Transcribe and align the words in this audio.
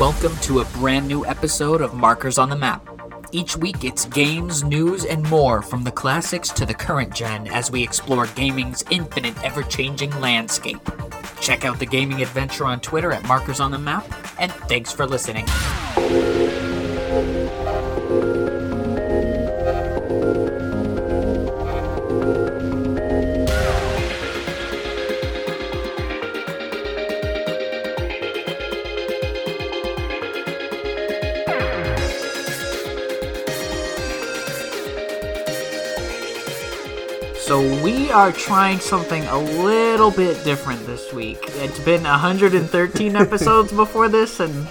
Welcome 0.00 0.36
to 0.38 0.58
a 0.58 0.64
brand 0.64 1.06
new 1.06 1.24
episode 1.24 1.80
of 1.80 1.94
Markers 1.94 2.36
on 2.36 2.50
the 2.50 2.56
Map. 2.56 2.84
Each 3.30 3.56
week 3.56 3.84
it's 3.84 4.06
games, 4.06 4.64
news, 4.64 5.04
and 5.04 5.22
more 5.30 5.62
from 5.62 5.84
the 5.84 5.92
classics 5.92 6.48
to 6.50 6.66
the 6.66 6.74
current 6.74 7.14
gen 7.14 7.46
as 7.46 7.70
we 7.70 7.80
explore 7.80 8.26
gaming's 8.26 8.82
infinite, 8.90 9.40
ever 9.44 9.62
changing 9.62 10.10
landscape. 10.20 10.80
Check 11.40 11.64
out 11.64 11.78
the 11.78 11.86
gaming 11.86 12.22
adventure 12.22 12.64
on 12.64 12.80
Twitter 12.80 13.12
at 13.12 13.22
Markers 13.28 13.60
on 13.60 13.70
the 13.70 13.78
Map, 13.78 14.04
and 14.40 14.50
thanks 14.50 14.90
for 14.90 15.06
listening. 15.06 15.46
Are 38.14 38.30
trying 38.30 38.78
something 38.78 39.24
a 39.24 39.36
little 39.36 40.12
bit 40.12 40.44
different 40.44 40.86
this 40.86 41.12
week. 41.12 41.38
It's 41.56 41.80
been 41.80 42.04
113 42.04 43.16
episodes 43.16 43.72
before 43.76 44.08
this, 44.08 44.38
and 44.38 44.68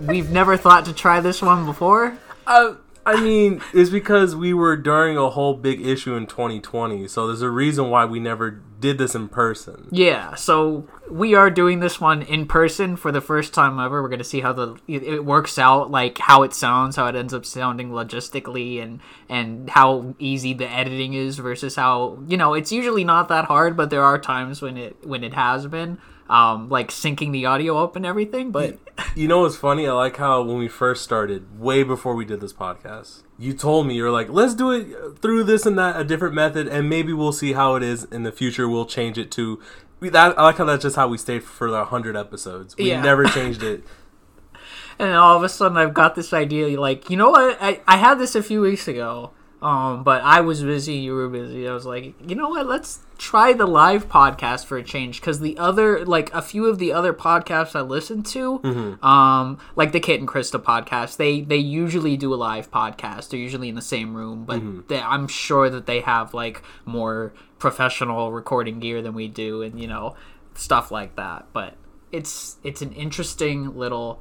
we've 0.00 0.32
never 0.32 0.56
thought 0.56 0.84
to 0.86 0.92
try 0.92 1.20
this 1.20 1.40
one 1.40 1.64
before. 1.64 2.18
Uh, 2.44 2.74
I 3.06 3.20
mean, 3.20 3.62
it's 3.72 3.90
because 3.90 4.34
we 4.34 4.52
were 4.52 4.76
during 4.76 5.16
a 5.16 5.30
whole 5.30 5.54
big 5.54 5.86
issue 5.86 6.16
in 6.16 6.26
2020, 6.26 7.06
so 7.06 7.28
there's 7.28 7.40
a 7.40 7.50
reason 7.50 7.88
why 7.88 8.04
we 8.04 8.18
never 8.18 8.60
did 8.82 8.98
this 8.98 9.14
in 9.14 9.28
person. 9.28 9.88
Yeah, 9.90 10.34
so 10.34 10.86
we 11.10 11.34
are 11.34 11.50
doing 11.50 11.80
this 11.80 11.98
one 12.00 12.20
in 12.20 12.46
person 12.46 12.96
for 12.96 13.10
the 13.10 13.22
first 13.22 13.54
time 13.54 13.80
ever. 13.80 14.02
We're 14.02 14.08
to 14.18 14.24
see 14.24 14.40
how 14.40 14.52
the 14.52 14.76
it 14.86 15.24
works 15.24 15.58
out, 15.58 15.90
like 15.90 16.18
how 16.18 16.42
it 16.42 16.52
sounds, 16.52 16.96
how 16.96 17.06
it 17.06 17.14
ends 17.14 17.32
up 17.32 17.46
sounding 17.46 17.90
logistically, 17.90 18.82
and 18.82 19.00
and 19.30 19.70
how 19.70 20.14
easy 20.18 20.52
the 20.52 20.68
editing 20.68 21.14
is 21.14 21.38
versus 21.38 21.76
how 21.76 22.18
you 22.26 22.36
know 22.36 22.52
it's 22.52 22.72
usually 22.72 23.04
not 23.04 23.28
that 23.28 23.46
hard, 23.46 23.74
but 23.76 23.88
there 23.88 24.04
are 24.04 24.18
times 24.18 24.60
when 24.60 24.76
it 24.76 24.96
when 25.06 25.24
it 25.24 25.32
has 25.32 25.66
been 25.66 25.96
um, 26.28 26.68
like 26.68 26.88
syncing 26.90 27.32
the 27.32 27.46
audio 27.46 27.82
up 27.82 27.96
and 27.96 28.06
everything. 28.06 28.50
But 28.50 28.78
You 29.16 29.28
know 29.28 29.40
what's 29.40 29.56
funny? 29.56 29.86
I 29.86 29.92
like 29.92 30.16
how 30.16 30.42
when 30.42 30.58
we 30.58 30.68
first 30.68 31.02
started, 31.02 31.58
way 31.60 31.82
before 31.82 32.14
we 32.14 32.24
did 32.24 32.40
this 32.40 32.52
podcast, 32.52 33.22
you 33.38 33.52
told 33.54 33.86
me 33.86 33.94
you're 33.94 34.10
like, 34.10 34.28
"Let's 34.30 34.54
do 34.54 34.70
it 34.70 35.18
through 35.20 35.44
this 35.44 35.66
and 35.66 35.78
that, 35.78 36.00
a 36.00 36.04
different 36.04 36.34
method, 36.34 36.68
and 36.68 36.88
maybe 36.88 37.12
we'll 37.12 37.32
see 37.32 37.52
how 37.54 37.74
it 37.74 37.82
is 37.82 38.04
in 38.04 38.22
the 38.22 38.32
future. 38.32 38.68
We'll 38.68 38.86
change 38.86 39.18
it 39.18 39.30
to." 39.32 39.60
we- 40.00 40.08
That 40.10 40.38
I 40.38 40.42
like 40.44 40.56
how 40.56 40.64
that's 40.64 40.82
just 40.82 40.96
how 40.96 41.08
we 41.08 41.18
stayed 41.18 41.42
for 41.44 41.70
the 41.70 41.84
hundred 41.86 42.16
episodes. 42.16 42.76
We 42.76 42.90
Yeah. 42.90 43.02
never 43.02 43.24
changed 43.24 43.62
it. 43.62 43.84
and 44.98 45.12
all 45.12 45.36
of 45.36 45.42
a 45.42 45.48
sudden 45.48 45.76
I've 45.78 45.94
got 45.94 46.14
this 46.14 46.32
idea 46.32 46.78
like, 46.80 47.08
you 47.10 47.16
know 47.16 47.30
what? 47.30 47.56
I, 47.60 47.80
I 47.88 47.96
had 47.96 48.18
this 48.18 48.34
a 48.34 48.42
few 48.42 48.60
weeks 48.60 48.86
ago. 48.88 49.30
Um, 49.62 50.02
but 50.02 50.22
I 50.22 50.40
was 50.40 50.62
busy, 50.62 50.94
you 50.94 51.14
were 51.14 51.28
busy. 51.28 51.68
I 51.68 51.72
was 51.72 51.86
like, 51.86 52.14
you 52.28 52.34
know 52.34 52.48
what? 52.48 52.66
Let's 52.66 52.98
try 53.16 53.52
the 53.52 53.66
live 53.66 54.08
podcast 54.08 54.66
for 54.66 54.76
a 54.76 54.82
change 54.82 55.20
because 55.20 55.38
the 55.38 55.56
other, 55.56 56.04
like 56.04 56.34
a 56.34 56.42
few 56.42 56.66
of 56.66 56.78
the 56.80 56.92
other 56.92 57.12
podcasts 57.12 57.76
I 57.76 57.82
listen 57.82 58.24
to, 58.24 58.98
um, 59.02 59.58
like 59.76 59.92
the 59.92 60.00
Kit 60.00 60.18
and 60.18 60.28
Krysta 60.28 60.60
podcast, 60.60 61.16
they 61.16 61.42
they 61.42 61.58
usually 61.58 62.16
do 62.16 62.34
a 62.34 62.36
live 62.36 62.72
podcast. 62.72 63.28
They're 63.30 63.38
usually 63.38 63.68
in 63.68 63.76
the 63.76 63.82
same 63.82 64.14
room, 64.14 64.44
but 64.44 64.88
they, 64.88 65.00
I'm 65.00 65.28
sure 65.28 65.70
that 65.70 65.86
they 65.86 66.00
have 66.00 66.34
like 66.34 66.62
more 66.84 67.32
professional 67.60 68.32
recording 68.32 68.80
gear 68.80 69.00
than 69.00 69.14
we 69.14 69.28
do, 69.28 69.62
and 69.62 69.80
you 69.80 69.86
know 69.86 70.16
stuff 70.54 70.90
like 70.90 71.14
that. 71.14 71.46
But 71.52 71.74
it's 72.10 72.56
it's 72.64 72.82
an 72.82 72.92
interesting 72.92 73.76
little 73.78 74.20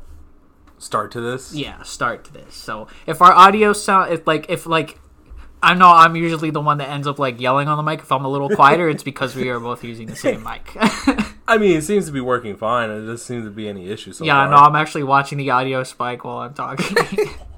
Start 0.78 1.12
to 1.12 1.22
this. 1.22 1.54
yeah 1.54 1.84
start 1.84 2.24
to 2.26 2.34
this 2.34 2.56
so 2.56 2.88
if 3.06 3.22
our 3.22 3.32
audio 3.32 3.72
sound 3.72 4.12
if 4.12 4.26
like 4.26 4.50
if 4.50 4.66
like 4.66 4.98
i 5.64 5.74
know 5.74 5.88
i'm 5.90 6.16
usually 6.16 6.50
the 6.50 6.62
one 6.62 6.78
that 6.78 6.90
ends 6.90 7.08
up 7.08 7.20
like 7.20 7.40
yelling 7.40 7.68
on 7.68 7.78
the 7.78 7.84
mic 7.84 8.00
if 8.00 8.12
i'm 8.12 8.26
a 8.26 8.30
little 8.30 8.50
quieter 8.50 8.90
it's 8.90 9.04
because 9.04 9.36
we 9.36 9.50
are 9.50 9.60
both 9.60 9.84
using 9.84 10.08
the 10.08 10.16
same 10.16 10.44
mic 10.44 10.76
I 11.48 11.58
mean, 11.58 11.76
it 11.76 11.82
seems 11.82 12.06
to 12.06 12.14
be 12.14 12.22
working 12.22 12.56
fine. 12.56 12.90
It 12.90 13.02
doesn't 13.02 13.18
seem 13.18 13.44
to 13.44 13.50
be 13.50 13.68
any 13.68 13.90
issues. 13.90 14.20
so 14.20 14.24
yeah 14.24 14.46
far. 14.46 14.52
no 14.52 14.56
i'm 14.58 14.76
actually 14.76 15.04
watching 15.04 15.38
the 15.38 15.50
audio 15.50 15.84
spike 15.84 16.24
while 16.24 16.38
i'm 16.38 16.54
talking 16.54 16.96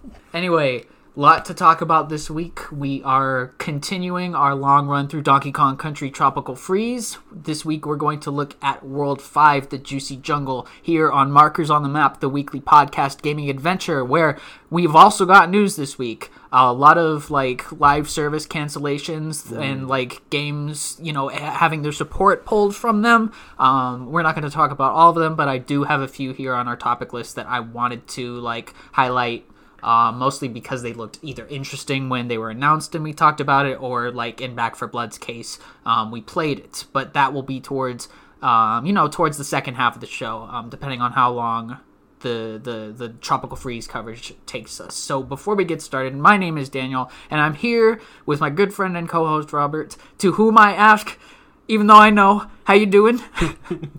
anyway 0.34 0.84
lot 1.16 1.46
to 1.46 1.53
talk 1.53 1.79
about 1.79 2.09
this 2.09 2.29
week. 2.29 2.72
We 2.72 3.03
are 3.03 3.53
continuing 3.59 4.34
our 4.34 4.56
long 4.56 4.88
run 4.88 5.07
through 5.07 5.22
donkey 5.22 5.51
kong 5.51 5.78
country 5.78 6.09
tropical 6.09 6.56
freeze. 6.56 7.19
This 7.31 7.63
week 7.63 7.85
we're 7.85 7.97
going 7.97 8.19
to 8.22 8.31
look 8.31 8.56
at 8.63 8.84
world 8.84 9.22
5 9.22 9.69
the 9.69 9.78
juicy 9.78 10.18
jungle 10.18 10.68
here 10.81 11.12
on 11.12 11.31
markers 11.31 11.69
on 11.69 11.84
the 11.84 11.90
map 11.90 12.19
the 12.19 12.29
weekly 12.29 12.59
podcast 12.59 13.22
gaming 13.22 13.47
adventure 13.47 14.03
where 14.03 14.40
we've 14.72 14.96
also 14.96 15.25
got 15.25 15.51
news 15.51 15.75
this 15.75 16.00
week. 16.00 16.31
A 16.51 16.74
lot 16.74 16.97
of 16.97 17.30
like 17.30 17.72
live 17.80 18.09
service 18.09 18.47
cancellations 18.47 19.56
and 19.56 19.88
like 19.88 20.28
games 20.31 20.97
you 21.00 21.13
know 21.13 21.28
having 21.28 21.84
their 21.84 21.91
support 21.91 22.44
pulled 22.44 22.75
from 22.75 23.03
them. 23.03 23.31
Um, 23.59 24.12
we're 24.12 24.24
not 24.24 24.34
going 24.34 24.50
to 24.50 24.53
talk 24.53 24.72
about 24.72 24.94
all 24.94 25.12
of 25.12 25.16
them 25.16 25.35
but 25.35 25.47
i 25.47 25.57
do 25.57 25.84
have 25.84 26.01
a 26.01 26.07
few 26.07 26.34
here 26.34 26.53
on 26.53 26.68
our 26.68 26.75
topic 26.75 27.13
list 27.13 27.35
that 27.35 27.47
i 27.47 27.59
wanted 27.59 28.07
to 28.07 28.40
like 28.40 28.74
highlight 28.91 29.45
uh, 29.83 30.11
mostly 30.11 30.47
because 30.47 30.81
they 30.81 30.94
looked 30.94 31.19
either 31.21 31.45
interesting 31.47 32.09
when 32.09 32.27
they 32.27 32.38
were 32.38 32.49
announced 32.49 32.95
and 32.95 33.03
we 33.03 33.13
talked 33.13 33.41
about 33.41 33.66
it, 33.66 33.81
or 33.81 34.11
like 34.11 34.41
in 34.41 34.55
Back 34.55 34.75
4 34.75 34.88
Blood's 34.88 35.17
case, 35.17 35.59
um, 35.85 36.09
we 36.11 36.21
played 36.21 36.59
it. 36.59 36.85
But 36.94 37.13
that 37.13 37.33
will 37.33 37.44
be 37.44 37.59
towards, 37.59 38.07
um, 38.41 38.85
you 38.85 38.94
know, 38.94 39.07
towards 39.07 39.38
the 39.38 39.44
second 39.44 39.75
half 39.75 39.95
of 39.95 40.01
the 40.01 40.07
show, 40.07 40.44
um, 40.44 40.69
depending 40.69 41.01
on 41.01 41.11
how 41.11 41.31
long 41.31 41.79
the, 42.21 42.59
the 42.63 42.94
the 42.95 43.09
tropical 43.09 43.57
freeze 43.57 43.85
coverage 43.85 44.33
takes 44.45 44.79
us. 44.79 44.95
So 44.95 45.21
before 45.21 45.55
we 45.55 45.66
get 45.66 45.81
started, 45.81 46.15
my 46.15 46.38
name 46.38 46.57
is 46.57 46.69
Daniel, 46.69 47.11
and 47.29 47.41
I'm 47.41 47.53
here 47.53 48.01
with 48.25 48.39
my 48.39 48.50
good 48.50 48.73
friend 48.73 48.97
and 48.97 49.07
co-host 49.07 49.53
Robert, 49.53 49.97
to 50.19 50.33
whom 50.33 50.57
I 50.57 50.73
ask, 50.73 51.19
even 51.67 51.88
though 51.88 51.97
I 51.97 52.09
know 52.09 52.50
how 52.63 52.73
you 52.73 52.85
doing. 52.85 53.21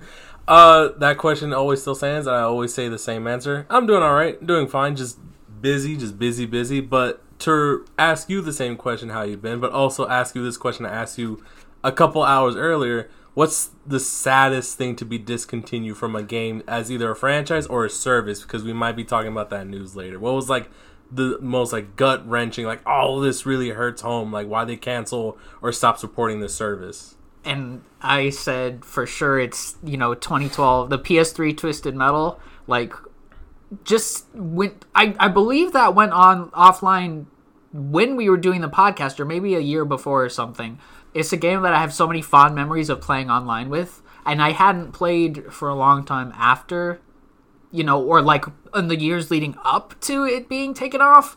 Uh, 0.47 0.91
that 0.99 1.17
question 1.17 1.55
always 1.55 1.81
still 1.81 1.95
stands. 1.95 2.27
and 2.27 2.37
I 2.37 2.43
always 2.43 2.75
say 2.75 2.89
the 2.89 2.99
same 2.99 3.27
answer. 3.27 3.67
I'm 3.71 3.87
doing 3.87 4.03
all 4.03 4.13
right, 4.13 4.45
doing 4.47 4.69
fine. 4.69 4.95
Just 4.95 5.19
busy, 5.65 5.97
just 5.97 6.19
busy, 6.19 6.45
busy. 6.45 6.81
But 6.81 7.23
to 7.41 7.87
ask 7.99 8.29
you 8.29 8.43
the 8.43 8.53
same 8.53 8.77
question, 8.77 9.09
how 9.09 9.23
you've 9.23 9.41
been, 9.41 9.61
but 9.61 9.73
also 9.73 10.07
ask 10.07 10.37
you 10.37 10.45
this 10.45 10.59
question 10.59 10.85
I 10.85 10.91
asked 10.95 11.19
you 11.19 11.43
a 11.83 11.91
couple 11.91 12.23
hours 12.23 12.55
earlier. 12.55 13.09
What's 13.33 13.71
the 13.85 13.99
saddest 13.99 14.77
thing 14.77 14.95
to 14.97 15.07
be 15.07 15.19
discontinued 15.19 15.97
from 15.97 16.15
a 16.15 16.23
game 16.23 16.63
as 16.69 16.93
either 16.93 17.11
a 17.11 17.17
franchise 17.17 17.67
or 17.67 17.85
a 17.85 17.91
service? 17.91 18.43
Because 18.43 18.63
we 18.63 18.75
might 18.75 18.95
be 18.95 19.05
talking 19.05 19.33
about 19.33 19.49
that 19.51 19.67
news 19.67 19.97
later. 19.97 20.21
What 20.21 20.35
was 20.35 20.51
like 20.51 20.71
the 21.11 21.39
most 21.41 21.73
like 21.73 21.97
gut 21.97 22.29
wrenching? 22.29 22.67
Like, 22.67 22.83
oh, 22.87 23.21
this 23.23 23.47
really 23.47 23.71
hurts 23.71 24.03
home. 24.03 24.31
Like, 24.31 24.47
why 24.47 24.67
they 24.67 24.77
cancel 24.77 25.39
or 25.63 25.73
stop 25.73 25.99
supporting 25.99 26.41
this 26.41 26.55
service? 26.55 27.17
and 27.47 27.83
I 28.01 28.31
said 28.31 28.87
for 28.87 29.05
sure 29.05 29.39
it's 29.39 29.77
you 29.85 29.99
know 29.99 30.15
2012 30.15 30.89
the 30.89 30.99
PS3 30.99 31.55
Twisted 31.55 31.95
Metal 31.95 32.41
like 32.67 32.95
just 33.85 34.27
went 34.35 34.85
I 34.95 35.15
I 35.19 35.29
believe 35.29 35.73
that 35.73 35.95
went 35.95 36.13
on 36.13 36.51
offline 36.51 37.27
when 37.73 38.17
we 38.17 38.31
were 38.31 38.37
doing 38.37 38.61
the 38.61 38.69
podcast 38.69 39.19
or 39.19 39.25
maybe 39.25 39.55
a 39.55 39.61
year 39.61 39.85
before 39.85 40.25
or 40.25 40.29
something. 40.29 40.79
It's 41.13 41.33
a 41.33 41.37
game 41.37 41.63
that 41.63 41.73
I 41.73 41.81
have 41.81 41.93
so 41.93 42.07
many 42.07 42.23
fond 42.23 42.55
memories 42.55 42.89
of 42.89 43.01
playing 43.01 43.31
online 43.31 43.69
with 43.69 44.03
and 44.27 44.41
I 44.43 44.53
hadn't 44.53 44.93
played 44.93 45.53
for 45.53 45.69
a 45.69 45.75
long 45.75 46.05
time 46.05 46.33
after 46.37 47.01
you 47.71 47.85
know 47.85 48.03
or 48.03 48.23
like 48.23 48.45
in 48.75 48.89
the 48.89 48.99
years 48.99 49.31
leading 49.31 49.57
up 49.65 50.01
to 50.03 50.25
it 50.25 50.49
being 50.49 50.75
taken 50.75 51.01
off 51.01 51.37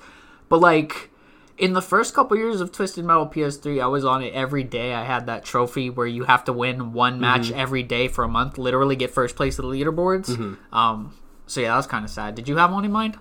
but 0.50 0.60
like 0.60 1.10
in 1.58 1.74
the 1.74 1.82
first 1.82 2.14
couple 2.14 2.38
years 2.38 2.62
of 2.62 2.72
Twisted 2.72 3.04
Metal 3.04 3.26
PS3, 3.26 3.82
I 3.82 3.88
was 3.88 4.06
on 4.06 4.22
it 4.22 4.32
every 4.36 4.64
day. 4.64 4.94
I 4.94 5.04
had 5.04 5.26
that 5.26 5.44
trophy 5.44 5.90
where 5.90 6.06
you 6.06 6.26
have 6.26 6.44
to 6.44 6.54
win 6.54 6.94
one 6.94 7.20
match 7.20 7.52
every 7.52 7.82
day 7.82 8.08
for 8.08 8.24
a 8.24 8.28
month, 8.28 8.60
literally 8.60 8.96
get 8.96 9.10
first 9.10 9.36
place 9.36 9.58
of 9.58 9.66
the 9.66 9.72
leaderboards. 9.72 10.30
Um, 10.72 11.16
so 11.48 11.62
yeah, 11.62 11.70
that 11.72 11.78
was 11.78 11.88
kind 11.88 12.06
of 12.06 12.12
sad. 12.12 12.36
Did 12.36 12.48
you 12.48 12.58
have 12.58 12.72
one 12.72 12.86
in 12.86 12.92
mind? 12.92 13.18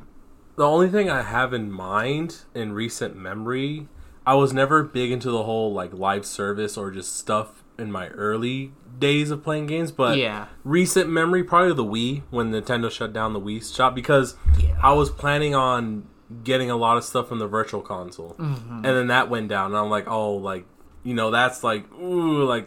The 0.57 0.67
only 0.67 0.89
thing 0.89 1.09
I 1.11 1.23
have 1.23 1.53
in 1.53 1.71
mind 1.71 2.39
in 2.55 2.73
recent 2.73 3.17
memory, 3.17 3.89
I 4.27 4.35
was 4.35 4.53
never 4.53 4.83
big 4.83 5.11
into 5.11 5.31
the 5.31 5.43
whole 5.45 5.73
like 5.73 5.93
live 5.93 6.25
service 6.27 6.77
or 6.77 6.91
just 6.91 7.17
stuff 7.17 7.63
in 7.79 7.93
my 7.93 8.09
early 8.09 8.73
days 8.99 9.31
of 9.31 9.43
playing 9.45 9.67
games, 9.67 9.93
but 9.93 10.17
Yeah. 10.17 10.47
recent 10.65 11.11
memory 11.11 11.45
probably 11.45 11.75
the 11.75 11.85
Wii 11.85 12.23
when 12.31 12.51
Nintendo 12.53 12.91
shut 12.91 13.13
down 13.13 13.35
the 13.35 13.41
Wii 13.41 13.75
shop 13.75 13.95
because 13.95 14.37
Yeah. 14.59 14.77
I 14.83 14.93
was 14.95 15.11
planning 15.11 15.55
on 15.55 16.05
getting 16.43 16.71
a 16.71 16.77
lot 16.77 16.97
of 16.97 17.05
stuff 17.05 17.29
from 17.29 17.39
the 17.39 17.47
virtual 17.47 17.83
console. 17.83 18.35
Mm-hmm. 18.39 18.77
And 18.77 18.85
then 18.85 19.07
that 19.09 19.29
went 19.29 19.49
down 19.49 19.67
and 19.73 19.77
I'm 19.77 19.91
like, 19.91 20.09
"Oh, 20.09 20.33
like, 20.35 20.65
you 21.05 21.13
know, 21.15 21.31
that's 21.31 21.63
like 21.63 21.85
ooh, 22.01 22.43
like 22.45 22.67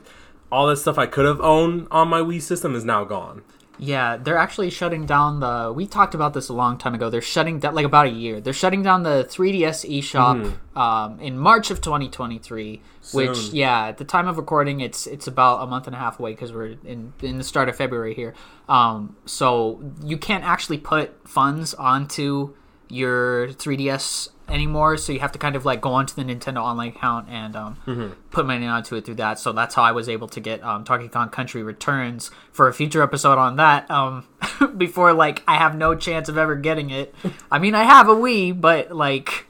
all 0.51 0.67
this 0.67 0.81
stuff 0.81 0.97
I 0.99 1.07
could 1.07 1.25
have 1.25 1.41
owned 1.41 1.87
on 1.91 2.07
my 2.07 2.21
Wii 2.21 2.41
system 2.41 2.75
is 2.75 2.85
now 2.85 3.03
gone." 3.03 3.41
Yeah, 3.79 4.17
they're 4.17 4.37
actually 4.37 4.69
shutting 4.69 5.05
down 5.05 5.39
the. 5.39 5.71
We 5.73 5.87
talked 5.87 6.13
about 6.13 6.33
this 6.33 6.49
a 6.49 6.53
long 6.53 6.77
time 6.77 6.93
ago. 6.93 7.09
They're 7.09 7.21
shutting 7.21 7.59
down, 7.59 7.75
like 7.75 7.85
about 7.85 8.07
a 8.07 8.11
year. 8.11 8.41
They're 8.41 8.51
shutting 8.51 8.83
down 8.83 9.03
the 9.03 9.25
3DS 9.29 9.89
eShop 9.99 10.77
um, 10.77 11.19
in 11.21 11.37
March 11.37 11.71
of 11.71 11.79
2023. 11.79 12.81
Which, 13.13 13.49
yeah, 13.53 13.87
at 13.87 13.97
the 13.97 14.03
time 14.03 14.27
of 14.27 14.37
recording, 14.37 14.81
it's 14.81 15.07
it's 15.07 15.27
about 15.27 15.63
a 15.63 15.67
month 15.67 15.87
and 15.87 15.95
a 15.95 15.99
half 15.99 16.19
away 16.19 16.31
because 16.31 16.51
we're 16.51 16.75
in 16.83 17.13
in 17.21 17.37
the 17.37 17.43
start 17.43 17.69
of 17.69 17.77
February 17.77 18.13
here. 18.13 18.35
Um, 18.67 19.15
so 19.25 19.81
you 20.03 20.17
can't 20.17 20.43
actually 20.43 20.77
put 20.77 21.27
funds 21.27 21.73
onto 21.73 22.53
your 22.89 23.47
3DS 23.49 24.29
anymore. 24.51 24.97
So 24.97 25.11
you 25.13 25.19
have 25.19 25.31
to 25.33 25.39
kind 25.39 25.55
of 25.55 25.65
like 25.65 25.81
go 25.81 25.91
onto 25.93 26.13
the 26.15 26.23
Nintendo 26.23 26.61
Online 26.63 26.89
account 26.89 27.29
and 27.29 27.55
um, 27.55 28.15
put 28.31 28.45
money 28.45 28.65
onto 28.65 28.95
it 28.95 29.05
through 29.05 29.15
that. 29.15 29.39
So 29.39 29.51
that's 29.51 29.75
how 29.75 29.83
I 29.83 29.91
was 29.91 30.07
able 30.09 30.27
to 30.29 30.39
get 30.39 30.63
um, 30.63 30.83
Donkey 30.83 31.07
Kong 31.07 31.29
Country 31.29 31.63
Returns 31.63 32.31
for 32.51 32.67
a 32.67 32.73
future 32.73 33.01
episode 33.03 33.37
on 33.37 33.55
that. 33.57 33.89
Um, 33.91 34.27
before 34.77 35.13
like 35.13 35.43
I 35.47 35.55
have 35.57 35.75
no 35.75 35.95
chance 35.95 36.29
of 36.29 36.37
ever 36.37 36.55
getting 36.55 36.89
it. 36.89 37.13
I 37.51 37.59
mean, 37.59 37.75
I 37.75 37.83
have 37.83 38.07
a 38.09 38.15
Wii, 38.15 38.59
but 38.59 38.91
like. 38.91 39.45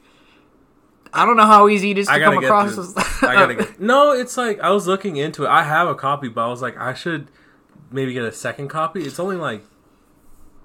I 1.12 1.26
don't 1.26 1.38
know 1.38 1.46
how 1.48 1.68
easy 1.70 1.90
it 1.90 1.98
is 1.98 2.08
to 2.08 2.14
come 2.26 2.36
across. 2.46 2.76
this- 2.76 3.24
I 3.24 3.34
gotta 3.34 3.56
get. 3.56 3.80
No, 3.80 4.12
it's 4.12 4.38
like 4.38 4.60
I 4.60 4.70
was 4.70 4.86
looking 4.86 5.16
into 5.18 5.44
it. 5.46 5.48
I 5.48 5.64
have 5.64 5.88
a 5.88 5.96
copy, 5.96 6.28
but 6.30 6.46
I 6.46 6.48
was 6.50 6.62
like, 6.62 6.78
I 6.78 6.94
should 6.94 7.30
maybe 7.90 8.14
get 8.14 8.24
a 8.26 8.32
second 8.32 8.68
copy. 8.68 9.02
It's 9.02 9.20
only 9.20 9.36
like 9.36 9.64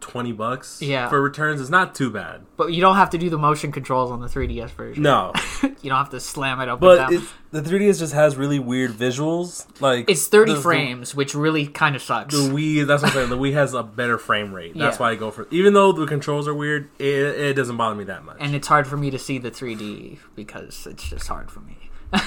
twenty 0.05 0.33
bucks. 0.33 0.83
Yeah. 0.83 1.09
for 1.09 1.21
returns. 1.23 1.61
is 1.62 1.71
not 1.71 1.95
too 1.95 2.11
bad. 2.11 2.43
but 2.59 2.73
you 2.75 2.83
don't 2.83 2.97
have 2.97 3.09
to 3.11 3.19
do 3.19 3.31
the 3.31 3.39
motion 3.39 3.73
controls 3.73 4.11
on 4.11 4.21
the 4.21 4.27
3DS 4.29 4.71
version. 4.73 5.03
No, 5.03 5.33
you 5.62 5.89
don't 5.91 5.97
have 5.97 6.11
to 6.11 6.21
slam 6.21 6.61
it 6.61 6.69
up. 6.69 6.79
but 6.79 7.11
it's, 7.11 7.27
the 7.53 7.62
3ds 7.62 7.99
just 8.01 8.12
has 8.12 8.37
really 8.37 8.59
weird 8.59 8.91
visuals. 8.93 9.67
Like 9.81 10.11
It's 10.11 10.27
30 10.29 10.55
the- 10.55 10.61
frames, 10.61 11.15
which 11.15 11.35
really 11.35 11.67
kind 11.67 11.97
of 11.97 12.03
sucks. 12.03 12.35
The 12.35 12.43
Wii, 12.51 12.87
that's 12.87 13.03
what 13.03 13.12
I'm 13.12 13.15
saying. 13.17 13.31
The 13.31 13.39
Wii 13.39 13.55
has 13.55 13.73
a 13.73 13.83
better 13.83 14.19
frame 14.19 14.53
rate. 14.53 14.77
That's 14.77 14.97
Yeah. 14.97 15.03
why 15.06 15.12
I 15.12 15.15
go 15.15 15.31
for. 15.31 15.49
Even 15.51 15.73
though 15.73 15.93
the 15.93 16.07
controls 16.07 16.47
are 16.47 16.55
weird, 16.55 16.91
it, 16.99 17.07
it 17.07 17.55
doesn't 17.55 17.77
bother 17.79 17.95
me 17.97 18.05
that 18.05 18.25
much. 18.25 18.37
and 18.41 18.55
it's 18.55 18.69
hard 18.69 18.87
for 18.87 18.97
me 18.99 19.11
to 19.11 19.19
see 19.19 19.39
the 19.39 19.50
3D 19.50 20.19
because 20.37 20.87
it's 20.87 21.09
just 21.09 21.27
hard 21.29 21.50
for 21.50 21.61
me. 21.61 21.79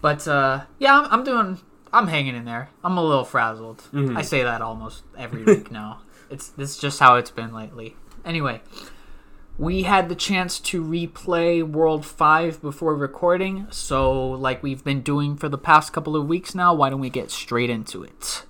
but 0.00 0.26
uh, 0.28 0.64
yeah, 0.78 0.98
I'm, 1.00 1.06
I'm 1.12 1.24
doing. 1.24 1.58
I'm 1.94 2.06
hanging 2.08 2.34
in 2.34 2.44
there. 2.46 2.70
I'm 2.82 2.96
a 2.96 3.04
little 3.04 3.24
frazzled. 3.24 3.78
Mm-hmm. 3.92 4.16
I 4.16 4.22
say 4.22 4.42
that 4.44 4.62
almost 4.62 5.02
every 5.18 5.44
week 5.44 5.70
now. 5.70 6.00
It's 6.32 6.48
this 6.48 6.70
is 6.70 6.78
just 6.78 7.00
how 7.00 7.16
it's 7.16 7.30
been 7.30 7.52
lately. 7.52 7.96
Anyway, 8.24 8.62
we 9.58 9.82
had 9.82 10.08
the 10.08 10.14
chance 10.14 10.58
to 10.60 10.82
replay 10.82 11.62
World 11.62 12.06
Five 12.06 12.60
before 12.62 12.96
recording, 12.96 13.66
so 13.70 14.30
like 14.30 14.62
we've 14.62 14.82
been 14.82 15.02
doing 15.02 15.36
for 15.36 15.48
the 15.48 15.58
past 15.58 15.92
couple 15.92 16.16
of 16.16 16.26
weeks 16.26 16.54
now. 16.54 16.74
Why 16.74 16.90
don't 16.90 17.00
we 17.00 17.10
get 17.10 17.30
straight 17.30 17.70
into 17.70 18.02
it? 18.02 18.44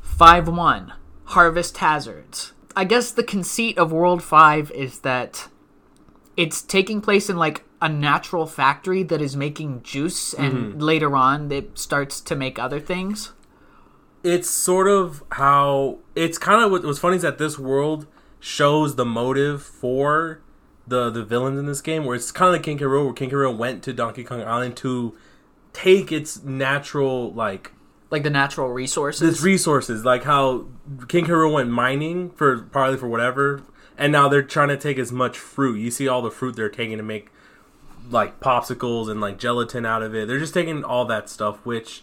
Five 0.00 0.48
one 0.48 0.92
Harvest 1.24 1.78
Hazards. 1.78 2.52
I 2.76 2.84
guess 2.84 3.10
the 3.10 3.22
conceit 3.22 3.78
of 3.78 3.92
World 3.92 4.22
5 4.22 4.70
is 4.72 5.00
that 5.00 5.48
it's 6.36 6.62
taking 6.62 7.00
place 7.00 7.28
in 7.28 7.36
like 7.36 7.64
a 7.82 7.88
natural 7.88 8.46
factory 8.46 9.02
that 9.04 9.20
is 9.20 9.36
making 9.36 9.82
juice 9.82 10.34
and 10.34 10.52
mm-hmm. 10.54 10.78
later 10.78 11.16
on 11.16 11.50
it 11.50 11.78
starts 11.78 12.20
to 12.22 12.36
make 12.36 12.58
other 12.58 12.80
things. 12.80 13.32
It's 14.22 14.50
sort 14.50 14.88
of 14.88 15.22
how 15.32 15.98
it's 16.14 16.38
kind 16.38 16.62
of 16.62 16.70
what, 16.70 16.84
what's 16.84 16.98
funny 16.98 17.16
is 17.16 17.22
that 17.22 17.38
this 17.38 17.58
world 17.58 18.06
shows 18.38 18.96
the 18.96 19.04
motive 19.04 19.62
for 19.62 20.40
the 20.86 21.10
the 21.10 21.24
villains 21.24 21.58
in 21.58 21.66
this 21.66 21.80
game, 21.80 22.04
where 22.04 22.16
it's 22.16 22.32
kind 22.32 22.48
of 22.48 22.54
like 22.54 22.62
King 22.62 22.78
K. 22.78 22.84
Rool, 22.84 23.04
where 23.04 23.12
King 23.12 23.30
K. 23.30 23.36
Rool 23.36 23.56
went 23.56 23.82
to 23.84 23.92
Donkey 23.92 24.24
Kong 24.24 24.42
Island 24.42 24.76
to 24.78 25.16
take 25.72 26.10
its 26.10 26.42
natural 26.42 27.32
like 27.32 27.72
Like 28.10 28.24
the 28.24 28.30
natural 28.30 28.68
resources. 28.70 29.28
its 29.28 29.42
resources, 29.42 30.04
like 30.04 30.24
how 30.24 30.66
King 31.08 31.24
K. 31.26 31.32
Rool 31.32 31.54
went 31.54 31.70
mining 31.70 32.30
for 32.30 32.58
probably 32.58 32.98
for 32.98 33.08
whatever, 33.08 33.62
and 33.96 34.10
now 34.10 34.28
they're 34.28 34.42
trying 34.42 34.68
to 34.68 34.76
take 34.76 34.98
as 34.98 35.12
much 35.12 35.38
fruit. 35.38 35.76
You 35.76 35.90
see 35.90 36.08
all 36.08 36.22
the 36.22 36.30
fruit 36.30 36.56
they're 36.56 36.68
taking 36.68 36.96
to 36.96 37.04
make 37.04 37.30
like 38.10 38.40
popsicles 38.40 39.08
and 39.08 39.20
like 39.20 39.38
gelatin 39.38 39.86
out 39.86 40.02
of 40.02 40.14
it. 40.14 40.26
They're 40.26 40.40
just 40.40 40.54
taking 40.54 40.82
all 40.82 41.04
that 41.04 41.28
stuff, 41.28 41.64
which 41.64 42.02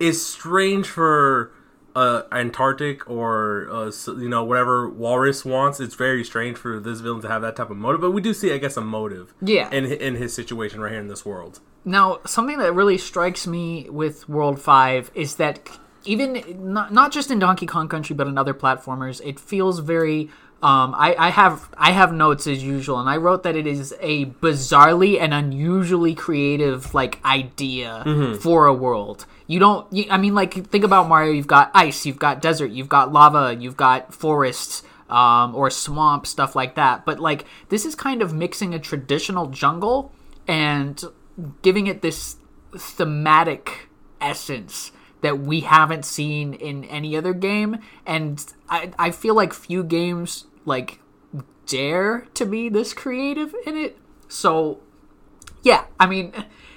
is 0.00 0.26
strange 0.26 0.88
for 0.88 1.52
uh, 1.94 2.22
Antarctic 2.32 3.08
or 3.08 3.68
uh, 3.70 3.92
you 4.06 4.28
know 4.28 4.44
whatever 4.44 4.88
Walrus 4.88 5.44
wants. 5.44 5.78
It's 5.78 5.94
very 5.94 6.24
strange 6.24 6.56
for 6.56 6.80
this 6.80 7.00
villain 7.00 7.22
to 7.22 7.28
have 7.28 7.42
that 7.42 7.56
type 7.56 7.70
of 7.70 7.76
motive, 7.76 8.00
but 8.00 8.10
we 8.12 8.20
do 8.20 8.34
see, 8.34 8.52
I 8.52 8.58
guess, 8.58 8.76
a 8.76 8.80
motive. 8.80 9.34
Yeah. 9.40 9.70
In 9.70 9.84
in 9.84 10.16
his 10.16 10.34
situation 10.34 10.80
right 10.80 10.90
here 10.90 11.00
in 11.00 11.08
this 11.08 11.24
world. 11.24 11.60
Now, 11.84 12.20
something 12.26 12.58
that 12.58 12.74
really 12.74 12.98
strikes 12.98 13.46
me 13.46 13.88
with 13.88 14.28
World 14.28 14.60
5 14.60 15.12
is 15.14 15.36
that 15.36 15.78
even 16.04 16.72
not, 16.74 16.92
not 16.92 17.10
just 17.10 17.30
in 17.30 17.38
Donkey 17.38 17.64
Kong 17.64 17.88
Country 17.88 18.14
but 18.14 18.26
in 18.26 18.36
other 18.36 18.52
platformers, 18.52 19.20
it 19.24 19.40
feels 19.40 19.78
very 19.78 20.28
um, 20.62 20.94
I, 20.94 21.14
I 21.18 21.30
have 21.30 21.70
I 21.78 21.92
have 21.92 22.12
notes 22.12 22.46
as 22.46 22.62
usual, 22.62 23.00
and 23.00 23.08
I 23.08 23.16
wrote 23.16 23.44
that 23.44 23.56
it 23.56 23.66
is 23.66 23.94
a 24.00 24.26
bizarrely 24.26 25.18
and 25.18 25.32
unusually 25.32 26.14
creative 26.14 26.92
like 26.92 27.24
idea 27.24 28.36
for 28.42 28.66
a 28.66 28.74
world. 28.74 29.24
You 29.50 29.58
don't, 29.58 29.92
you, 29.92 30.04
I 30.08 30.16
mean, 30.16 30.32
like 30.32 30.68
think 30.68 30.84
about 30.84 31.08
Mario. 31.08 31.32
You've 31.32 31.48
got 31.48 31.72
ice, 31.74 32.06
you've 32.06 32.20
got 32.20 32.40
desert, 32.40 32.70
you've 32.70 32.88
got 32.88 33.12
lava, 33.12 33.56
you've 33.58 33.76
got 33.76 34.14
forests, 34.14 34.84
um, 35.08 35.56
or 35.56 35.70
swamp 35.70 36.24
stuff 36.28 36.54
like 36.54 36.76
that. 36.76 37.04
But 37.04 37.18
like 37.18 37.46
this 37.68 37.84
is 37.84 37.96
kind 37.96 38.22
of 38.22 38.32
mixing 38.32 38.74
a 38.74 38.78
traditional 38.78 39.48
jungle 39.48 40.12
and 40.46 41.02
giving 41.62 41.88
it 41.88 42.00
this 42.00 42.36
thematic 42.76 43.88
essence 44.20 44.92
that 45.20 45.40
we 45.40 45.62
haven't 45.62 46.04
seen 46.04 46.54
in 46.54 46.84
any 46.84 47.16
other 47.16 47.34
game 47.34 47.78
and 48.06 48.44
I, 48.68 48.92
I 49.00 49.10
feel 49.10 49.34
like 49.34 49.52
few 49.52 49.82
games 49.82 50.46
like 50.64 51.00
dare 51.66 52.26
to 52.34 52.46
be 52.46 52.68
this 52.68 52.94
creative 52.94 53.54
in 53.66 53.76
it 53.76 53.98
so 54.28 54.80
yeah 55.62 55.84
i 55.98 56.06
mean 56.06 56.32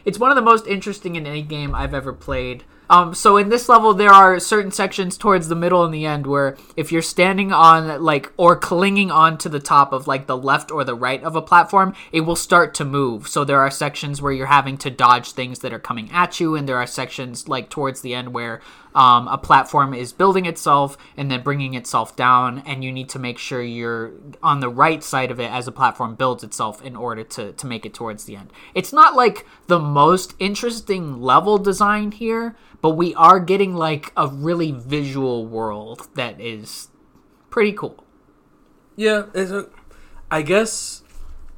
it's 0.05 0.19
one 0.19 0.31
of 0.31 0.35
the 0.35 0.41
most 0.41 0.67
interesting 0.67 1.15
in 1.15 1.25
any 1.25 1.41
game 1.41 1.73
i've 1.75 1.93
ever 1.93 2.13
played. 2.13 2.63
Um, 2.89 3.15
so 3.15 3.37
in 3.37 3.49
this 3.49 3.69
level 3.69 3.93
there 3.93 4.11
are 4.11 4.39
certain 4.39 4.71
sections 4.71 5.17
towards 5.17 5.47
the 5.47 5.55
middle 5.55 5.83
and 5.83 5.93
the 5.93 6.05
end 6.05 6.27
where 6.27 6.57
if 6.75 6.91
you're 6.91 7.01
standing 7.01 7.51
on 7.51 8.03
like 8.03 8.31
or 8.37 8.55
clinging 8.55 9.09
on 9.09 9.37
to 9.39 9.49
the 9.49 9.59
top 9.59 9.93
of 9.93 10.05
like 10.05 10.27
the 10.27 10.37
left 10.37 10.69
or 10.69 10.83
the 10.83 10.93
right 10.93 11.23
of 11.23 11.35
a 11.35 11.41
platform 11.41 11.95
it 12.11 12.21
will 12.21 12.35
start 12.35 12.73
to 12.75 12.85
move. 12.85 13.27
So 13.27 13.43
there 13.43 13.61
are 13.61 13.71
sections 13.71 14.21
where 14.21 14.33
you're 14.33 14.47
having 14.47 14.77
to 14.79 14.91
dodge 14.91 15.31
things 15.31 15.59
that 15.59 15.73
are 15.73 15.79
coming 15.79 16.11
at 16.11 16.39
you 16.39 16.55
and 16.55 16.67
there 16.67 16.77
are 16.77 16.85
sections 16.85 17.47
like 17.47 17.69
towards 17.69 18.01
the 18.01 18.13
end 18.13 18.33
where 18.33 18.61
um, 18.95 19.27
a 19.27 19.37
platform 19.37 19.93
is 19.93 20.13
building 20.13 20.45
itself 20.45 20.97
and 21.17 21.29
then 21.29 21.41
bringing 21.41 21.73
itself 21.73 22.15
down 22.15 22.59
and 22.65 22.83
you 22.83 22.91
need 22.91 23.09
to 23.09 23.19
make 23.19 23.37
sure 23.37 23.61
you're 23.61 24.13
on 24.41 24.59
the 24.59 24.69
right 24.69 25.03
side 25.03 25.31
of 25.31 25.39
it 25.39 25.51
as 25.51 25.67
a 25.67 25.71
platform 25.71 26.15
builds 26.15 26.43
itself 26.43 26.81
in 26.81 26.95
order 26.95 27.23
to, 27.23 27.53
to 27.53 27.67
make 27.67 27.85
it 27.85 27.93
towards 27.93 28.25
the 28.25 28.35
end. 28.35 28.51
It's 28.73 28.93
not 28.93 29.15
like 29.15 29.45
the 29.67 29.79
most 29.79 30.35
interesting 30.39 31.21
level 31.21 31.57
design 31.57 32.11
here 32.11 32.55
but 32.83 32.91
we 32.91 33.15
are 33.15 33.39
getting 33.39 33.73
like 33.73 34.11
a 34.17 34.27
really 34.27 34.71
visual 34.71 35.47
world 35.47 36.09
that 36.15 36.39
is 36.41 36.89
pretty 37.49 37.71
cool. 37.71 38.03
Yeah, 38.97 39.27
it's 39.33 39.51
a, 39.51 39.69
I 40.29 40.41
guess 40.41 41.01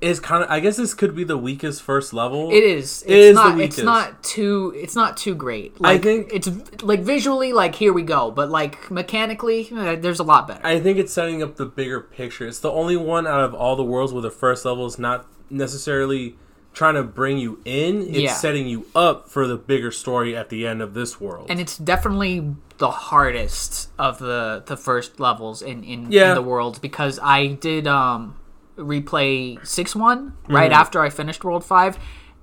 is 0.01 0.19
kind 0.19 0.43
of. 0.43 0.49
I 0.51 0.59
guess 0.59 0.77
this 0.77 0.93
could 0.93 1.15
be 1.15 1.23
the 1.23 1.37
weakest 1.37 1.81
first 1.81 2.13
level. 2.13 2.51
it 2.51 2.63
is 2.63 3.01
it's 3.03 3.11
It 3.11 3.17
is 3.17 3.35
the 3.35 3.43
not 3.43 3.51
it's 3.51 3.77
weakest. 3.77 3.83
not 3.85 4.23
too 4.23 4.73
it's 4.75 4.95
not 4.95 5.15
too 5.17 5.33
great 5.35 5.79
like 5.81 6.03
think- 6.03 6.29
it's 6.33 6.49
like 6.83 7.01
visually 7.01 7.53
like 7.53 7.75
here 7.75 7.93
we 7.93 8.03
go 8.03 8.29
but 8.31 8.49
like 8.49 8.91
mechanically 8.91 9.69
eh, 9.75 9.95
there's 9.95 10.19
a 10.19 10.23
lot 10.23 10.47
better 10.47 10.65
I 10.65 10.79
think 10.79 10.97
it's 10.97 11.13
setting 11.13 11.41
up 11.41 11.55
the 11.55 11.65
bigger 11.65 12.01
picture. 12.01 12.45
It's 12.47 12.59
the 12.59 12.71
only 12.71 12.97
one 12.97 13.25
out 13.25 13.41
of 13.43 13.53
all 13.53 13.75
the 13.75 13.83
worlds 13.83 14.11
where 14.13 14.21
the 14.21 14.29
first 14.31 14.65
level 14.65 14.85
is 14.85 14.99
not 14.99 15.25
necessarily 15.49 16.35
trying 16.73 16.95
to 16.95 17.03
bring 17.03 17.37
you 17.37 17.59
in. 17.63 18.01
It's 18.01 18.17
Yeah. 18.17 18.33
setting 18.33 18.67
you 18.67 18.85
up 18.93 19.29
for 19.29 19.47
the 19.47 19.55
bigger 19.55 19.91
story 19.91 20.35
at 20.35 20.49
the 20.49 20.67
end 20.67 20.81
of 20.81 20.93
this 20.93 21.21
world. 21.21 21.47
and 21.49 21.59
it's 21.59 21.77
definitely 21.77 22.53
the 22.79 22.91
hardest 22.91 23.89
of 23.97 24.19
the 24.19 24.61
the 24.65 24.75
first 24.75 25.19
levels 25.21 25.61
in 25.61 25.83
in, 25.85 26.11
Yeah. 26.11 26.29
in 26.29 26.35
the 26.35 26.41
world 26.41 26.81
because 26.81 27.17
I 27.23 27.47
did 27.47 27.87
um 27.87 28.35
replay 28.77 29.65
six 29.65 29.95
one 29.95 30.33
right 30.47 30.71
Mm-hmm. 30.71 30.81
after 30.81 31.01
I 31.01 31.09
finished 31.09 31.43
World 31.43 31.63
Five, 31.63 31.97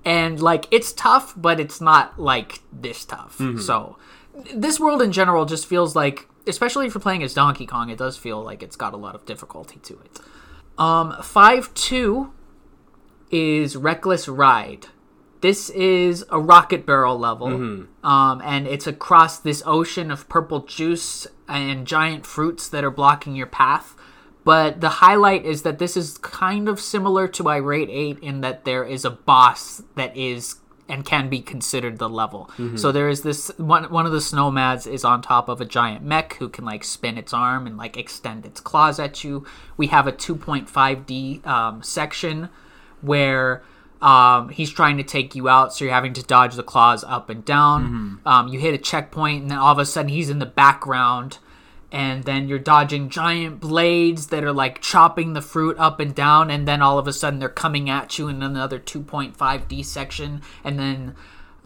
and 0.05 0.41
like 0.41 0.67
it's 0.71 0.93
tough, 0.93 1.33
but 1.35 1.59
it's 1.59 1.79
not 1.79 2.19
like 2.19 2.59
this 2.71 3.05
tough. 3.05 3.37
Mm-hmm. 3.37 3.59
So 3.59 3.97
this 4.55 4.79
world 4.79 5.01
in 5.01 5.11
general 5.11 5.45
just 5.45 5.65
feels 5.67 5.95
like, 5.95 6.27
especially 6.47 6.87
if 6.87 6.93
you're 6.93 7.01
playing 7.01 7.23
as 7.23 7.33
Donkey 7.33 7.65
Kong, 7.65 7.89
it 7.89 7.97
does 7.97 8.17
feel 8.17 8.41
like 8.41 8.63
it's 8.63 8.75
got 8.75 8.93
a 8.93 8.97
lot 8.97 9.13
of 9.15 9.25
difficulty 9.25 9.79
to 9.83 9.99
it. 9.99 10.19
Um, 10.77 11.15
five 11.21 11.73
two 11.75 12.33
is 13.29 13.75
Reckless 13.75 14.27
Ride. 14.27 14.87
This 15.41 15.69
is 15.71 16.23
a 16.29 16.39
rocket 16.39 16.85
barrel 16.85 17.19
level, 17.19 17.49
um, 18.01 18.41
and 18.45 18.65
it's 18.65 18.87
across 18.87 19.37
this 19.39 19.61
ocean 19.65 20.09
of 20.09 20.29
purple 20.29 20.61
juice 20.61 21.27
and 21.49 21.85
giant 21.85 22.25
fruits 22.25 22.69
that 22.69 22.85
are 22.85 22.91
blocking 22.91 23.35
your 23.35 23.47
path. 23.47 23.95
But 24.43 24.81
the 24.81 24.89
highlight 24.89 25.45
is 25.45 25.61
that 25.61 25.79
this 25.79 25.95
is 25.95 26.17
kind 26.17 26.67
of 26.67 26.79
similar 26.79 27.27
to 27.29 27.47
Irate 27.47 27.89
8 27.89 28.19
in 28.19 28.41
that 28.41 28.65
there 28.65 28.83
is 28.83 29.05
a 29.05 29.09
boss 29.09 29.83
that 29.95 30.15
is 30.17 30.57
and 30.89 31.05
can 31.05 31.29
be 31.29 31.39
considered 31.39 31.97
the 31.97 32.09
level. 32.09 32.49
So 32.77 32.91
there 32.91 33.07
is 33.07 33.21
this 33.21 33.51
one 33.57 33.85
one 33.85 34.05
of 34.05 34.11
the 34.11 34.17
snowmads 34.17 34.85
is 34.85 35.05
on 35.05 35.21
top 35.21 35.47
of 35.47 35.61
a 35.61 35.65
giant 35.65 36.03
mech 36.03 36.33
who 36.35 36.49
can 36.49 36.65
like 36.65 36.83
spin 36.83 37.17
its 37.17 37.33
arm 37.33 37.65
and 37.65 37.77
like 37.77 37.95
extend 37.95 38.45
its 38.45 38.59
claws 38.59 38.99
at 38.99 39.23
you. 39.23 39.45
We 39.77 39.87
have 39.87 40.07
a 40.07 40.11
2.5D 40.11 41.47
um, 41.47 41.81
section 41.81 42.49
where 43.01 43.63
um, 44.01 44.49
he's 44.49 44.69
trying 44.69 44.97
to 44.97 45.03
take 45.03 45.33
you 45.33 45.47
out, 45.47 45.73
so 45.73 45.85
you're 45.85 45.93
having 45.93 46.13
to 46.13 46.23
dodge 46.23 46.55
the 46.55 46.63
claws 46.63 47.05
up 47.05 47.29
and 47.29 47.45
down. 47.45 47.85
Um, 48.25 48.47
you 48.49 48.59
hit 48.59 48.73
a 48.73 48.77
checkpoint, 48.77 49.43
and 49.43 49.51
then 49.51 49.57
all 49.57 49.71
of 49.71 49.79
a 49.79 49.85
sudden 49.85 50.09
he's 50.09 50.29
in 50.29 50.39
the 50.39 50.45
background, 50.45 51.37
and 51.93 52.23
then 52.23 52.47
you're 52.47 52.57
dodging 52.57 53.07
giant 53.07 53.59
blades 53.59 54.27
that 54.27 54.43
are 54.43 54.51
like 54.51 54.81
chopping 54.81 55.33
the 55.33 55.41
fruit 55.41 55.77
up 55.77 55.99
and 55.99 56.15
down, 56.15 56.49
and 56.49 56.67
then 56.67 56.81
all 56.81 56.97
of 56.97 57.07
a 57.07 57.13
sudden 57.13 57.39
they're 57.39 57.47
coming 57.47 57.89
at 57.89 58.17
you 58.17 58.27
in 58.27 58.41
another 58.41 58.79
2.5D 58.79 59.85
section, 59.85 60.41
and 60.63 60.79
then 60.79 61.15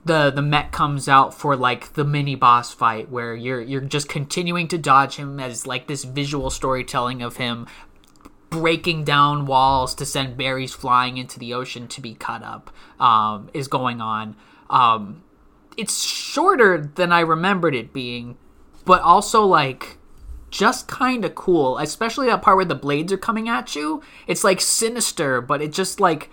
the 0.03 0.29
the 0.29 0.41
mech 0.41 0.71
comes 0.71 1.07
out 1.07 1.33
for 1.33 1.55
like 1.55 1.93
the 1.93 2.03
mini 2.03 2.35
boss 2.35 2.73
fight 2.73 3.09
where 3.09 3.35
you're 3.35 3.61
you're 3.61 3.81
just 3.81 4.09
continuing 4.09 4.67
to 4.67 4.77
dodge 4.77 5.15
him 5.15 5.39
as 5.39 5.65
like 5.65 5.87
this 5.87 6.03
visual 6.03 6.49
storytelling 6.49 7.21
of 7.21 7.37
him 7.37 7.67
breaking 8.49 9.03
down 9.03 9.45
walls 9.45 9.93
to 9.95 10.05
send 10.05 10.37
berries 10.37 10.73
flying 10.73 11.17
into 11.17 11.39
the 11.39 11.53
ocean 11.53 11.87
to 11.87 12.01
be 12.01 12.13
cut 12.13 12.43
up 12.43 12.71
um, 12.99 13.49
is 13.53 13.67
going 13.67 14.01
on. 14.01 14.35
Um, 14.69 15.23
it's 15.75 16.03
shorter 16.03 16.77
than 16.95 17.11
I 17.11 17.19
remembered 17.21 17.75
it 17.75 17.93
being, 17.93 18.37
but 18.85 19.01
also 19.01 19.45
like 19.45 19.96
just 20.49 20.87
kind 20.87 21.25
of 21.25 21.35
cool, 21.35 21.77
especially 21.77 22.27
that 22.27 22.41
part 22.41 22.55
where 22.57 22.65
the 22.65 22.75
blades 22.75 23.11
are 23.11 23.17
coming 23.17 23.49
at 23.49 23.75
you. 23.75 24.01
It's 24.27 24.43
like 24.43 24.61
sinister, 24.61 25.41
but 25.41 25.61
it 25.61 25.73
just 25.73 25.99
like 25.99 26.29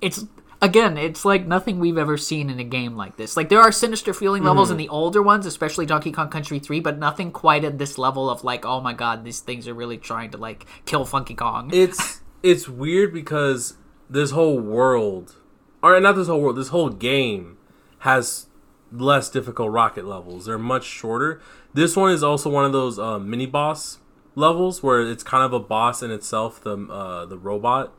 it's 0.00 0.24
again, 0.60 0.96
it's 0.96 1.24
like 1.24 1.46
nothing 1.46 1.78
we've 1.78 1.98
ever 1.98 2.16
seen 2.16 2.50
in 2.50 2.58
a 2.58 2.64
game 2.64 2.96
like 2.96 3.16
this. 3.16 3.36
Like 3.36 3.48
there 3.48 3.60
are 3.60 3.70
sinister 3.70 4.12
feeling 4.14 4.42
levels 4.42 4.70
in 4.70 4.76
mm-hmm. 4.76 4.86
the 4.86 4.88
older 4.88 5.22
ones, 5.22 5.46
especially 5.46 5.86
Donkey 5.86 6.10
Kong 6.10 6.30
Country 6.30 6.58
3, 6.58 6.80
but 6.80 6.98
nothing 6.98 7.30
quite 7.30 7.64
at 7.64 7.78
this 7.78 7.98
level 7.98 8.28
of 8.30 8.44
like, 8.44 8.64
oh 8.64 8.80
my 8.80 8.92
god, 8.92 9.24
these 9.24 9.40
things 9.40 9.68
are 9.68 9.74
really 9.74 9.98
trying 9.98 10.30
to 10.30 10.38
like 10.38 10.66
kill 10.86 11.04
Funky 11.04 11.34
Kong. 11.34 11.70
It's 11.72 12.22
it's 12.42 12.68
weird 12.68 13.12
because 13.12 13.74
this 14.08 14.32
whole 14.32 14.58
world, 14.58 15.36
or 15.82 15.98
not 16.00 16.16
this 16.16 16.28
whole 16.28 16.40
world, 16.40 16.56
this 16.56 16.68
whole 16.68 16.90
game 16.90 17.58
has 18.00 18.46
less 18.92 19.28
difficult 19.28 19.70
rocket 19.70 20.04
levels. 20.04 20.46
They're 20.46 20.58
much 20.58 20.84
shorter. 20.84 21.40
This 21.74 21.96
one 21.96 22.12
is 22.12 22.22
also 22.22 22.48
one 22.48 22.64
of 22.64 22.72
those 22.72 22.98
uh, 22.98 23.18
mini 23.18 23.46
boss 23.46 23.98
levels 24.36 24.82
where 24.82 25.00
it's 25.02 25.22
kind 25.22 25.44
of 25.44 25.52
a 25.52 25.60
boss 25.60 26.02
in 26.02 26.10
itself, 26.10 26.62
the 26.62 26.76
uh, 26.76 27.26
the 27.26 27.36
robot. 27.36 27.92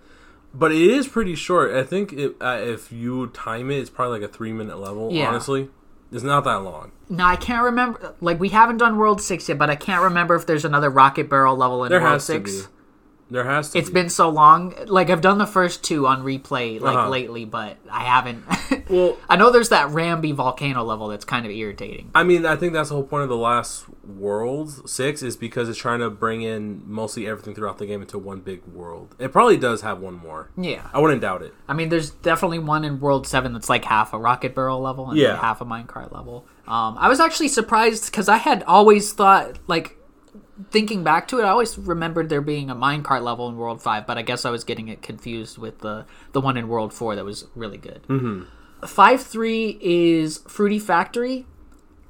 But 0.53 0.71
it 0.71 0.81
is 0.81 1.07
pretty 1.07 1.35
short. 1.35 1.73
I 1.75 1.83
think 1.83 2.13
it, 2.13 2.35
uh, 2.39 2.57
if 2.61 2.91
you 2.91 3.27
time 3.27 3.69
it, 3.69 3.79
it's 3.79 3.89
probably 3.89 4.21
like 4.21 4.29
a 4.29 4.33
three 4.33 4.53
minute 4.53 4.79
level. 4.79 5.11
Yeah. 5.11 5.27
Honestly, 5.27 5.69
it's 6.11 6.23
not 6.23 6.45
that 6.45 6.61
long. 6.61 6.93
No, 7.09 7.25
I 7.25 7.35
can't 7.35 7.63
remember. 7.63 8.15
Like 8.21 8.39
we 8.39 8.49
haven't 8.49 8.77
done 8.77 8.97
World 8.97 9.21
Six 9.21 9.49
yet, 9.49 9.57
but 9.57 9.69
I 9.69 9.75
can't 9.75 10.01
remember 10.01 10.35
if 10.35 10.45
there's 10.45 10.63
another 10.63 10.89
Rocket 10.89 11.29
Barrel 11.29 11.57
level 11.57 11.83
in 11.83 11.89
There 11.89 12.01
World 12.01 12.21
Six. 12.21 12.69
There 13.29 13.43
has 13.43 13.71
to. 13.71 13.79
It's 13.79 13.89
be. 13.89 13.93
been 13.95 14.09
so 14.09 14.29
long. 14.29 14.75
Like 14.85 15.09
I've 15.09 15.21
done 15.21 15.39
the 15.39 15.47
first 15.47 15.83
two 15.83 16.05
on 16.05 16.21
replay 16.23 16.79
like 16.79 16.95
Uh-huh. 16.95 17.09
lately, 17.09 17.43
but 17.45 17.77
I 17.91 18.03
haven't. 18.03 18.43
Well- 18.87 19.17
I 19.27 19.35
know 19.35 19.49
there's 19.51 19.69
that 19.69 19.89
Rambi 19.89 20.31
volcano 20.35 20.83
level 20.83 21.07
that's 21.07 21.25
kind 21.25 21.43
of 21.43 21.51
irritating. 21.51 22.11
I 22.13 22.23
mean, 22.23 22.45
I 22.45 22.55
think 22.55 22.73
that's 22.73 22.89
the 22.89 22.95
whole 22.95 23.03
point 23.03 23.23
of 23.23 23.29
the 23.29 23.35
last 23.37 23.85
world 24.03 24.87
six 24.87 25.23
is 25.23 25.35
because 25.35 25.67
it's 25.69 25.77
trying 25.79 26.01
to 26.01 26.09
bring 26.11 26.43
in 26.43 26.83
mostly 26.85 27.27
everything 27.27 27.55
throughout 27.55 27.79
the 27.79 27.87
game 27.87 28.01
into 28.01 28.19
one 28.19 28.41
big 28.41 28.63
world. 28.67 29.15
It 29.17 29.31
probably 29.31 29.57
does 29.57 29.81
have 29.81 29.99
one 29.99 30.13
more. 30.13 30.51
Yeah, 30.55 30.87
I 30.93 30.99
wouldn't 30.99 31.21
doubt 31.21 31.41
it. 31.41 31.53
I 31.67 31.73
mean, 31.73 31.89
there's 31.89 32.11
definitely 32.11 32.59
one 32.59 32.85
in 32.85 32.99
World 32.99 33.25
Seven 33.25 33.53
that's 33.53 33.69
like 33.69 33.85
half 33.85 34.13
a 34.13 34.19
Rocket 34.19 34.53
Barrel 34.53 34.81
level 34.81 35.09
and 35.09 35.17
Yeah. 35.17 35.35
half 35.37 35.61
a 35.61 35.65
minecart 35.65 36.11
level. 36.13 36.45
Um, 36.67 36.95
I 36.99 37.09
was 37.09 37.19
actually 37.19 37.47
surprised 37.47 38.05
because 38.05 38.29
I 38.29 38.37
had 38.37 38.63
always 38.67 39.13
thought 39.13 39.57
like. 39.67 39.97
Thinking 40.71 41.03
back 41.03 41.27
to 41.29 41.39
it, 41.39 41.43
I 41.43 41.49
always 41.49 41.77
remembered 41.77 42.29
there 42.29 42.41
being 42.41 42.69
a 42.69 42.75
minecart 42.75 43.23
level 43.23 43.49
in 43.49 43.57
World 43.57 43.81
Five, 43.81 44.07
but 44.07 44.17
I 44.17 44.21
guess 44.21 44.45
I 44.45 44.49
was 44.49 44.63
getting 44.63 44.87
it 44.87 45.01
confused 45.01 45.57
with 45.57 45.79
the 45.79 46.05
the 46.31 46.41
one 46.41 46.57
in 46.57 46.67
World 46.67 46.93
Four 46.93 47.15
that 47.15 47.25
was 47.25 47.47
really 47.55 47.77
good. 47.77 48.03
Mm-hmm. 48.07 48.43
Five 48.85 49.21
three 49.21 49.77
is 49.81 50.39
Fruity 50.47 50.79
Factory. 50.79 51.45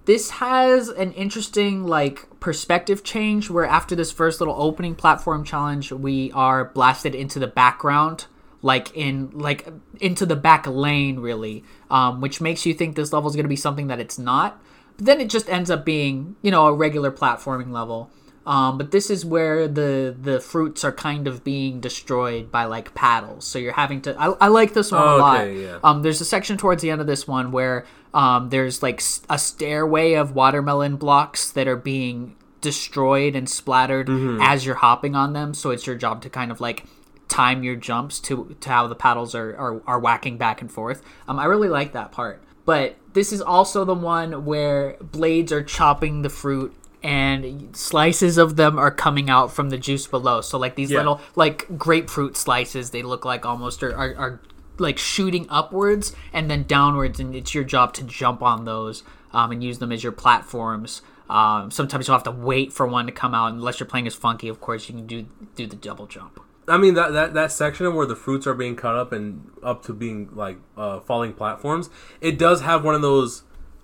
This 0.06 0.30
has 0.32 0.90
an 0.90 1.12
interesting 1.14 1.86
like 1.86 2.40
perspective 2.40 3.04
change 3.04 3.50
where 3.50 3.66
after 3.66 3.96
this 3.96 4.12
first 4.12 4.40
little 4.40 4.56
opening 4.58 4.94
platform 4.94 5.44
challenge, 5.44 5.92
we 5.92 6.32
are 6.34 6.66
blasted 6.66 7.16
into 7.16 7.40
the 7.40 7.48
background, 7.48 8.28
like 8.62 8.96
in 8.96 9.32
like 9.32 9.68
into 10.00 10.26
the 10.28 10.36
back 10.36 10.68
lane 10.68 11.20
really, 11.20 11.64
um, 11.90 12.22
which 12.22 12.40
makes 12.40 12.66
you 12.66 12.74
think 12.76 12.96
this 12.96 13.12
level 13.12 13.30
is 13.30 13.36
going 13.36 13.46
to 13.46 13.50
be 13.50 13.56
something 13.56 13.88
that 13.88 14.00
it's 14.00 14.20
not. 14.20 14.62
But 14.98 15.06
then 15.06 15.22
it 15.22 15.30
just 15.30 15.50
ends 15.50 15.70
up 15.70 15.86
being 15.86 16.36
you 16.42 16.52
know 16.52 16.68
a 16.68 16.74
regular 16.74 17.12
platforming 17.12 17.72
level. 17.72 18.10
Um, 18.48 18.78
but 18.78 18.92
this 18.92 19.10
is 19.10 19.26
where 19.26 19.68
the 19.68 20.16
the 20.20 20.40
fruits 20.40 20.84
are 20.84 20.92
kind 20.92 21.28
of 21.28 21.44
being 21.44 21.80
destroyed 21.82 22.52
by 22.52 22.66
like 22.66 22.94
paddles. 22.94 23.46
So 23.48 23.58
you're 23.58 23.74
having 23.74 24.02
to. 24.04 24.16
I, 24.20 24.28
I 24.40 24.48
like 24.50 24.74
this 24.74 24.92
one 24.92 25.02
a 25.02 25.06
Oh, 25.06 25.18
lot. 25.18 25.42
okay, 25.42 25.64
yeah. 25.64 25.80
Um, 25.84 26.04
there's 26.04 26.22
a 26.22 26.26
section 26.26 26.56
towards 26.56 26.84
the 26.84 26.92
end 26.92 27.02
of 27.02 27.08
this 27.08 27.28
one 27.28 27.52
where 27.52 27.86
um, 28.14 28.50
there's 28.50 28.84
like 28.84 29.02
a 29.32 29.40
stairway 29.40 30.14
of 30.14 30.36
watermelon 30.36 30.98
blocks 30.98 31.50
that 31.54 31.68
are 31.68 31.76
being 31.76 32.36
destroyed 32.62 33.36
and 33.36 33.50
splattered 33.50 34.08
Mm-hmm. 34.08 34.40
as 34.42 34.66
you're 34.66 34.76
hopping 34.76 35.16
on 35.16 35.34
them. 35.34 35.54
So 35.56 35.72
it's 35.72 35.88
your 35.88 35.96
job 35.96 36.22
to 36.22 36.30
kind 36.30 36.52
of 36.52 36.62
like 36.62 36.86
time 37.28 37.64
your 37.64 37.76
jumps 37.76 38.20
to 38.20 38.56
to 38.62 38.70
how 38.70 38.86
the 38.88 38.94
paddles 38.96 39.34
are 39.34 39.56
are, 39.58 39.82
are 39.88 40.00
whacking 40.00 40.38
back 40.38 40.62
and 40.62 40.72
forth. 40.72 41.02
Um, 41.28 41.40
I 41.40 41.46
really 41.46 41.70
like 41.70 41.94
that 41.94 42.12
part. 42.12 42.44
But 42.64 42.96
this 43.16 43.34
is 43.34 43.42
also 43.42 43.84
the 43.84 43.96
one 43.96 44.46
where 44.46 44.98
blades 45.02 45.52
are 45.52 45.64
chopping 45.64 46.22
the 46.22 46.30
fruit 46.30 46.76
and 47.02 47.76
slices 47.76 48.38
of 48.38 48.56
them 48.56 48.78
are 48.78 48.92
coming 48.92 49.30
out 49.30 49.52
from 49.52 49.70
the 49.70 49.78
juice 49.78 50.06
below. 50.08 50.42
So 50.42 50.58
like 50.58 50.76
these 50.76 50.92
Yeah. 50.92 51.00
little 51.00 51.22
like 51.36 51.78
grapefruit 51.78 52.36
slices, 52.38 52.92
they 52.92 53.02
look 53.04 53.26
like 53.26 53.46
almost 53.46 53.82
are, 53.84 53.96
are, 53.96 54.16
are 54.18 54.42
like 54.78 54.98
shooting 54.98 55.46
upwards 55.50 56.14
and 56.34 56.50
then 56.52 56.64
downwards, 56.64 57.20
and 57.20 57.36
it's 57.36 57.54
your 57.56 57.64
job 57.64 57.94
to 57.94 58.04
jump 58.04 58.42
on 58.42 58.66
those 58.66 59.04
um, 59.34 59.52
and 59.52 59.64
use 59.64 59.80
them 59.80 59.92
as 59.92 60.04
your 60.04 60.12
platforms. 60.12 61.02
Um, 61.30 61.72
sometimes 61.72 62.08
you'll 62.08 62.18
have 62.18 62.24
to 62.24 62.32
wait 62.32 62.74
for 62.74 62.86
one 62.86 63.06
to 63.08 63.12
come 63.12 63.34
out, 63.34 63.52
unless 63.54 63.80
you're 63.80 63.88
playing 63.88 64.06
as 64.08 64.14
funky. 64.16 64.48
Of 64.48 64.60
course, 64.62 64.90
you 64.90 64.96
can 64.96 65.08
do 65.08 65.26
do 65.56 65.66
the 65.66 65.76
double 65.76 66.06
jump. 66.08 66.40
I 66.68 66.78
mean 66.78 66.96
that, 66.96 67.14
that 67.14 67.34
that 67.36 67.52
section 67.52 67.94
where 67.94 68.06
the 68.08 68.16
fruits 68.16 68.48
are 68.48 68.54
being 68.56 68.76
cut 68.76 68.96
up 68.96 69.12
and 69.12 69.52
up 69.62 69.84
to 69.86 69.94
being 69.94 70.30
like 70.34 70.58
uh, 70.78 71.00
falling 71.02 71.34
platforms, 71.34 71.90
it 72.22 72.38
does 72.40 72.62
have 72.62 72.84
one 72.84 72.96
of 72.96 73.02
those. 73.02 73.44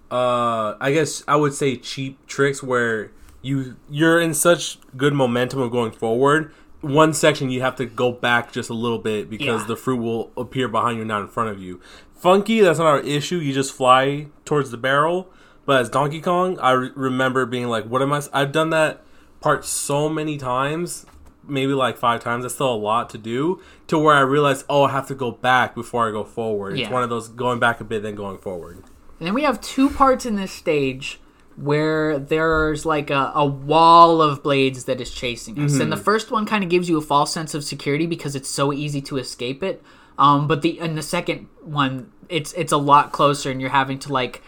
Uh, 0.10 0.76
I 0.82 0.92
guess 0.92 1.24
I 1.28 1.36
would 1.36 1.54
say 1.54 1.78
cheap 1.78 2.26
tricks 2.28 2.62
where 2.62 3.12
you 3.42 3.78
you're 3.90 4.20
in 4.20 4.34
such 4.34 4.80
good 4.98 5.14
momentum 5.14 5.60
of 5.62 5.72
going 5.72 5.92
forward. 5.92 6.52
One 6.82 7.14
section 7.14 7.52
you 7.52 7.62
have 7.62 7.76
to 7.76 7.86
go 7.86 8.12
back 8.12 8.52
just 8.52 8.70
a 8.70 8.74
little 8.74 8.98
bit 8.98 9.30
because 9.30 9.62
Yeah. 9.62 9.68
the 9.68 9.76
fruit 9.76 9.98
will 9.98 10.32
appear 10.36 10.68
behind 10.68 10.98
you, 10.98 11.06
not 11.06 11.22
in 11.22 11.28
front 11.28 11.50
of 11.50 11.60
you. 11.62 11.80
Funky, 12.16 12.62
that's 12.62 12.80
not 12.80 12.88
our 12.88 13.00
issue. 13.00 13.38
You 13.38 13.54
just 13.54 13.72
fly 13.74 14.28
towards 14.46 14.72
the 14.72 14.78
barrel. 14.78 15.30
But 15.66 15.82
as 15.82 15.90
Donkey 15.90 16.20
Kong, 16.22 16.58
I 16.60 16.72
re- 16.72 16.92
remember 16.96 17.46
being 17.46 17.68
like, 17.68 17.86
"What 17.86 18.02
am 18.02 18.12
I?" 18.12 18.22
I've 18.34 18.52
done 18.52 18.72
that 18.72 19.04
part 19.42 19.64
so 19.64 20.10
many 20.10 20.38
times 20.38 21.06
maybe 21.52 21.74
like 21.74 21.98
five 21.98 22.24
times. 22.24 22.44
That's 22.44 22.56
still 22.56 22.74
a 22.74 22.76
lot 22.76 23.10
to 23.12 23.18
do. 23.18 23.62
To 23.88 24.00
where 24.00 24.16
I 24.16 24.22
realized, 24.22 24.66
oh, 24.70 24.84
I 24.84 24.92
have 24.92 25.08
to 25.08 25.16
go 25.16 25.32
back 25.32 25.76
before 25.76 26.08
I 26.08 26.12
go 26.12 26.24
forward. 26.24 26.80
It's 26.80 26.90
one 26.90 27.04
of 27.04 27.10
those 27.10 27.28
going 27.28 27.60
back 27.60 27.82
a 27.82 27.84
bit, 27.84 28.02
then 28.02 28.16
going 28.16 28.38
forward. 28.38 28.78
And 29.20 29.28
then 29.28 29.34
we 29.34 29.44
have 29.44 29.62
two 29.62 29.90
parts 29.90 30.26
in 30.26 30.36
this 30.36 30.52
stage 30.52 31.20
where 31.58 32.18
there's 32.18 32.86
like 32.86 33.10
a, 33.10 33.32
a 33.36 33.46
wall 33.46 34.22
of 34.22 34.42
blades 34.42 34.86
that 34.86 35.00
is 35.00 35.12
chasing 35.12 35.60
us. 35.60 35.80
And 35.80 35.92
the 35.92 35.98
first 35.98 36.32
one 36.32 36.46
kind 36.46 36.64
of 36.64 36.70
gives 36.70 36.90
you 36.90 36.98
a 36.98 37.02
false 37.02 37.32
sense 37.32 37.54
of 37.54 37.64
security 37.64 38.08
because 38.08 38.36
it's 38.36 38.50
so 38.50 38.74
easy 38.74 39.02
to 39.02 39.18
escape 39.18 39.62
it. 39.62 39.84
Um, 40.18 40.48
but 40.48 40.62
the 40.62 40.80
and 40.80 40.98
the 40.98 41.04
second 41.04 41.48
one, 41.62 42.12
it's 42.30 42.54
it's 42.54 42.72
a 42.72 42.78
lot 42.78 43.12
closer, 43.12 43.50
and 43.50 43.60
you're 43.60 43.70
having 43.70 44.00
to 44.00 44.14
like 44.14 44.42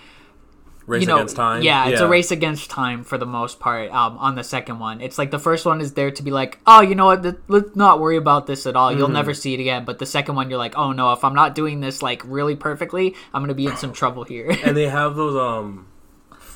Race 0.86 1.02
you 1.02 1.08
know, 1.08 1.16
against 1.16 1.36
time. 1.36 1.62
Yeah, 1.63 1.88
it's 1.88 2.02
a 2.02 2.08
race 2.08 2.32
against 2.32 2.70
time 2.70 3.04
for 3.04 3.18
the 3.18 3.25
most 3.25 3.60
part. 3.60 3.90
Um, 3.92 4.18
on 4.18 4.36
the 4.36 4.44
second 4.44 4.80
one, 4.80 5.00
it's 5.02 5.18
like 5.18 5.32
the 5.32 5.40
first 5.40 5.66
one 5.66 5.80
is 5.80 5.94
there 5.94 6.12
to 6.12 6.24
be 6.24 6.30
like, 6.32 6.60
oh, 6.68 6.82
you 6.82 6.94
know 6.96 7.06
what? 7.06 7.24
th- 7.24 7.36
Let's 7.48 7.75
not 7.75 8.00
worry 8.02 8.18
about 8.18 8.48
this 8.48 8.66
at 8.66 8.75
all. 8.75 8.92
You'll 8.92 9.08
Mm-hmm. 9.08 9.13
never 9.13 9.34
see 9.34 9.54
it 9.54 9.60
again. 9.62 9.86
But 9.86 10.00
the 10.00 10.06
second 10.06 10.36
one, 10.36 10.50
you're 10.50 10.60
like, 10.60 10.78
oh 10.78 10.92
no, 10.92 11.13
if 11.13 11.24
I'm 11.24 11.36
not 11.36 11.56
doing 11.56 11.80
this 11.80 12.02
like 12.02 12.22
really 12.25 12.56
perfectly, 12.56 13.16
I'm 13.34 13.42
gonna 13.42 13.54
be 13.54 13.68
in 13.68 13.78
some 13.78 13.94
trouble 13.94 14.24
here. 14.24 14.50
And 14.63 14.75
they 14.75 14.88
have 14.90 15.16
those. 15.16 15.36
Um, 15.36 15.88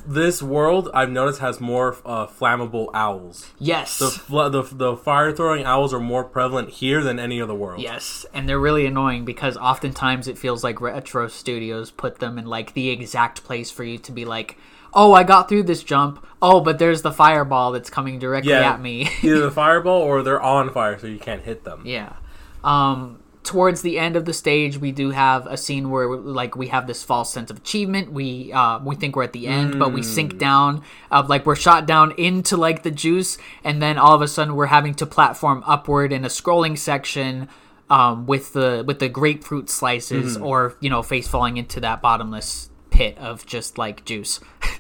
this 0.07 0.41
world 0.41 0.89
I've 0.93 1.09
noticed 1.11 1.39
has 1.41 1.59
more 1.59 1.95
uh, 2.05 2.27
flammable 2.27 2.89
owls. 2.93 3.51
yes, 3.59 3.99
The, 3.99 4.09
fl- 4.09 4.47
the 4.49 4.63
the 4.63 4.95
fire 4.95 5.31
throwing 5.33 5.65
owls 5.65 5.93
are 5.93 5.99
more 5.99 6.23
prevalent 6.23 6.69
here 6.69 7.03
than 7.03 7.19
any 7.19 7.41
other 7.41 7.53
world. 7.53 7.81
Yes, 7.81 8.25
and 8.33 8.47
they're 8.47 8.59
really 8.59 8.85
annoying 8.85 9.25
because 9.25 9.57
oftentimes 9.57 10.27
it 10.27 10.37
feels 10.37 10.63
like 10.63 10.79
retro 10.81 11.27
studios 11.27 11.91
put 11.91 12.19
them 12.19 12.37
in 12.37 12.45
like 12.45 12.73
the 12.73 12.89
exact 12.89 13.43
place 13.43 13.69
for 13.69 13.83
you 13.83 13.97
to 13.99 14.11
be 14.13 14.23
like, 14.25 14.57
"Oh, 14.93 15.13
I 15.13 15.23
got 15.23 15.49
through 15.49 15.63
this 15.63 15.83
jump. 15.83 16.25
Oh, 16.41 16.61
but 16.61 16.79
there's 16.79 17.01
the 17.01 17.11
fireball 17.11 17.71
that's 17.73 17.89
coming 17.89 18.17
directly 18.17 18.51
Yeah. 18.51 18.71
at 18.73 18.81
me." 18.81 19.09
Either 19.21 19.41
the 19.41 19.51
fireball 19.63 20.01
or 20.01 20.23
they're 20.23 20.41
on 20.41 20.71
fire, 20.71 20.97
so 20.97 21.07
you 21.07 21.19
can't 21.19 21.41
hit 21.43 21.63
them. 21.65 21.81
yeah. 21.85 22.13
Um 22.63 23.19
towards 23.48 23.82
the 23.82 23.98
end 23.98 24.18
of 24.18 24.25
the 24.25 24.34
stage, 24.34 24.77
we 24.77 24.92
do 24.92 25.12
have 25.12 25.48
a 25.48 25.56
scene 25.56 25.89
where 25.89 26.18
like 26.18 26.58
we 26.58 26.68
have 26.68 26.86
this 26.86 27.01
false 27.01 27.32
sense 27.32 27.50
of 27.50 27.56
achievement. 27.56 28.12
We 28.12 28.51
uh, 28.51 28.80
we 28.80 28.96
think 28.96 29.16
we're 29.16 29.24
at 29.24 29.32
the 29.32 29.48
end, 29.48 29.80
but 29.80 29.94
we 29.94 30.04
sink 30.04 30.38
down. 30.38 30.84
Uh, 31.10 31.25
like 31.25 31.46
we're 31.46 31.56
shot 31.56 31.88
down 31.88 32.12
into 32.18 32.58
like 32.58 32.84
the 32.84 32.92
juice, 32.92 33.38
and 33.63 33.82
then 33.82 33.98
all 33.98 34.13
of 34.13 34.22
a 34.22 34.27
sudden 34.27 34.54
we're 34.56 34.66
having 34.66 34.94
to 34.96 35.06
platform 35.06 35.63
upward 35.66 36.12
in 36.12 36.25
a 36.25 36.27
scrolling 36.27 36.77
section. 36.77 37.48
Um, 37.89 38.27
with 38.27 38.51
the 38.51 38.84
with 38.86 39.00
the 39.00 39.08
grapefruit 39.08 39.70
slices, 39.70 40.36
or 40.36 40.75
you 40.82 40.89
know, 40.89 41.01
face 41.01 41.25
falling 41.25 41.56
into 41.56 41.80
that 41.80 42.01
bottomless 42.01 42.70
pit 42.89 43.18
of 43.18 43.46
just 43.46 43.77
like 43.77 44.04
juice. 44.04 44.42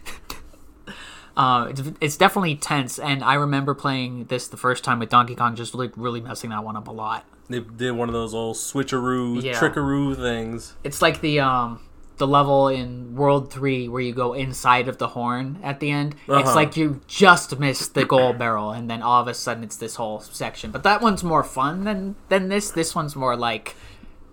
Uh, 1.37 1.67
it's, 1.69 1.81
it's 2.01 2.17
definitely 2.17 2.55
tense, 2.55 2.97
and 2.97 3.23
I 3.23 3.35
remember 3.35 3.75
playing 3.75 4.25
this 4.25 4.47
the 4.47 4.57
first 4.57 4.83
time 4.83 4.97
with 4.97 5.09
Donkey 5.09 5.35
Kong, 5.35 5.55
just 5.55 5.75
like 5.75 5.91
really 5.95 6.19
messing 6.19 6.49
that 6.49 6.63
one 6.63 6.75
up 6.75 6.87
a 6.87 6.91
lot. 6.91 7.27
They 7.49 7.59
did 7.61 7.91
one 7.91 8.09
of 8.09 8.13
those 8.13 8.33
old 8.33 8.55
switcheroo, 8.57 9.41
Yeah. 9.41 9.57
trickaroo 9.59 10.15
things. 10.15 10.75
It's 10.83 11.01
like 11.01 11.21
the 11.21 11.39
um 11.39 11.79
the 12.17 12.27
level 12.27 12.67
in 12.67 13.15
World 13.15 13.53
Three 13.53 13.87
where 13.87 14.01
you 14.01 14.11
go 14.11 14.33
inside 14.33 14.87
of 14.87 14.97
the 14.97 15.09
horn 15.09 15.59
at 15.61 15.79
the 15.79 15.91
end. 15.91 16.15
It's 16.27 16.47
Uh-huh. 16.49 16.55
like 16.55 16.75
you 16.75 16.99
just 17.07 17.59
missed 17.59 17.93
the 17.93 18.05
gold 18.05 18.37
barrel, 18.43 18.71
and 18.71 18.89
then 18.89 19.01
all 19.03 19.21
of 19.21 19.27
a 19.27 19.33
sudden 19.35 19.63
it's 19.63 19.77
this 19.77 19.95
whole 19.95 20.19
section. 20.21 20.71
But 20.71 20.81
that 20.83 21.01
one's 21.01 21.23
more 21.23 21.43
fun 21.43 21.83
than 21.83 22.15
than 22.29 22.49
this. 22.49 22.71
This 22.71 22.95
one's 22.95 23.15
more 23.15 23.35
like 23.35 23.75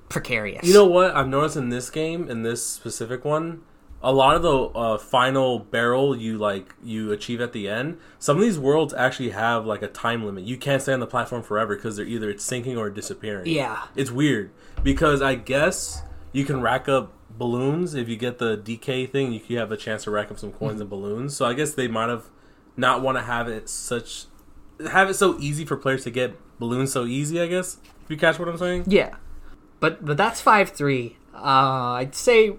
precarious. 0.09 0.66
You 0.66 0.75
know 0.75 0.87
what 0.87 1.14
I've 1.14 1.28
noticed 1.28 1.56
in 1.56 1.68
this 1.68 1.90
game, 1.90 2.28
in 2.30 2.42
this 2.42 2.66
specific 2.66 3.25
one, 3.25 3.62
a 4.04 4.12
lot 4.12 4.37
of 4.37 4.42
the 4.42 4.54
uh, 4.54 4.99
final 4.99 5.58
barrel 5.58 6.14
you 6.14 6.37
like 6.37 6.75
you 6.82 7.11
achieve 7.11 7.40
at 7.40 7.54
the 7.54 7.68
end. 7.68 7.99
Some 8.18 8.37
of 8.37 8.42
these 8.42 8.58
worlds 8.58 8.92
actually 8.92 9.30
have 9.30 9.64
like 9.64 9.80
a 9.80 9.88
time 9.88 10.25
limit. 10.26 10.44
You 10.44 10.58
can't 10.58 10.82
stay 10.82 10.92
on 10.92 11.00
the 11.00 11.06
platform 11.06 11.42
forever 11.42 11.75
because 11.75 11.96
they're 11.96 12.04
either 12.04 12.28
it's 12.28 12.44
sinking 12.44 12.76
or 12.76 12.90
disappearing. 12.90 13.46
Yeah. 13.46 13.87
it's 13.96 14.11
weird 14.11 14.50
because 14.82 15.23
I 15.23 15.37
guess 15.37 16.02
you 16.32 16.44
can 16.44 16.61
rack 16.61 16.87
up 16.87 17.14
balloons 17.30 17.94
if 17.94 18.06
you 18.06 18.16
get 18.16 18.38
the 18.38 18.58
DK 18.58 19.11
thing. 19.11 19.40
You 19.49 19.58
have 19.58 19.73
a 19.73 19.76
chance 19.76 20.04
to 20.04 20.11
rack 20.11 20.30
up 20.30 20.38
some 20.38 20.52
coins 20.52 20.82
and 20.82 20.90
balloons. 20.90 21.34
So 21.34 21.46
I 21.46 21.54
guess 21.54 21.73
they 21.73 21.88
might 21.88 22.11
have 22.11 22.26
not 22.76 23.00
want 23.00 23.16
to 23.16 23.23
have 23.25 23.49
it 23.49 23.70
such 23.70 24.26
have 24.90 25.08
it 25.08 25.14
so 25.14 25.38
easy 25.38 25.64
for 25.64 25.78
players 25.78 26.04
to 26.04 26.11
get 26.11 26.37
balloons 26.58 26.92
so 26.92 27.06
easy. 27.06 27.40
I 27.40 27.46
guess 27.46 27.78
if 28.04 28.11
you 28.11 28.18
catch 28.18 28.38
what 28.38 28.49
I'm 28.49 28.58
saying. 28.58 28.84
Yeah, 28.87 29.16
but 29.80 30.04
but 30.04 30.18
that's 30.18 30.42
five 30.42 30.70
three. 30.70 31.16
Uh, 31.32 31.96
I'd 31.99 32.14
say 32.14 32.54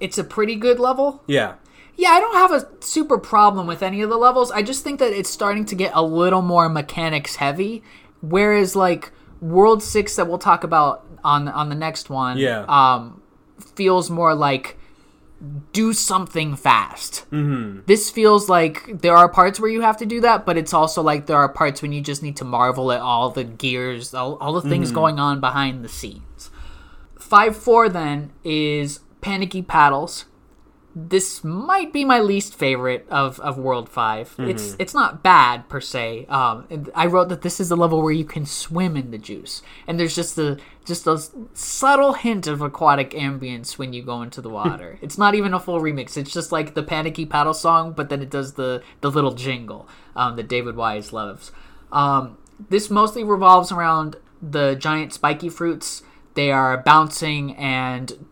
it's 0.00 0.18
a 0.18 0.24
pretty 0.24 0.54
good 0.56 0.78
level. 0.78 1.22
Yeah. 1.26 1.54
Yeah, 1.96 2.10
I 2.10 2.20
don't 2.20 2.34
have 2.36 2.52
a 2.52 2.68
super 2.84 3.16
problem 3.18 3.66
with 3.66 3.82
any 3.82 4.02
of 4.02 4.10
the 4.10 4.18
levels. 4.18 4.50
I 4.50 4.62
just 4.62 4.84
think 4.84 4.98
that 5.00 5.12
it's 5.14 5.30
starting 5.30 5.64
to 5.66 5.74
get 5.74 5.92
a 5.94 6.02
little 6.02 6.42
more 6.42 6.68
mechanics 6.68 7.36
heavy, 7.36 7.82
whereas 8.20 8.76
like 8.76 9.12
World 9.40 9.82
Six 9.82 10.16
that 10.16 10.28
we'll 10.28 10.38
talk 10.38 10.62
about 10.62 11.06
on 11.24 11.48
on 11.48 11.70
the 11.70 11.74
next 11.74 12.10
one, 12.10 12.36
Yeah. 12.38 12.64
um, 12.68 13.22
feels 13.74 14.10
more 14.10 14.34
like 14.34 14.78
do 15.72 15.92
something 15.92 16.56
fast. 16.56 17.26
Mm-hmm. 17.30 17.80
This 17.86 18.10
feels 18.10 18.48
like 18.48 19.00
there 19.02 19.14
are 19.16 19.28
parts 19.28 19.60
where 19.60 19.70
you 19.70 19.82
have 19.82 19.96
to 19.98 20.06
do 20.06 20.20
that, 20.22 20.46
but 20.46 20.56
it's 20.56 20.72
also 20.74 21.02
like 21.02 21.26
there 21.26 21.36
are 21.36 21.48
parts 21.48 21.82
when 21.82 21.92
you 21.92 22.00
just 22.00 22.22
need 22.22 22.36
to 22.36 22.44
marvel 22.44 22.90
at 22.92 23.00
all 23.00 23.30
the 23.30 23.44
gears, 23.44 24.14
all, 24.14 24.36
all 24.36 24.52
the 24.54 24.68
things 24.68 24.92
going 24.92 25.18
on 25.18 25.40
behind 25.40 25.84
the 25.84 25.88
scenes. 25.88 26.50
Five 27.18 27.56
four 27.56 27.88
then 27.88 28.32
is 28.44 29.00
panicky 29.26 29.60
paddles. 29.62 30.26
This 30.94 31.44
might 31.44 31.92
be 31.92 32.06
my 32.06 32.20
least 32.20 32.54
favorite 32.54 33.06
of, 33.10 33.38
of 33.40 33.58
World 33.58 33.90
5 33.90 34.36
It's 34.38 34.74
it's 34.78 34.94
not 34.94 35.22
bad 35.22 35.68
per 35.68 35.78
se. 35.78 36.24
Um, 36.30 36.88
I 36.94 37.04
wrote 37.04 37.28
that 37.28 37.42
this 37.42 37.60
is 37.60 37.68
the 37.68 37.76
level 37.76 38.00
where 38.00 38.12
you 38.12 38.24
can 38.24 38.46
swim 38.46 38.96
in 38.96 39.10
the 39.10 39.18
juice, 39.18 39.60
and 39.86 40.00
there's 40.00 40.16
just 40.16 40.38
a 40.38 40.56
just 40.86 41.06
a 41.06 41.22
subtle 41.52 42.14
hint 42.14 42.46
of 42.46 42.62
aquatic 42.62 43.10
ambience 43.10 43.76
when 43.76 43.92
you 43.92 44.02
go 44.02 44.22
into 44.22 44.40
the 44.40 44.48
water. 44.60 44.98
it's 45.02 45.18
not 45.18 45.34
even 45.34 45.52
a 45.52 45.60
full 45.60 45.80
remix. 45.80 46.16
It's 46.16 46.32
just 46.32 46.50
like 46.50 46.72
the 46.72 46.82
panicky 46.82 47.26
paddle 47.26 47.52
song, 47.52 47.92
but 47.92 48.08
then 48.08 48.22
it 48.22 48.30
does 48.30 48.54
the 48.54 48.82
the 49.02 49.10
little 49.10 49.34
jingle 49.34 49.86
um, 50.14 50.36
that 50.36 50.48
David 50.48 50.76
Wise 50.76 51.12
loves. 51.12 51.52
Um, 51.92 52.38
this 52.70 52.88
mostly 52.88 53.22
revolves 53.22 53.70
around 53.70 54.16
the 54.40 54.76
giant 54.76 55.12
spiky 55.12 55.50
fruits. 55.50 56.02
They 56.32 56.50
are 56.50 56.78
bouncing 56.78 57.54
and 57.56 58.26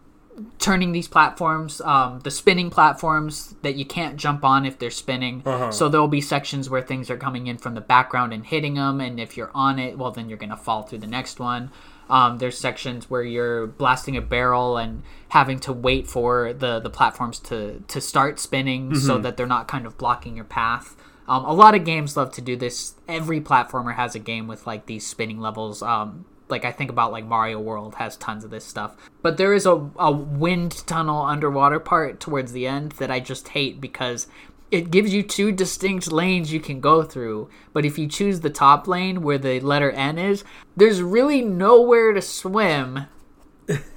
turning 0.58 0.92
these 0.92 1.08
platforms, 1.08 1.80
um, 1.82 2.20
the 2.20 2.30
spinning 2.30 2.70
platforms 2.70 3.54
that 3.62 3.76
you 3.76 3.84
can't 3.84 4.16
jump 4.16 4.44
on 4.44 4.66
if 4.66 4.78
they're 4.78 4.90
spinning. 4.90 5.42
So 5.70 5.88
there'll 5.88 6.08
be 6.08 6.20
sections 6.20 6.68
where 6.68 6.82
things 6.82 7.10
are 7.10 7.16
coming 7.16 7.46
in 7.46 7.58
from 7.58 7.74
the 7.74 7.80
background 7.80 8.32
and 8.32 8.44
hitting 8.44 8.74
them, 8.74 9.00
and 9.00 9.20
if 9.20 9.36
you're 9.36 9.50
on 9.54 9.78
it, 9.78 9.96
well, 9.96 10.10
then 10.10 10.28
you're 10.28 10.38
gonna 10.38 10.56
fall 10.56 10.82
through 10.82 10.98
the 10.98 11.06
next 11.06 11.38
one. 11.38 11.70
Um, 12.10 12.38
there's 12.38 12.58
sections 12.58 13.08
where 13.08 13.22
you're 13.22 13.66
blasting 13.66 14.16
a 14.16 14.20
barrel 14.20 14.76
and 14.76 15.02
having 15.28 15.58
to 15.60 15.72
wait 15.72 16.06
for 16.06 16.52
the 16.52 16.80
the 16.80 16.90
platforms 16.90 17.38
to 17.40 17.82
to 17.88 18.00
start 18.00 18.38
spinning 18.38 18.94
so 18.94 19.18
that 19.18 19.36
they're 19.36 19.46
not 19.46 19.68
kind 19.68 19.86
of 19.86 19.96
blocking 19.96 20.36
your 20.36 20.44
path. 20.44 20.96
Um, 21.26 21.44
a 21.46 21.54
lot 21.54 21.74
of 21.74 21.84
games 21.84 22.16
love 22.16 22.32
to 22.32 22.42
do 22.42 22.56
this. 22.56 22.94
Every 23.08 23.40
platformer 23.40 23.94
has 23.94 24.14
a 24.14 24.18
game 24.18 24.46
with 24.46 24.66
like 24.66 24.86
these 24.86 25.06
spinning 25.06 25.40
levels. 25.40 25.82
Um, 25.82 26.26
like 26.54 26.64
I 26.64 26.70
think 26.70 26.88
about 26.88 27.10
like 27.10 27.26
Mario 27.26 27.58
World 27.58 27.96
has 27.96 28.16
tons 28.16 28.44
of 28.44 28.50
this 28.50 28.64
stuff. 28.64 28.94
But 29.22 29.38
there 29.38 29.54
is 29.54 29.66
a, 29.66 29.90
a 29.98 30.12
wind 30.12 30.86
tunnel 30.86 31.22
underwater 31.22 31.80
part 31.80 32.20
towards 32.20 32.52
the 32.52 32.64
end 32.64 32.92
that 32.92 33.10
I 33.10 33.18
just 33.18 33.48
hate 33.48 33.80
because 33.80 34.28
it 34.70 34.92
gives 34.92 35.12
you 35.12 35.24
two 35.24 35.50
distinct 35.50 36.12
lanes 36.12 36.52
you 36.52 36.60
can 36.60 36.80
go 36.80 37.02
through. 37.02 37.50
But 37.72 37.84
if 37.84 37.98
you 37.98 38.06
choose 38.06 38.38
the 38.40 38.50
top 38.50 38.86
lane 38.86 39.22
where 39.22 39.36
the 39.36 39.58
letter 39.58 39.90
N 39.90 40.16
is, 40.16 40.44
there's 40.76 41.02
really 41.02 41.42
nowhere 41.42 42.12
to 42.12 42.22
swim 42.22 43.06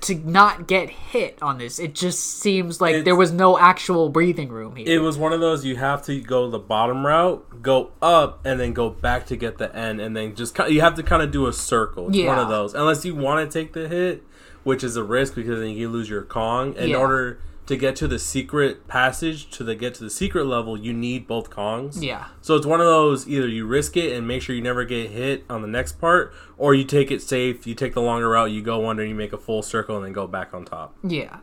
to 0.02 0.16
not 0.16 0.68
get 0.68 0.90
hit 0.90 1.38
on 1.42 1.58
this. 1.58 1.80
It 1.80 1.94
just 1.94 2.40
seems 2.40 2.80
like 2.80 2.92
It's- 2.92 3.06
there 3.06 3.16
was 3.16 3.32
no 3.32 3.58
actual 3.58 4.10
breathing 4.10 4.50
room 4.50 4.76
here. 4.76 4.86
It 4.88 5.02
was 5.02 5.18
one 5.18 5.34
of 5.34 5.40
those 5.42 5.66
you 5.66 5.76
have 5.76 6.04
to 6.06 6.22
go 6.22 6.50
the 6.50 6.60
bottom 6.60 7.06
route, 7.06 7.62
go 7.62 7.92
up, 8.02 8.40
and 8.46 8.60
then 8.60 8.74
go 8.74 8.90
back 8.90 9.26
to 9.28 9.36
get 9.36 9.58
the 9.58 9.76
end, 9.76 10.00
and 10.00 10.16
then 10.16 10.36
just 10.36 10.58
you 10.70 10.82
have 10.82 10.96
to 10.96 11.04
kind 11.04 11.22
of 11.22 11.32
do 11.32 11.48
a 11.48 11.54
circle. 11.54 12.08
It's 12.10 12.26
one 12.26 12.40
of 12.40 12.48
those, 12.50 12.74
unless 12.74 13.04
you 13.06 13.16
want 13.16 13.50
to 13.50 13.60
take 13.60 13.74
the 13.74 13.88
hit, 13.88 14.24
which 14.64 14.84
is 14.84 14.96
a 14.96 15.04
risk 15.04 15.36
because 15.36 15.60
then 15.60 15.70
you 15.72 15.90
lose 15.90 16.10
your 16.10 16.22
Kong. 16.24 16.74
In 16.76 16.90
Yeah. 16.92 16.98
order 16.98 17.40
to 17.68 17.76
get 17.76 17.96
to 17.98 18.08
the 18.08 18.18
secret 18.18 18.88
passage 18.88 19.50
to 19.52 19.64
the 19.64 19.76
get 19.76 19.94
to 19.96 20.04
the 20.04 20.10
secret 20.10 20.46
level, 20.46 20.78
you 20.78 20.94
need 20.94 21.28
both 21.28 21.50
Kongs. 21.50 22.02
yeah. 22.02 22.28
So 22.42 22.56
it's 22.56 22.66
one 22.66 22.80
of 22.80 22.88
those 22.88 23.28
either 23.28 23.48
you 23.48 23.66
risk 23.66 23.98
it 23.98 24.14
and 24.14 24.26
make 24.26 24.42
sure 24.42 24.56
you 24.56 24.62
never 24.62 24.86
get 24.86 25.12
hit 25.12 25.44
on 25.50 25.62
the 25.62 25.68
next 25.68 26.00
part, 26.00 26.34
or 26.58 26.74
you 26.74 26.86
take 26.86 27.12
it 27.12 27.22
safe, 27.22 27.68
you 27.68 27.76
take 27.76 27.94
the 27.94 28.02
longer 28.02 28.30
route, 28.30 28.52
you 28.52 28.62
go 28.62 28.90
under, 28.90 29.06
you 29.06 29.14
make 29.14 29.34
a 29.34 29.38
full 29.38 29.62
circle, 29.62 29.98
and 29.98 30.06
then 30.06 30.14
go 30.14 30.26
back 30.28 30.54
on 30.54 30.66
top. 30.66 30.96
Yeah. 31.04 31.40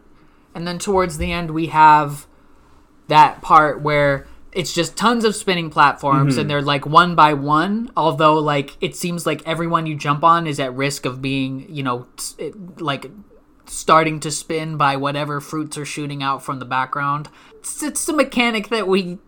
And 0.54 0.66
then 0.66 0.78
towards 0.78 1.18
the 1.18 1.30
end, 1.30 1.50
we 1.50 1.66
have 1.66 2.26
that 3.08 3.42
part 3.42 3.82
where 3.82 4.26
it's 4.50 4.72
just 4.72 4.96
tons 4.96 5.24
of 5.24 5.34
spinning 5.34 5.68
platforms 5.68 6.36
and 6.36 6.42
mm-hmm. 6.42 6.48
they're 6.48 6.62
like 6.62 6.86
one 6.86 7.14
by 7.14 7.34
one. 7.34 7.90
Although, 7.96 8.38
like, 8.38 8.76
it 8.80 8.96
seems 8.96 9.26
like 9.26 9.42
everyone 9.46 9.84
you 9.84 9.94
jump 9.96 10.24
on 10.24 10.46
is 10.46 10.58
at 10.58 10.74
risk 10.74 11.04
of 11.04 11.20
being, 11.20 11.66
you 11.68 11.82
know, 11.82 12.06
it, 12.38 12.80
like 12.80 13.10
starting 13.66 14.20
to 14.20 14.30
spin 14.30 14.76
by 14.76 14.96
whatever 14.96 15.40
fruits 15.40 15.78
are 15.78 15.84
shooting 15.84 16.22
out 16.22 16.42
from 16.42 16.58
the 16.58 16.64
background. 16.64 17.28
It's, 17.54 17.82
it's 17.82 18.08
a 18.08 18.12
mechanic 18.12 18.68
that 18.68 18.86
we. 18.86 19.18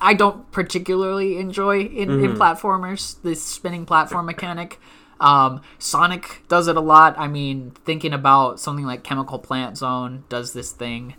I 0.00 0.14
don't 0.14 0.50
particularly 0.50 1.38
enjoy 1.38 1.82
in, 1.82 2.24
in 2.24 2.34
platformers, 2.34 3.22
this 3.22 3.40
spinning 3.40 3.86
platform 3.86 4.26
mechanic. 4.26 4.80
Um, 5.20 5.62
Sonic 5.78 6.42
does 6.48 6.66
it 6.66 6.76
a 6.76 6.80
lot. 6.80 7.14
I 7.16 7.28
mean, 7.28 7.70
thinking 7.84 8.12
about 8.12 8.58
something 8.58 8.84
like 8.84 9.04
Chemical 9.04 9.38
Plant 9.38 9.78
Zone 9.78 10.24
does 10.28 10.52
this 10.52 10.72
thing 10.72 11.14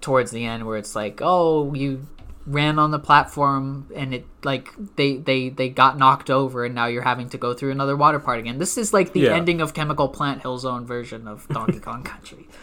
towards 0.00 0.32
the 0.32 0.44
end 0.44 0.66
where 0.66 0.76
it's 0.76 0.96
like, 0.96 1.20
oh, 1.22 1.72
you 1.72 2.08
ran 2.46 2.78
on 2.78 2.92
the 2.92 2.98
platform 2.98 3.90
and 3.96 4.14
it 4.14 4.24
like 4.44 4.72
they 4.96 5.16
they 5.16 5.48
they 5.48 5.68
got 5.68 5.98
knocked 5.98 6.30
over 6.30 6.64
and 6.64 6.74
now 6.74 6.86
you're 6.86 7.02
having 7.02 7.28
to 7.28 7.36
go 7.38 7.52
through 7.54 7.72
another 7.72 7.96
water 7.96 8.18
part 8.20 8.38
again. 8.38 8.58
This 8.58 8.78
is 8.78 8.92
like 8.94 9.12
the 9.12 9.20
Yeah. 9.20 9.34
ending 9.34 9.60
of 9.60 9.74
Chemical 9.74 10.08
Plant 10.08 10.42
Hill 10.42 10.58
Zone 10.58 10.86
version 10.86 11.26
of 11.26 11.48
Donkey 11.48 11.80
Kong 11.80 12.02
Country. 12.02 12.48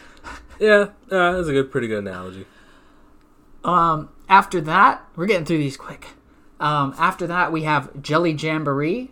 Yeah, 0.60 0.90
yeah, 1.12 1.32
that's 1.32 1.48
a 1.50 1.52
good, 1.52 1.72
pretty 1.72 1.88
good 1.88 1.98
analogy. 1.98 2.46
Um, 3.64 4.10
after 4.30 4.62
that, 4.62 5.04
we're 5.16 5.26
getting 5.26 5.46
through 5.46 5.58
these 5.58 5.76
quick. 5.76 6.08
Um, 6.60 6.94
after 6.98 7.28
that, 7.28 7.52
we 7.52 7.64
have 7.64 8.02
Jelly 8.02 8.32
Jamboree. 8.32 9.12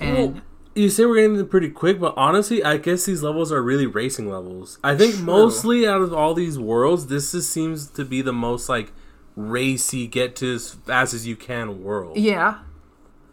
And 0.00 0.16
Well, 0.34 0.42
you 0.74 0.88
say 0.90 1.04
we're 1.04 1.16
getting 1.16 1.36
them 1.36 1.48
pretty 1.48 1.70
quick, 1.70 1.98
but 2.00 2.14
honestly, 2.16 2.62
I 2.62 2.76
guess 2.76 3.04
these 3.04 3.22
levels 3.22 3.50
are 3.52 3.62
really 3.62 3.86
racing 3.86 4.30
levels. 4.30 4.78
I 4.82 4.96
think 4.96 5.16
True. 5.16 5.24
mostly 5.24 5.86
out 5.86 6.00
of 6.00 6.14
all 6.14 6.34
these 6.34 6.58
worlds, 6.58 7.08
this 7.08 7.32
just 7.32 7.50
seems 7.50 7.88
to 7.90 8.04
be 8.04 8.22
the 8.22 8.32
most 8.32 8.68
like 8.68 8.92
racy, 9.38 10.06
get 10.06 10.34
to 10.36 10.54
as 10.54 10.74
fast 10.74 11.14
as 11.14 11.26
you 11.26 11.36
can 11.36 11.82
world. 11.82 12.16
yeah, 12.16 12.58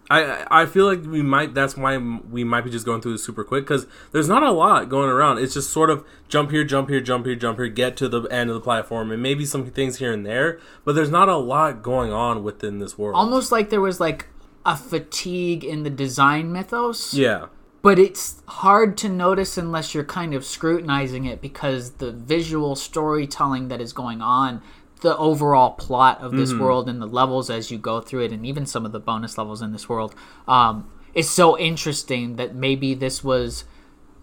I 0.10 0.46
I 0.52 0.66
feel 0.68 0.86
like 0.86 1.04
we 1.04 1.22
might. 1.24 1.54
That's 1.56 1.76
why 1.76 1.98
we 1.98 2.44
might 2.44 2.62
be 2.62 2.70
just 2.70 2.86
going 2.86 3.02
through 3.02 3.14
this 3.14 3.24
super 3.24 3.44
quick 3.44 3.64
because 3.64 3.88
there's 4.12 4.30
not 4.30 4.44
a 4.44 4.52
lot 4.52 4.88
going 4.88 5.10
around. 5.10 5.40
It's 5.40 5.56
just 5.56 5.72
sort 5.72 5.90
of 5.90 6.06
jump 6.30 6.52
here, 6.52 6.64
jump 6.64 6.90
here, 6.90 7.02
jump 7.02 7.26
here, 7.26 7.36
jump 7.36 7.58
here, 7.58 7.68
get 7.68 7.98
to 7.98 8.08
the 8.08 8.22
end 8.24 8.52
of 8.52 8.54
the 8.54 8.62
platform, 8.62 9.12
and 9.12 9.22
maybe 9.22 9.46
some 9.46 9.66
things 9.72 9.98
here 9.98 10.14
and 10.14 10.26
there. 10.26 10.60
But 10.84 10.94
there's 10.94 11.10
not 11.10 11.28
a 11.28 11.38
lot 11.38 11.82
going 11.82 12.12
on 12.14 12.44
within 12.44 12.78
this 12.80 12.98
world. 12.98 13.16
almost 13.16 13.52
like 13.52 13.72
there 13.72 13.82
was 13.82 14.00
like 14.00 14.28
a 14.66 14.78
fatigue 14.78 15.64
in 15.64 15.84
the 15.84 15.90
design 15.90 16.52
mythos. 16.52 17.14
yeah. 17.14 17.48
but 17.84 18.00
it's 18.00 18.42
hard 18.48 18.98
to 18.98 19.08
notice 19.10 19.58
unless 19.60 19.94
you're 19.94 20.04
kind 20.04 20.34
of 20.34 20.44
scrutinizing 20.44 21.26
it 21.26 21.40
because 21.40 21.92
the 21.94 22.12
visual 22.12 22.76
storytelling 22.76 23.68
that 23.68 23.80
is 23.80 23.94
going 23.94 24.22
on 24.22 24.62
the 25.06 25.16
overall 25.18 25.70
plot 25.74 26.20
of 26.20 26.32
this 26.32 26.52
world 26.52 26.90
and 26.90 27.00
the 27.00 27.06
levels 27.06 27.52
as 27.52 27.70
you 27.70 27.78
go 27.78 28.02
through 28.02 28.24
it 28.24 28.32
and 28.32 28.44
even 28.44 28.66
some 28.66 28.88
of 28.88 28.92
the 28.92 29.00
bonus 29.00 29.38
levels 29.38 29.62
in 29.62 29.72
this 29.72 29.88
world 29.88 30.16
um, 30.48 30.92
is 31.14 31.30
so 31.30 31.56
interesting 31.60 32.38
that 32.38 32.56
maybe 32.56 32.96
this 32.96 33.24
was 33.24 33.66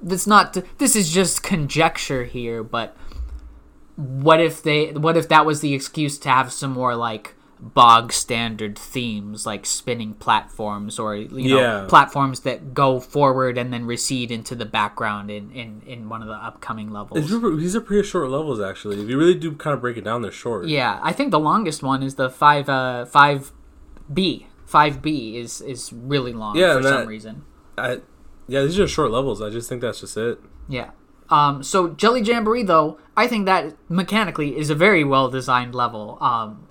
this 0.02 0.26
not 0.26 0.56
this 0.78 0.96
is 0.96 1.08
just 1.08 1.44
conjecture 1.44 2.24
here 2.24 2.64
but 2.64 2.96
what 3.94 4.40
if 4.40 4.60
they 4.60 4.90
what 4.90 5.16
if 5.16 5.28
that 5.28 5.46
was 5.46 5.60
the 5.60 5.72
excuse 5.72 6.18
to 6.18 6.28
have 6.28 6.52
some 6.52 6.72
more 6.72 6.96
like 6.96 7.36
bog 7.64 8.12
standard 8.12 8.76
themes 8.76 9.46
like 9.46 9.64
spinning 9.64 10.14
platforms 10.14 10.98
or 10.98 11.14
you 11.14 11.28
know 11.50 11.60
Yeah. 11.60 11.86
platforms 11.88 12.40
that 12.40 12.74
go 12.74 12.98
forward 12.98 13.56
and 13.56 13.72
then 13.72 13.86
recede 13.86 14.32
into 14.32 14.56
the 14.56 14.66
background 14.66 15.30
in 15.30 15.52
in, 15.52 15.80
in 15.86 16.08
one 16.08 16.22
of 16.22 16.28
the 16.28 16.34
upcoming 16.34 16.90
levels 16.90 17.20
These 17.20 17.32
are, 17.32 17.56
these 17.56 17.76
are 17.76 17.80
pretty 17.80 18.06
short 18.06 18.30
levels, 18.30 18.60
actually. 18.60 19.00
If 19.00 19.08
you 19.08 19.16
really 19.16 19.36
do 19.36 19.52
kind 19.54 19.74
of 19.74 19.80
break 19.80 19.96
it 19.96 20.02
down, 20.02 20.22
they're 20.22 20.32
short. 20.32 20.66
yeah 20.66 20.98
i 21.04 21.12
think 21.12 21.30
the 21.30 21.38
longest 21.38 21.84
one 21.84 22.02
is 22.02 22.16
the 22.16 22.28
5 22.28 22.68
uh 22.68 23.06
5b 23.08 24.46
5b 24.68 25.34
is 25.36 25.60
is 25.60 25.92
really 25.92 26.32
long 26.32 26.56
Yeah, 26.56 26.72
for 26.72 26.78
and 26.78 26.86
some 26.86 27.06
reason 27.06 27.44
I, 27.78 28.00
yeah, 28.48 28.62
these 28.62 28.78
are 28.78 28.86
short 28.88 29.10
levels. 29.12 29.40
I 29.40 29.48
just 29.48 29.66
think 29.68 29.80
that's 29.80 30.00
just 30.00 30.16
it. 30.16 30.38
Yeah. 30.68 30.90
Um, 31.30 31.62
so 31.62 31.88
Jelly 31.90 32.20
Jamboree, 32.20 32.64
though, 32.64 32.98
I 33.16 33.26
think 33.26 33.46
that 33.46 33.74
mechanically 33.88 34.58
is 34.58 34.68
a 34.68 34.74
very 34.74 35.04
well 35.04 35.30
designed 35.30 35.74
level. 35.74 36.18
Um, 36.20 36.66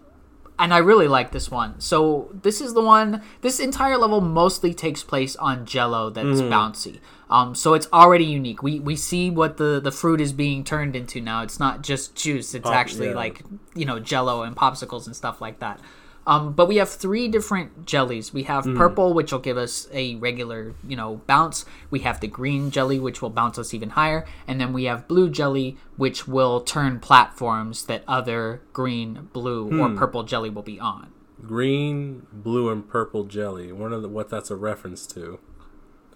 and 0.61 0.75
I 0.75 0.77
really 0.77 1.07
like 1.07 1.31
this 1.31 1.49
one. 1.49 1.79
So 1.79 2.29
this 2.43 2.61
is 2.61 2.75
the 2.75 2.83
one. 2.83 3.23
This 3.41 3.59
entire 3.59 3.97
level 3.97 4.21
mostly 4.21 4.75
takes 4.75 5.03
place 5.03 5.35
on 5.35 5.65
Jello 5.65 6.11
that's 6.11 6.39
bouncy. 6.41 6.99
Um, 7.31 7.55
so 7.55 7.73
it's 7.73 7.87
already 7.91 8.25
unique. 8.25 8.61
We 8.61 8.79
we 8.79 8.95
see 8.95 9.31
what 9.31 9.57
the 9.57 9.81
the 9.81 9.91
fruit 9.91 10.21
is 10.21 10.33
being 10.33 10.63
turned 10.63 10.95
into 10.95 11.19
now. 11.19 11.41
It's 11.41 11.59
not 11.59 11.81
just 11.81 12.15
juice. 12.15 12.53
It's 12.53 12.63
Pop- 12.63 12.75
actually 12.75 13.07
yeah. 13.07 13.15
like 13.15 13.41
you 13.73 13.85
know 13.85 13.99
Jello 13.99 14.43
and 14.43 14.55
popsicles 14.55 15.07
and 15.07 15.15
stuff 15.15 15.41
like 15.41 15.59
that. 15.59 15.79
Um, 16.27 16.53
but 16.53 16.67
we 16.67 16.77
have 16.77 16.89
three 16.89 17.27
different 17.27 17.85
jellies. 17.85 18.31
We 18.31 18.43
have 18.43 18.63
purple, 18.75 19.13
which 19.13 19.31
will 19.31 19.39
give 19.39 19.57
us 19.57 19.87
a 19.91 20.15
regular, 20.15 20.75
you 20.87 20.95
know, 20.95 21.21
bounce. 21.25 21.65
We 21.89 21.99
have 22.01 22.19
the 22.19 22.27
green 22.27 22.69
jelly, 22.69 22.99
which 22.99 23.21
will 23.21 23.31
bounce 23.31 23.57
us 23.57 23.73
even 23.73 23.91
higher, 23.91 24.25
and 24.47 24.61
then 24.61 24.71
we 24.71 24.83
have 24.83 25.07
blue 25.07 25.29
jelly, 25.29 25.77
which 25.97 26.27
will 26.27 26.61
turn 26.61 26.99
platforms 26.99 27.85
that 27.85 28.03
other 28.07 28.61
green, 28.71 29.29
blue, 29.33 29.81
or 29.81 29.89
purple 29.95 30.23
jelly 30.23 30.49
will 30.49 30.61
be 30.61 30.79
on. 30.79 31.11
Green, 31.41 32.27
blue, 32.31 32.69
and 32.69 32.87
purple 32.87 33.23
jelly. 33.23 33.71
Wonder 33.71 33.99
the, 33.99 34.07
what 34.07 34.29
that's 34.29 34.51
a 34.51 34.55
reference 34.55 35.07
to. 35.07 35.39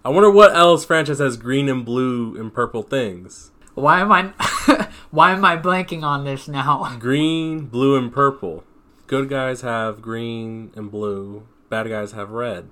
I 0.04 0.08
wonder 0.10 0.30
what 0.30 0.54
else 0.54 0.84
franchise 0.84 1.18
has 1.18 1.36
green 1.36 1.68
and 1.68 1.84
blue 1.84 2.38
and 2.38 2.54
purple 2.54 2.84
things. 2.84 3.50
Why 3.74 4.00
am 4.00 4.12
I, 4.12 4.88
why 5.10 5.32
am 5.32 5.44
I 5.44 5.56
blanking 5.56 6.04
on 6.04 6.24
this 6.24 6.46
now? 6.46 6.96
Green, 7.00 7.66
blue, 7.66 7.96
and 7.96 8.10
purple. 8.12 8.64
Good 9.06 9.28
guys 9.28 9.60
have 9.60 10.02
green 10.02 10.72
and 10.74 10.90
blue. 10.90 11.46
Bad 11.68 11.88
guys 11.88 12.12
have 12.12 12.30
red. 12.30 12.70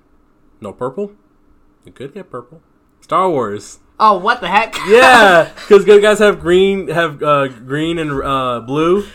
No 0.59 0.73
purple? 0.73 1.13
You 1.85 1.91
could 1.93 2.13
get 2.13 2.29
purple. 2.29 2.61
Star 2.99 3.29
Wars. 3.29 3.79
Oh, 3.99 4.17
what 4.17 4.41
the 4.41 4.49
heck? 4.49 4.75
Yeah, 4.87 5.51
because 5.55 5.85
good 5.85 6.01
guys 6.01 6.19
have 6.19 6.41
green, 6.41 6.89
have 6.89 7.23
uh, 7.23 7.47
green 7.47 7.97
and 7.97 8.21
uh, 8.21 8.59
blue. 8.59 9.05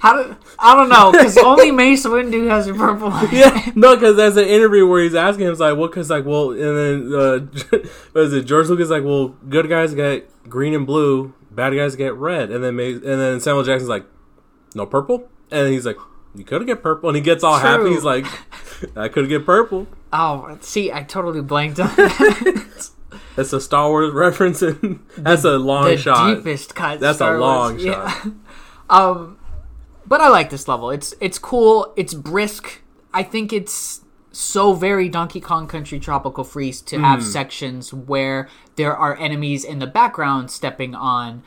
How 0.00 0.20
do 0.20 0.36
I 0.58 0.74
don't 0.74 0.88
know? 0.88 1.12
Because 1.12 1.38
only 1.38 1.70
Mace 1.70 2.04
Windu 2.04 2.50
has 2.50 2.66
a 2.66 2.74
purple. 2.74 3.10
Yeah, 3.32 3.70
no, 3.74 3.94
because 3.94 4.16
there's 4.16 4.36
an 4.36 4.46
interview 4.48 4.86
where 4.86 5.02
he's 5.02 5.14
asking 5.14 5.46
him, 5.46 5.54
like, 5.54 5.76
what? 5.78 5.92
Because 5.92 6.10
like, 6.10 6.26
well, 6.26 6.50
and 6.50 6.60
then 6.60 7.14
uh, 7.14 7.38
what 8.12 8.24
is 8.24 8.32
it? 8.34 8.42
George 8.44 8.66
Lucas 8.66 8.90
like, 8.90 9.04
well, 9.04 9.28
good 9.48 9.68
guys 9.68 9.94
get 9.94 10.28
green 10.50 10.74
and 10.74 10.86
blue, 10.86 11.32
bad 11.50 11.70
guys 11.70 11.96
get 11.96 12.14
red, 12.16 12.50
and 12.50 12.62
then 12.62 12.76
Ma- 12.76 12.82
and 12.82 13.02
then 13.02 13.40
Samuel 13.40 13.64
Jackson's 13.64 13.88
like, 13.88 14.04
no 14.74 14.84
purple, 14.84 15.30
and 15.52 15.68
he's 15.72 15.86
like, 15.86 15.98
you 16.34 16.44
could 16.44 16.66
get 16.66 16.82
purple, 16.82 17.08
and 17.10 17.16
he 17.16 17.22
gets 17.22 17.44
all 17.44 17.58
happy. 17.58 17.90
He's 17.90 18.04
like, 18.04 18.26
I 18.96 19.08
could 19.08 19.28
get 19.28 19.44
purple. 19.46 19.86
Oh, 20.12 20.56
see, 20.60 20.90
I 20.92 21.02
totally 21.02 21.42
blanked 21.42 21.78
on 21.78 21.88
that. 21.96 22.90
That's 23.36 23.52
a 23.52 23.60
Star 23.60 23.88
Wars 23.88 24.12
reference, 24.12 24.62
and 24.62 25.00
that's 25.16 25.44
a 25.44 25.58
long 25.58 25.84
the 25.84 25.96
shot. 25.96 26.36
deepest 26.36 26.74
cut. 26.74 27.00
That's 27.00 27.20
a 27.20 27.36
long 27.36 27.72
Wars. 27.72 27.82
shot. 27.84 28.26
Um, 28.90 29.38
but 30.06 30.20
I 30.20 30.28
like 30.28 30.50
this 30.50 30.68
level. 30.68 30.90
It's 30.90 31.14
it's 31.20 31.38
cool. 31.38 31.94
It's 31.96 32.12
brisk. 32.12 32.82
I 33.14 33.22
think 33.22 33.52
it's 33.54 34.02
so 34.32 34.74
very 34.74 35.08
Donkey 35.08 35.40
Kong 35.40 35.66
Country 35.66 35.98
Tropical 35.98 36.44
Freeze 36.44 36.82
to 36.82 36.98
Hmm. 36.98 37.04
have 37.04 37.24
sections 37.24 37.94
where 37.94 38.48
there 38.76 38.94
are 38.94 39.16
enemies 39.18 39.64
in 39.64 39.78
the 39.78 39.86
background 39.86 40.50
stepping 40.50 40.94
on 40.94 41.42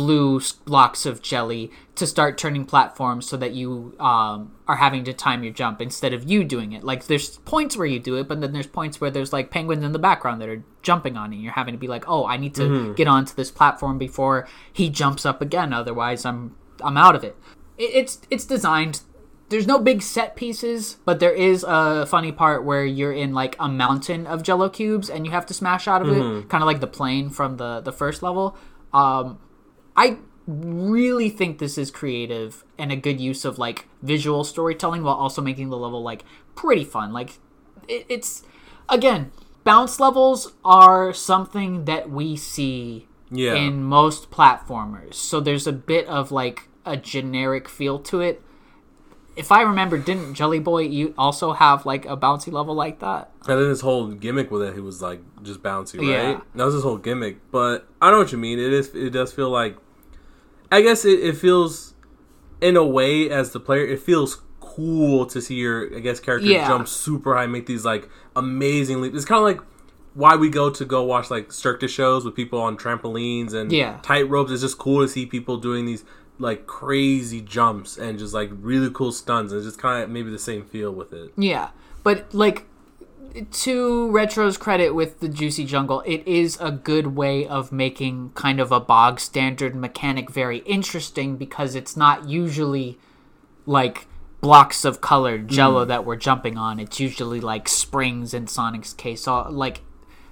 blue 0.00 0.40
blocks 0.64 1.04
of 1.04 1.20
jelly 1.20 1.70
to 1.94 2.06
start 2.06 2.38
turning 2.38 2.64
platforms 2.64 3.28
so 3.28 3.36
that 3.36 3.52
you 3.52 3.94
um, 4.00 4.52
are 4.66 4.76
having 4.76 5.04
to 5.04 5.12
time 5.12 5.42
your 5.44 5.52
jump 5.52 5.82
instead 5.82 6.14
of 6.14 6.28
you 6.30 6.42
doing 6.44 6.72
it. 6.72 6.82
Like 6.82 7.06
there's 7.06 7.36
points 7.54 7.76
where 7.76 7.86
you 7.86 7.98
do 8.00 8.16
it, 8.16 8.26
but 8.28 8.40
then 8.40 8.52
there's 8.52 8.66
points 8.66 9.00
where 9.00 9.10
there's 9.10 9.32
like 9.32 9.50
penguins 9.50 9.84
in 9.84 9.92
the 9.92 9.98
background 9.98 10.40
that 10.40 10.48
are 10.48 10.62
jumping 10.82 11.16
on 11.18 11.32
you. 11.32 11.38
You're 11.40 11.52
having 11.52 11.74
to 11.74 11.78
be 11.78 11.88
like, 11.88 12.08
oh, 12.08 12.24
I 12.26 12.36
need 12.38 12.54
to 12.54 12.62
Mm-hmm. 12.62 12.92
get 12.94 13.08
onto 13.08 13.34
this 13.34 13.50
platform 13.50 13.98
before 13.98 14.46
he 14.72 14.88
jumps 14.88 15.26
up 15.26 15.42
again. 15.42 15.72
Otherwise, 15.74 16.24
I'm 16.24 16.56
I'm 16.82 16.96
out 16.96 17.14
of 17.14 17.22
it. 17.24 17.36
it 17.76 17.90
it's 18.00 18.20
it's 18.30 18.46
designed. 18.46 19.02
There's 19.50 19.66
no 19.66 19.78
big 19.80 20.00
set 20.00 20.36
pieces, 20.36 20.96
but 21.04 21.18
there 21.18 21.32
is 21.34 21.64
a 21.66 22.06
funny 22.06 22.30
part 22.32 22.64
where 22.64 22.86
you're 22.86 23.12
in 23.12 23.34
like 23.34 23.56
a 23.58 23.68
mountain 23.68 24.24
of 24.26 24.44
Jello 24.44 24.68
cubes 24.70 25.10
and 25.10 25.26
you 25.26 25.32
have 25.32 25.44
to 25.46 25.54
smash 25.54 25.88
out 25.88 26.02
of 26.02 26.08
it, 26.16 26.48
kind 26.48 26.62
of 26.62 26.68
like 26.70 26.80
the 26.80 26.86
plane 26.98 27.28
from 27.30 27.56
the 27.56 27.80
the 27.80 27.92
first 27.92 28.22
level. 28.22 28.56
Um, 28.94 29.38
I 29.96 30.18
really 30.46 31.30
think 31.30 31.58
this 31.58 31.78
is 31.78 31.90
creative 31.90 32.64
and 32.78 32.90
a 32.90 32.96
good 32.96 33.20
use 33.20 33.44
of 33.44 33.58
like 33.58 33.86
visual 34.02 34.42
storytelling 34.44 35.02
while 35.02 35.14
also 35.14 35.42
making 35.42 35.68
the 35.70 35.76
level 35.76 36.02
like 36.02 36.24
pretty 36.54 36.84
fun. 36.84 37.12
Like 37.12 37.38
it, 37.88 38.06
it's 38.08 38.42
again, 38.88 39.30
bounce 39.64 40.00
levels 40.00 40.52
are 40.64 41.12
something 41.12 41.84
that 41.84 42.10
we 42.10 42.36
see 42.36 43.06
Yeah. 43.30 43.54
in 43.54 43.84
most 43.84 44.30
platformers. 44.30 45.14
So 45.14 45.40
there's 45.40 45.66
a 45.66 45.72
bit 45.72 46.06
of 46.06 46.32
like 46.32 46.68
a 46.84 46.96
generic 46.96 47.68
feel 47.68 47.98
to 48.00 48.20
it. 48.20 48.42
If 49.36 49.52
I 49.52 49.62
remember, 49.62 49.96
didn't 49.96 50.34
Jelly 50.34 50.58
Boy 50.58 50.82
you 50.82 51.14
also 51.16 51.52
have 51.52 51.86
like 51.86 52.04
a 52.04 52.16
bouncy 52.16 52.52
level 52.52 52.74
like 52.74 52.98
that? 52.98 53.30
And 53.46 53.60
then 53.60 53.68
his 53.68 53.80
whole 53.80 54.08
gimmick 54.08 54.50
with 54.50 54.62
it, 54.62 54.74
he 54.74 54.80
was 54.80 55.00
like 55.00 55.20
just 55.42 55.62
bouncy, 55.62 55.98
right? 55.98 56.06
Yeah. 56.08 56.40
That 56.54 56.64
was 56.64 56.74
his 56.74 56.82
whole 56.82 56.98
gimmick. 56.98 57.38
But 57.50 57.86
I 58.02 58.10
know 58.10 58.18
what 58.18 58.32
you 58.32 58.38
mean. 58.38 58.58
It 58.58 58.72
is. 58.72 58.94
It 58.94 59.10
does 59.10 59.32
feel 59.32 59.48
like. 59.50 59.76
I 60.72 60.82
guess 60.82 61.04
it, 61.04 61.18
it 61.20 61.36
feels, 61.36 61.94
in 62.60 62.76
a 62.76 62.84
way, 62.84 63.28
as 63.28 63.50
the 63.52 63.58
player, 63.60 63.84
it 63.84 63.98
feels 64.00 64.42
cool 64.60 65.26
to 65.26 65.40
see 65.40 65.56
your, 65.56 65.96
I 65.96 66.00
guess, 66.00 66.20
character 66.20 66.46
Yeah. 66.48 66.66
jump 66.68 66.86
super 66.86 67.34
high, 67.34 67.46
make 67.46 67.66
these 67.66 67.84
like 67.84 68.08
amazing 68.36 69.00
leaps. 69.00 69.16
It's 69.16 69.24
kind 69.24 69.38
of 69.38 69.44
like 69.44 69.60
why 70.14 70.36
we 70.36 70.48
go 70.48 70.70
to 70.70 70.84
go 70.84 71.02
watch 71.02 71.30
like 71.30 71.50
circus 71.52 71.90
shows 71.90 72.24
with 72.24 72.34
people 72.36 72.60
on 72.60 72.76
trampolines 72.76 73.52
and 73.52 73.72
Yeah. 73.72 73.98
tight 74.02 74.28
ropes. 74.28 74.52
It's 74.52 74.60
just 74.62 74.78
cool 74.78 75.02
to 75.02 75.08
see 75.08 75.26
people 75.26 75.56
doing 75.56 75.86
these 75.86 76.04
like 76.40 76.66
crazy 76.66 77.40
jumps 77.40 77.96
and 77.96 78.18
just 78.18 78.34
like 78.34 78.50
really 78.52 78.90
cool 78.90 79.12
stunts. 79.12 79.52
It's 79.52 79.64
just 79.64 79.78
kind 79.78 80.02
of 80.02 80.10
maybe 80.10 80.30
the 80.30 80.38
same 80.38 80.64
feel 80.64 80.92
with 80.92 81.12
it. 81.12 81.32
Yeah, 81.36 81.70
but 82.02 82.32
like 82.34 82.66
to 83.50 84.10
Retro's 84.10 84.56
credit 84.56 84.90
with 84.90 85.20
the 85.20 85.28
Juicy 85.28 85.64
Jungle, 85.64 86.02
it 86.06 86.26
is 86.26 86.58
a 86.60 86.70
good 86.70 87.08
way 87.08 87.46
of 87.46 87.70
making 87.70 88.30
kind 88.34 88.60
of 88.60 88.72
a 88.72 88.80
bog 88.80 89.20
standard 89.20 89.74
mechanic 89.74 90.30
very 90.30 90.58
interesting 90.58 91.36
because 91.36 91.74
it's 91.74 91.96
not 91.96 92.28
usually 92.28 92.98
like 93.66 94.06
blocks 94.40 94.84
of 94.84 95.00
colored 95.00 95.48
jello 95.48 95.84
mm. 95.84 95.88
that 95.88 96.04
we're 96.04 96.16
jumping 96.16 96.56
on. 96.56 96.80
It's 96.80 96.98
usually 96.98 97.40
like 97.40 97.68
springs 97.68 98.34
in 98.34 98.46
Sonic's 98.46 98.92
case. 98.92 99.22
So 99.22 99.42
like 99.50 99.82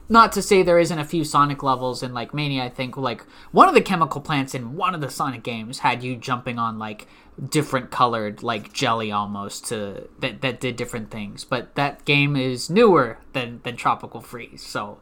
not 0.09 0.33
to 0.33 0.43
say 0.43 0.63
there 0.63 0.79
isn't 0.79 0.99
a 0.99 1.05
few 1.05 1.25
Sonic 1.25 1.63
levels 1.63 2.03
in 2.03 2.15
like 2.15 2.33
Mania. 2.33 2.65
I 2.65 2.69
think 2.71 2.97
like 2.97 3.25
one 3.53 3.69
of 3.69 3.75
the 3.75 3.81
chemical 3.81 4.21
plants 4.21 4.55
in 4.55 4.75
one 4.75 4.95
of 4.95 5.01
the 5.01 5.11
Sonic 5.11 5.43
games 5.43 5.81
had 5.81 6.03
you 6.03 6.17
jumping 6.17 6.59
on 6.59 6.79
like 6.79 7.07
different 7.49 7.91
colored 7.91 8.43
like 8.43 8.73
jelly 8.73 9.13
almost 9.13 9.67
to 9.67 10.09
that 10.19 10.41
that 10.41 10.61
did 10.61 10.77
different 10.77 11.11
things. 11.11 11.45
But 11.45 11.75
that 11.75 12.05
game 12.05 12.37
is 12.37 12.71
newer 12.71 13.19
than 13.33 13.61
than 13.65 13.77
Tropical 13.77 14.21
Freeze. 14.21 14.65
So, 14.65 14.99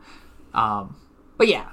um, 0.53 0.97
but 1.37 1.47
yeah, 1.47 1.71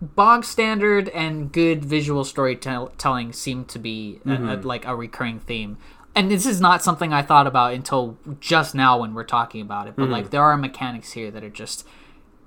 bog 0.00 0.44
standard 0.44 1.10
and 1.10 1.52
good 1.52 1.84
visual 1.84 2.24
storytelling 2.24 3.32
seem 3.32 3.66
to 3.66 3.78
be 3.78 4.20
a, 4.24 4.32
a, 4.32 4.56
like 4.56 4.86
a 4.86 4.96
recurring 4.96 5.40
theme. 5.40 5.76
And 6.14 6.30
this 6.30 6.46
is 6.46 6.62
not 6.62 6.82
something 6.82 7.12
I 7.12 7.20
thought 7.20 7.46
about 7.46 7.74
until 7.74 8.16
just 8.40 8.74
now 8.74 8.98
when 9.00 9.12
we're 9.12 9.24
talking 9.24 9.60
about 9.60 9.86
it. 9.86 9.96
But 9.96 10.08
like 10.08 10.30
there 10.30 10.42
are 10.42 10.56
mechanics 10.56 11.12
here 11.12 11.30
that 11.30 11.44
are 11.44 11.50
just 11.50 11.86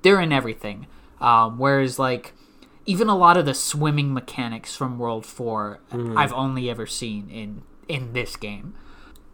they're 0.02 0.22
in 0.22 0.32
everything. 0.32 0.88
Um, 1.22 1.58
whereas 1.60 2.00
like 2.00 2.34
even 2.86 3.08
a 3.10 3.16
lot 3.18 3.38
of 3.38 3.46
the 3.46 3.54
swimming 3.54 4.14
mechanics 4.14 4.76
from 4.76 4.98
World 4.98 5.26
4 5.26 5.80
I've 6.16 6.34
only 6.34 6.70
ever 6.70 6.86
seen 6.88 7.30
in 7.30 7.62
in 7.88 8.14
this 8.14 8.36
game. 8.36 8.74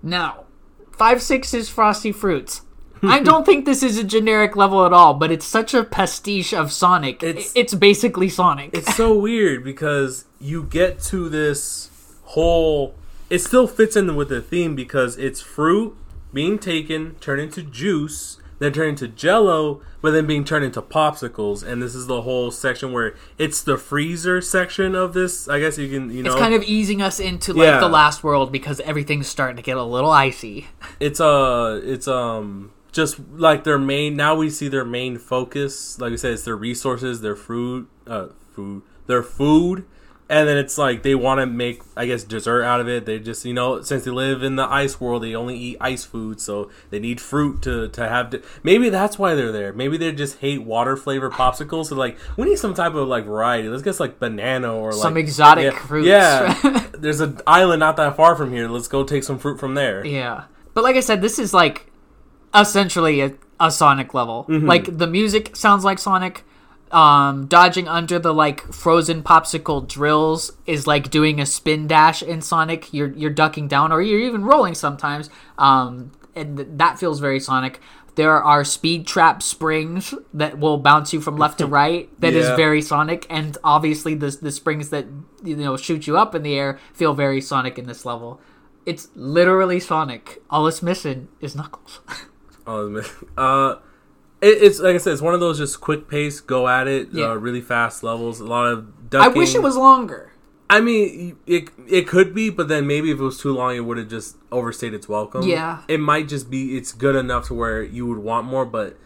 Now, 0.02 0.46
5 0.92 1.22
6 1.22 1.54
is 1.54 1.70
Frosty 1.70 2.12
Fruits. 2.12 2.62
I 3.04 3.20
don't 3.20 3.46
think 3.46 3.66
this 3.66 3.84
is 3.84 3.98
a 3.98 4.04
generic 4.04 4.56
level 4.56 4.86
at 4.86 4.94
all, 4.94 5.14
but 5.14 5.30
it's 5.32 5.46
such 5.46 5.74
a 5.74 5.84
pastiche 5.84 6.54
of 6.54 6.72
Sonic. 6.72 7.22
It's- 7.22 7.46
It's, 7.48 7.54
it's 7.56 7.74
basically 7.76 8.30
Sonic. 8.30 8.72
it's 8.74 8.96
so 8.96 9.14
weird 9.28 9.64
because 9.64 10.26
you 10.40 10.64
get 10.64 11.00
to 11.12 11.30
this 11.30 11.92
whole 12.24 12.96
it 13.30 13.40
still 13.40 13.68
fits 13.68 13.96
in 13.96 14.16
with 14.16 14.30
the 14.30 14.42
theme 14.42 14.76
because 14.76 15.18
it's 15.18 15.42
fruit 15.42 15.96
being 16.34 16.58
taken 16.60 17.16
turned 17.16 17.42
into 17.42 17.62
juice 17.62 18.38
then 18.60 18.72
turned 18.74 18.90
into 18.90 19.08
jello 19.08 19.82
but 20.02 20.12
then 20.12 20.26
being 20.28 20.44
turned 20.44 20.64
into 20.64 20.82
popsicles 20.82 21.62
and 21.66 21.82
this 21.82 21.94
is 21.96 22.08
the 22.08 22.22
whole 22.22 22.52
section 22.52 22.92
where 22.92 23.16
it's 23.38 23.62
the 23.64 23.78
freezer 23.78 24.40
section 24.42 24.96
of 24.96 25.14
this 25.14 25.48
i 25.50 25.60
guess 25.60 25.78
you 25.78 25.90
can 25.90 26.10
you 26.12 26.24
know 26.24 26.32
It's 26.32 26.40
kind 26.40 26.54
of 26.54 26.64
easing 26.64 27.02
us 27.02 27.20
into 27.20 27.54
like 27.54 27.66
Yeah. 27.66 27.80
the 27.80 27.88
last 27.90 28.24
world 28.24 28.52
because 28.52 28.80
everything's 28.82 29.28
starting 29.28 29.56
to 29.58 29.62
get 29.64 29.78
a 29.78 29.84
little 29.84 30.12
icy. 30.12 30.68
it's 31.00 31.20
uh 31.20 31.82
it's 31.84 32.08
um 32.08 32.72
just 32.92 33.20
like 33.34 33.64
their 33.66 33.78
main 33.80 34.16
now 34.16 34.36
we 34.36 34.50
see 34.50 34.68
their 34.70 34.86
main 34.86 35.18
focus 35.18 36.00
like 36.00 36.14
i 36.14 36.16
said 36.16 36.32
it's 36.32 36.44
their 36.46 36.56
resources 36.56 37.22
their 37.22 37.36
food 37.36 37.88
uh 38.08 38.28
food 38.54 38.82
their 39.08 39.22
food 39.24 39.86
and 40.28 40.48
then 40.48 40.58
it's 40.58 40.78
like 40.78 41.04
they 41.04 41.14
want 41.14 41.40
to 41.40 41.46
make 41.46 41.82
i 41.96 42.06
guess 42.06 42.24
dessert 42.24 42.64
out 42.64 42.80
of 42.82 42.88
it 42.88 43.06
they 43.06 43.20
just 43.20 43.46
you 43.46 43.54
know 43.54 43.82
since 43.82 44.06
they 44.06 44.12
live 44.12 44.42
in 44.42 44.56
the 44.56 44.68
ice 44.72 45.00
world 45.00 45.22
they 45.22 45.36
only 45.36 45.56
eat 45.56 45.78
ice 45.80 46.04
food 46.04 46.42
so 46.42 46.70
they 46.90 47.00
need 47.00 47.22
fruit 47.22 47.62
to 47.62 47.88
to 47.90 48.10
have 48.10 48.32
to, 48.32 48.42
maybe 48.64 48.90
that's 48.90 49.20
why 49.20 49.36
they're 49.36 49.52
there 49.52 49.72
maybe 49.72 49.98
they 49.98 50.12
just 50.12 50.40
hate 50.40 50.64
water 50.64 50.98
flavored 50.98 51.32
popsicles 51.32 51.86
so 51.88 51.96
like 51.96 52.18
we 52.38 52.46
need 52.46 52.58
some 52.58 52.74
type 52.74 52.96
of 52.96 53.08
like 53.08 53.26
variety 53.26 53.70
let's 53.70 53.84
get 53.84 54.00
like 54.00 54.18
banana 54.20 54.74
or 54.74 54.92
like 54.92 55.02
Some 55.02 55.16
exotic 55.18 55.74
yeah, 55.74 55.80
fruits. 55.86 56.08
yeah 56.08 56.88
there's 56.98 57.20
an 57.20 57.40
island 57.46 57.80
not 57.82 57.96
that 57.98 58.16
far 58.18 58.36
from 58.36 58.52
here 58.52 58.68
let's 58.68 58.88
go 58.88 59.04
take 59.04 59.24
some 59.24 59.38
fruit 59.38 59.60
from 59.60 59.76
there 59.76 60.06
Yeah. 60.06 60.46
But 60.74 60.84
like 60.84 60.98
I 60.98 61.00
said, 61.00 61.22
this 61.22 61.40
is 61.40 61.54
like 61.54 61.90
essentially 62.54 63.22
a, 63.22 63.34
a 63.60 63.72
Sonic 63.72 64.14
level. 64.14 64.46
Mm-hmm. 64.50 64.68
Like 64.68 64.98
the 64.98 65.08
music 65.08 65.56
sounds 65.56 65.86
like 65.86 66.00
Sonic. 66.00 66.44
Um, 66.96 67.48
dodging 67.48 67.88
under 67.90 68.20
the 68.20 68.34
like 68.34 68.62
frozen 68.74 69.22
popsicle 69.22 69.86
drills 69.88 70.52
is 70.66 70.88
like 70.88 71.10
doing 71.10 71.42
a 71.42 71.46
spin 71.46 71.88
dash 71.88 72.24
in 72.24 72.42
Sonic. 72.42 72.94
You're 72.94 73.12
you're 73.14 73.30
ducking 73.32 73.68
down, 73.68 73.92
or 73.92 74.02
you're 74.02 74.22
even 74.22 74.46
rolling 74.46 74.76
sometimes. 74.76 75.30
Um, 75.58 76.12
and 76.36 76.56
th- 76.58 76.70
that 76.74 76.98
feels 76.98 77.20
very 77.20 77.40
Sonic. 77.42 77.82
There 78.16 78.42
are 78.42 78.64
speed 78.64 79.06
trap 79.08 79.44
springs 79.44 80.14
that 80.34 80.58
will 80.58 80.78
bounce 80.78 81.12
you 81.12 81.20
from 81.20 81.36
left 81.36 81.58
to 81.58 81.66
right. 81.82 82.10
That 82.22 82.34
is 82.34 82.48
Yeah. 82.48 82.56
very 82.56 82.82
Sonic, 82.82 83.26
and 83.30 83.58
obviously 83.62 84.16
the 84.16 84.30
the 84.42 84.52
springs 84.52 84.90
that 84.92 85.06
you 85.44 85.58
know 85.58 85.76
shoot 85.76 86.08
you 86.08 86.18
up 86.18 86.34
in 86.34 86.44
the 86.44 86.56
air 86.58 86.80
feel 86.94 87.14
very 87.14 87.42
Sonic 87.42 87.78
in 87.78 87.88
this 87.88 88.06
level. 88.06 88.40
It's 88.86 89.10
literally 89.16 89.82
Sonic. 89.82 90.42
All 90.50 90.66
it's 90.68 90.82
missing 90.82 91.28
is 91.42 91.56
Knuckles. 91.58 92.00
Oh, 92.68 92.90
man. 92.90 93.04
uh, 93.38 93.76
it, 94.42 94.62
it's 94.64 94.80
like 94.80 94.96
I 94.96 94.98
said, 94.98 95.14
it's 95.14 95.22
one 95.22 95.34
of 95.34 95.40
those 95.40 95.58
just 95.58 95.82
quick 95.82 96.08
pace, 96.08 96.40
go 96.42 96.68
at 96.68 96.88
it, 96.88 97.10
Yeah. 97.12 97.32
uh, 97.32 97.36
really 97.36 97.62
fast 97.62 98.04
levels. 98.04 98.40
A 98.40 98.46
lot 98.46 98.66
of 98.68 99.10
ducking. 99.10 99.32
I 99.34 99.38
wish 99.38 99.56
it 99.56 99.62
was 99.64 99.76
longer. 99.78 100.32
I 100.70 100.82
mean, 100.82 101.38
it 101.46 101.70
it 101.88 102.08
could 102.08 102.34
be, 102.34 102.50
but 102.50 102.68
then 102.68 102.88
maybe 102.88 103.12
if 103.12 103.20
it 103.20 103.24
was 103.24 103.38
too 103.40 103.54
long, 103.54 103.76
it 103.76 103.82
would 103.82 103.98
have 103.98 104.10
just 104.10 104.38
overstayed 104.52 104.94
its 104.96 105.08
welcome. 105.08 105.44
Yeah. 105.44 105.82
it 105.88 106.00
might 106.00 106.28
just 106.28 106.50
be 106.50 106.76
it's 106.78 106.92
good 106.92 107.16
enough 107.16 107.48
to 107.48 107.54
where 107.54 107.84
you 107.84 108.08
would 108.08 108.18
want 108.18 108.48
more, 108.48 108.66
but 108.66 108.98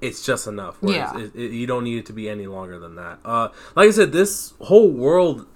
it's 0.00 0.24
just 0.24 0.46
enough. 0.46 0.78
Yeah. 0.80 1.16
it, 1.18 1.34
it, 1.34 1.50
you 1.52 1.66
don't 1.66 1.84
need 1.84 1.98
it 1.98 2.06
to 2.06 2.12
be 2.12 2.28
any 2.28 2.46
longer 2.46 2.78
than 2.78 2.94
that. 2.96 3.18
Uh, 3.24 3.48
like 3.74 3.88
I 3.88 3.90
said, 3.90 4.12
this 4.12 4.54
whole 4.60 4.90
world. 4.90 5.46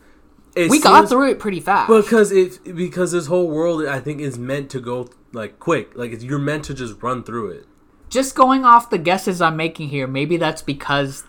We 0.56 0.80
got 0.80 1.08
through 1.08 1.30
it 1.30 1.38
pretty 1.38 1.60
fast. 1.60 1.88
because 1.92 2.32
it 2.32 2.74
because 2.74 3.12
this 3.12 3.26
whole 3.26 3.48
world 3.50 3.84
I 3.86 4.00
think 4.00 4.20
is 4.20 4.38
meant 4.38 4.70
to 4.70 4.80
go 4.80 5.08
like 5.32 5.58
quick. 5.60 5.96
Like 5.96 6.12
it's, 6.12 6.24
you're 6.24 6.38
meant 6.38 6.64
to 6.64 6.74
just 6.74 7.00
run 7.02 7.22
through 7.22 7.50
it. 7.50 7.66
Just 8.08 8.34
going 8.34 8.64
off 8.64 8.90
the 8.90 8.98
guesses 8.98 9.40
I'm 9.40 9.56
making 9.56 9.88
here, 9.88 10.06
maybe 10.06 10.36
that's 10.36 10.62
because 10.62 11.24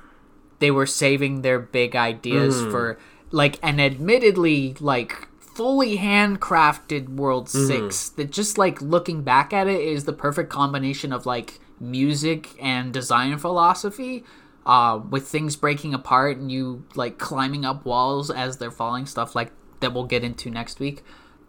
they 0.60 0.72
were 0.72 0.86
saving 0.86 1.42
their 1.42 1.60
big 1.60 1.96
ideas 1.96 2.62
Mm. 2.62 2.72
for 2.72 3.00
like 3.32 3.60
an 3.62 3.80
admittedly 3.80 4.76
like 4.80 5.28
fully 5.40 5.98
handcrafted 5.98 7.10
World 7.10 7.48
Mm-hmm. 7.48 7.68
6 7.88 8.10
that 8.10 8.32
just 8.32 8.58
like 8.58 8.82
looking 8.82 9.22
back 9.24 9.54
at 9.54 9.68
it 9.68 9.82
is 9.82 10.06
the 10.06 10.14
perfect 10.14 10.50
combination 10.50 11.12
of 11.12 11.26
like 11.26 11.60
music 11.80 12.56
and 12.62 12.94
design 12.94 13.38
philosophy 13.38 14.24
uh, 14.66 15.00
with 15.10 15.28
things 15.28 15.56
breaking 15.56 15.94
apart 15.94 16.38
and 16.38 16.52
you 16.52 16.84
like 16.96 17.18
climbing 17.18 17.66
up 17.66 17.86
walls 17.86 18.30
as 18.30 18.58
they're 18.58 18.72
falling 18.72 19.06
stuff 19.06 19.36
like 19.36 19.52
that 19.80 19.94
we'll 19.94 20.04
get 20.06 20.24
into 20.24 20.50
next 20.50 20.80
week 20.80 21.04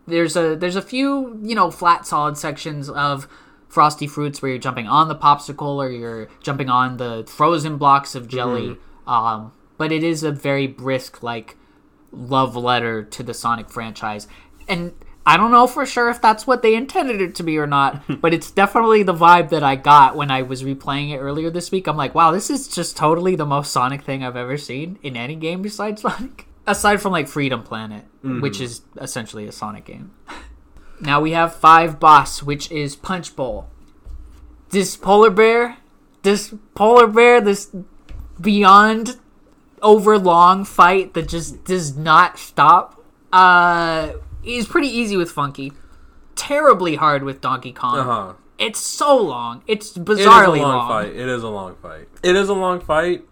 there's 0.06 0.36
a 0.36 0.54
there's 0.56 0.76
a 0.76 0.82
few 0.82 1.38
you 1.42 1.54
know 1.54 1.70
flat 1.70 2.06
solid 2.06 2.36
sections 2.36 2.88
of 2.90 3.26
frosty 3.68 4.06
fruits 4.06 4.40
where 4.40 4.50
you're 4.50 4.58
jumping 4.58 4.86
on 4.86 5.08
the 5.08 5.16
popsicle 5.16 5.76
or 5.76 5.90
you're 5.90 6.28
jumping 6.42 6.68
on 6.68 6.96
the 6.96 7.24
frozen 7.28 7.76
blocks 7.76 8.14
of 8.14 8.28
jelly. 8.28 8.76
Um, 9.06 9.52
but 9.76 9.92
it 9.92 10.02
is 10.02 10.22
a 10.22 10.32
very 10.32 10.66
brisk 10.66 11.22
like 11.22 11.56
love 12.10 12.56
letter 12.56 13.02
to 13.02 13.22
the 13.22 13.34
sonic 13.34 13.70
franchise. 13.70 14.26
And 14.68 14.92
i 15.26 15.36
don't 15.36 15.50
know 15.50 15.66
for 15.66 15.84
sure 15.84 16.08
if 16.08 16.22
that's 16.22 16.46
what 16.46 16.62
they 16.62 16.74
intended 16.74 17.20
it 17.20 17.34
to 17.34 17.42
be 17.42 17.58
or 17.58 17.66
not 17.66 18.02
but 18.22 18.32
it's 18.32 18.50
definitely 18.50 19.02
the 19.02 19.12
vibe 19.12 19.50
that 19.50 19.62
i 19.62 19.76
got 19.76 20.16
when 20.16 20.30
i 20.30 20.40
was 20.40 20.62
replaying 20.62 21.10
it 21.10 21.18
earlier 21.18 21.50
this 21.50 21.70
week. 21.70 21.86
I'm 21.86 21.98
like 21.98 22.14
wow 22.14 22.30
this 22.30 22.48
is 22.48 22.66
just 22.66 22.96
totally 22.96 23.34
the 23.36 23.44
most 23.44 23.70
sonic 23.70 24.02
thing 24.02 24.24
i've 24.24 24.36
ever 24.36 24.56
seen 24.56 24.98
in 25.02 25.16
any 25.16 25.34
game 25.36 25.60
besides 25.60 26.00
sonic. 26.08 26.46
Aside 26.66 27.02
from 27.02 27.12
like 27.12 27.28
freedom 27.28 27.62
planet 27.62 28.04
which 28.22 28.60
is 28.60 28.82
essentially 29.00 29.46
a 29.46 29.52
sonic 29.52 29.84
game 29.84 30.12
now 31.00 31.20
we 31.20 31.32
have 31.32 31.54
five 31.54 31.98
boss, 32.00 32.42
which 32.42 32.70
is 32.70 32.96
Punch 32.96 33.34
Bowl. 33.36 33.68
This 34.70 34.96
polar 34.96 35.30
bear, 35.30 35.78
this 36.22 36.54
polar 36.74 37.06
bear, 37.06 37.40
this 37.40 37.74
beyond 38.40 39.16
over 39.82 40.18
long 40.18 40.64
fight 40.64 41.14
that 41.14 41.28
just 41.28 41.64
does 41.64 41.96
not 41.96 42.38
stop. 42.38 43.02
Uh, 43.32 44.12
is 44.44 44.66
pretty 44.66 44.88
easy 44.88 45.16
with 45.16 45.30
Funky, 45.30 45.72
terribly 46.34 46.96
hard 46.96 47.22
with 47.22 47.40
Donkey 47.40 47.72
Kong. 47.72 47.98
Uh 47.98 48.04
huh. 48.04 48.32
It's 48.58 48.80
so 48.80 49.16
long. 49.16 49.62
It's 49.66 49.96
It 49.96 50.00
is 50.00 50.26
a 50.26 50.28
bizarrely 50.28 50.60
long, 50.60 50.78
long. 50.78 50.88
fight. 50.88 51.14
It 51.14 51.28
is 51.28 51.42
a 51.42 51.48
long 51.48 51.76
fight. 51.76 52.08
It 52.22 52.34
is 52.34 52.48
a 52.48 52.54
long 52.54 52.80
fight, 52.80 53.24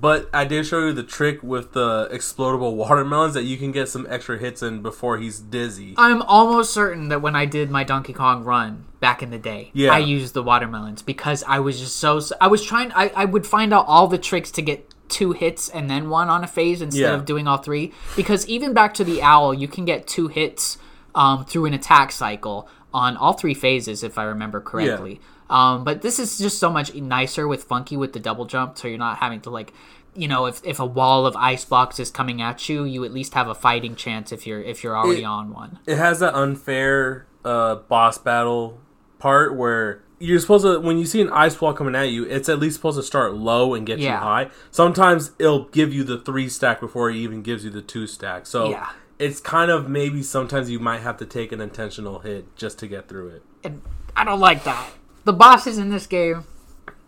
but 0.00 0.28
I 0.32 0.44
did 0.44 0.66
show 0.66 0.80
you 0.86 0.92
the 0.92 1.02
trick 1.02 1.42
with 1.42 1.72
the 1.72 2.08
explodable 2.12 2.74
watermelons 2.76 3.34
that 3.34 3.44
you 3.44 3.56
can 3.56 3.72
get 3.72 3.88
some 3.88 4.06
extra 4.10 4.38
hits 4.38 4.62
in 4.62 4.82
before 4.82 5.18
he's 5.18 5.38
dizzy. 5.38 5.94
I'm 5.96 6.22
almost 6.22 6.72
certain 6.72 7.08
that 7.08 7.22
when 7.22 7.36
I 7.36 7.44
did 7.46 7.70
my 7.70 7.84
Donkey 7.84 8.12
Kong 8.12 8.44
run 8.44 8.84
back 9.00 9.22
in 9.22 9.30
the 9.30 9.38
day, 9.38 9.70
Yeah. 9.74 9.92
I 9.92 9.98
used 9.98 10.34
the 10.34 10.42
watermelons 10.42 11.02
because 11.02 11.44
I 11.46 11.60
was 11.60 11.78
just 11.78 11.96
so. 11.96 12.20
I 12.40 12.48
was 12.48 12.64
trying. 12.64 12.92
I, 12.92 13.10
I 13.14 13.24
would 13.24 13.46
find 13.46 13.72
out 13.72 13.86
all 13.86 14.06
the 14.08 14.18
tricks 14.18 14.50
to 14.52 14.62
get 14.62 14.90
two 15.08 15.32
hits 15.32 15.68
and 15.68 15.88
then 15.90 16.08
one 16.08 16.28
on 16.28 16.42
a 16.42 16.46
phase 16.46 16.80
instead 16.82 17.00
Yeah. 17.02 17.14
of 17.14 17.24
doing 17.24 17.46
all 17.46 17.58
three. 17.58 17.92
Because 18.16 18.46
even 18.48 18.72
back 18.72 18.94
to 18.94 19.04
the 19.04 19.22
owl, 19.22 19.52
you 19.54 19.68
can 19.68 19.84
get 19.84 20.06
two 20.06 20.28
hits 20.28 20.78
um, 21.14 21.44
through 21.44 21.66
an 21.66 21.74
attack 21.74 22.10
cycle 22.10 22.68
on 22.92 23.16
all 23.16 23.32
three 23.34 23.54
phases, 23.54 24.02
if 24.02 24.18
I 24.18 24.24
remember 24.24 24.60
correctly. 24.60 25.20
Um, 25.50 25.84
but 25.84 26.02
this 26.02 26.18
is 26.18 26.38
just 26.38 26.58
so 26.58 26.70
much 26.70 26.94
nicer 26.94 27.46
with 27.46 27.64
Funky 27.64 27.96
with 27.96 28.12
the 28.12 28.20
double 28.20 28.44
jump, 28.46 28.78
so 28.78 28.88
you're 28.88 28.98
not 28.98 29.18
having 29.18 29.40
to 29.42 29.50
like. 29.50 29.72
You 30.16 30.28
know, 30.28 30.46
if, 30.46 30.60
if 30.64 30.78
a 30.78 30.86
wall 30.86 31.26
of 31.26 31.34
ice 31.34 31.64
blocks 31.64 31.98
is 31.98 32.08
coming 32.10 32.40
at 32.40 32.68
you, 32.68 32.84
you 32.84 33.04
at 33.04 33.12
least 33.12 33.34
have 33.34 33.48
a 33.48 33.54
fighting 33.54 33.96
chance 33.96 34.30
if 34.30 34.46
you're 34.46 34.62
if 34.62 34.84
you're 34.84 34.96
already 34.96 35.22
It- 35.22 35.26
on 35.26 35.52
one. 35.52 35.80
It 35.86 35.96
has 35.96 36.20
that 36.20 36.34
unfair 36.34 37.26
uh, 37.44 37.74
boss 37.76 38.16
battle 38.18 38.78
part 39.18 39.56
where 39.56 40.02
you're 40.20 40.38
supposed 40.38 40.64
to 40.64 40.78
when 40.78 40.98
you 40.98 41.04
see 41.04 41.20
an 41.20 41.30
ice 41.30 41.60
wall 41.60 41.72
coming 41.74 41.96
at 41.96 42.10
you, 42.10 42.24
it's 42.26 42.48
at 42.48 42.60
least 42.60 42.76
supposed 42.76 42.96
to 42.96 43.02
start 43.02 43.34
low 43.34 43.74
and 43.74 43.84
get 43.86 43.98
you 43.98 44.08
high. 44.10 44.50
Sometimes 44.70 45.32
it'll 45.40 45.64
give 45.64 45.92
you 45.92 46.04
the 46.04 46.18
three 46.18 46.48
stack 46.48 46.78
before 46.80 47.10
it 47.10 47.16
even 47.16 47.42
gives 47.42 47.64
you 47.64 47.70
the 47.70 47.82
two 47.82 48.06
stack. 48.06 48.46
So 48.46 48.70
Yeah. 48.70 48.90
it's 49.18 49.40
kind 49.40 49.70
of 49.70 49.88
maybe 49.88 50.22
sometimes 50.22 50.70
you 50.70 50.78
might 50.78 51.00
have 51.00 51.16
to 51.18 51.26
take 51.26 51.50
an 51.50 51.60
intentional 51.60 52.20
hit 52.20 52.54
just 52.56 52.78
to 52.78 52.86
get 52.86 53.08
through 53.08 53.30
it. 53.30 53.42
And 53.64 53.82
I 54.16 54.24
don't 54.24 54.40
like 54.40 54.62
that. 54.64 54.86
The 55.24 55.32
bosses 55.32 55.78
in 55.78 55.90
this 55.90 56.06
game, 56.06 56.44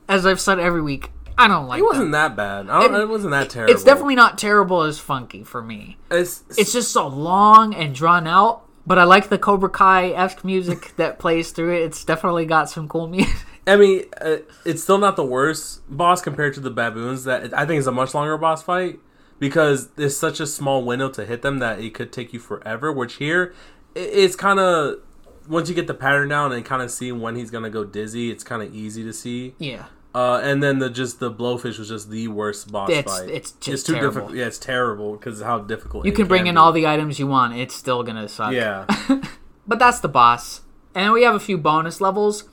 as 0.08 0.24
I've 0.26 0.40
said 0.40 0.58
every 0.58 0.82
week, 0.82 1.10
I 1.38 1.48
don't 1.48 1.66
like 1.66 1.80
It 1.80 1.84
wasn't 1.84 2.04
them. 2.06 2.10
that 2.12 2.36
bad. 2.36 2.70
I 2.70 2.80
don't, 2.82 2.94
It- 2.94 3.00
it, 3.00 3.08
wasn't 3.08 3.32
that 3.32 3.50
terrible. 3.50 3.74
It's 3.74 3.84
definitely 3.84 4.14
not 4.14 4.38
terrible 4.38 4.82
as 4.82 4.98
funky 4.98 5.44
for 5.44 5.62
me. 5.62 5.98
It's, 6.10 6.42
It's 6.56 6.72
just 6.72 6.92
so 6.92 7.06
long 7.06 7.74
and 7.74 7.94
drawn 7.94 8.26
out. 8.26 8.62
But 8.88 8.98
I 9.00 9.04
like 9.04 9.28
the 9.30 9.38
Cobra 9.38 9.68
Kai 9.68 10.10
esque 10.12 10.44
music 10.44 10.94
that 10.96 11.18
plays 11.18 11.50
through 11.50 11.74
it. 11.74 11.82
It's 11.82 12.04
definitely 12.04 12.46
got 12.46 12.70
some 12.70 12.86
cool 12.88 13.08
music. 13.08 13.34
I 13.66 13.74
mean, 13.76 14.04
uh, 14.20 14.36
it's 14.64 14.82
still 14.84 14.98
not 14.98 15.16
the 15.16 15.24
worst 15.24 15.80
boss 15.94 16.22
compared 16.22 16.54
to 16.54 16.60
the 16.60 16.70
baboons. 16.70 17.24
That 17.24 17.52
I 17.52 17.66
think 17.66 17.80
is 17.80 17.88
a 17.88 17.92
much 17.92 18.14
longer 18.14 18.38
boss 18.38 18.62
fight 18.62 19.00
because 19.40 19.88
there's 19.96 20.16
such 20.16 20.38
a 20.38 20.46
small 20.46 20.84
window 20.84 21.10
to 21.10 21.26
hit 21.26 21.42
them 21.42 21.58
that 21.58 21.80
it 21.80 21.92
could 21.94 22.12
take 22.12 22.32
you 22.32 22.38
forever. 22.38 22.92
Which 22.92 23.14
here, 23.16 23.52
it's 23.96 24.36
kind 24.36 24.60
of 24.60 25.00
once 25.48 25.68
you 25.68 25.74
get 25.74 25.86
the 25.86 25.94
pattern 25.94 26.28
down 26.28 26.52
and 26.52 26.64
kind 26.64 26.82
of 26.82 26.90
see 26.90 27.12
when 27.12 27.36
he's 27.36 27.50
gonna 27.50 27.70
go 27.70 27.84
dizzy, 27.84 28.30
it's 28.30 28.44
kind 28.44 28.62
of 28.62 28.74
easy 28.74 29.02
to 29.04 29.12
see. 29.12 29.54
yeah. 29.58 29.86
Uh, 30.14 30.40
and 30.42 30.62
then 30.62 30.78
the 30.78 30.88
just 30.88 31.20
the 31.20 31.30
blowfish 31.30 31.78
was 31.78 31.90
just 31.90 32.08
the 32.08 32.26
worst 32.28 32.72
boss 32.72 32.88
It's- 32.88 33.04
fight. 33.20 33.28
it's 33.28 33.52
just 33.52 33.68
it's 33.74 33.82
too 33.82 33.92
terrible. 33.92 34.12
difficult. 34.14 34.34
Yeah, 34.38 34.46
it's 34.46 34.58
terrible 34.58 35.12
because 35.12 35.42
how 35.42 35.58
difficult 35.58 36.06
You 36.06 36.12
can 36.12 36.26
bring 36.26 36.46
in 36.46 36.54
be. 36.54 36.58
all 36.58 36.72
the 36.72 36.86
items 36.86 37.18
you 37.18 37.26
want. 37.26 37.54
It's 37.54 37.74
still 37.74 38.02
going 38.02 38.16
to 38.16 38.26
suck. 38.26 38.52
Yeah, 38.54 38.86
But 39.66 39.78
that's 39.78 40.00
the 40.00 40.08
boss. 40.08 40.62
And 40.94 41.12
we 41.12 41.22
have 41.24 41.34
a 41.34 41.38
few 41.40 41.58
bonus 41.58 42.00
levels. 42.00 42.48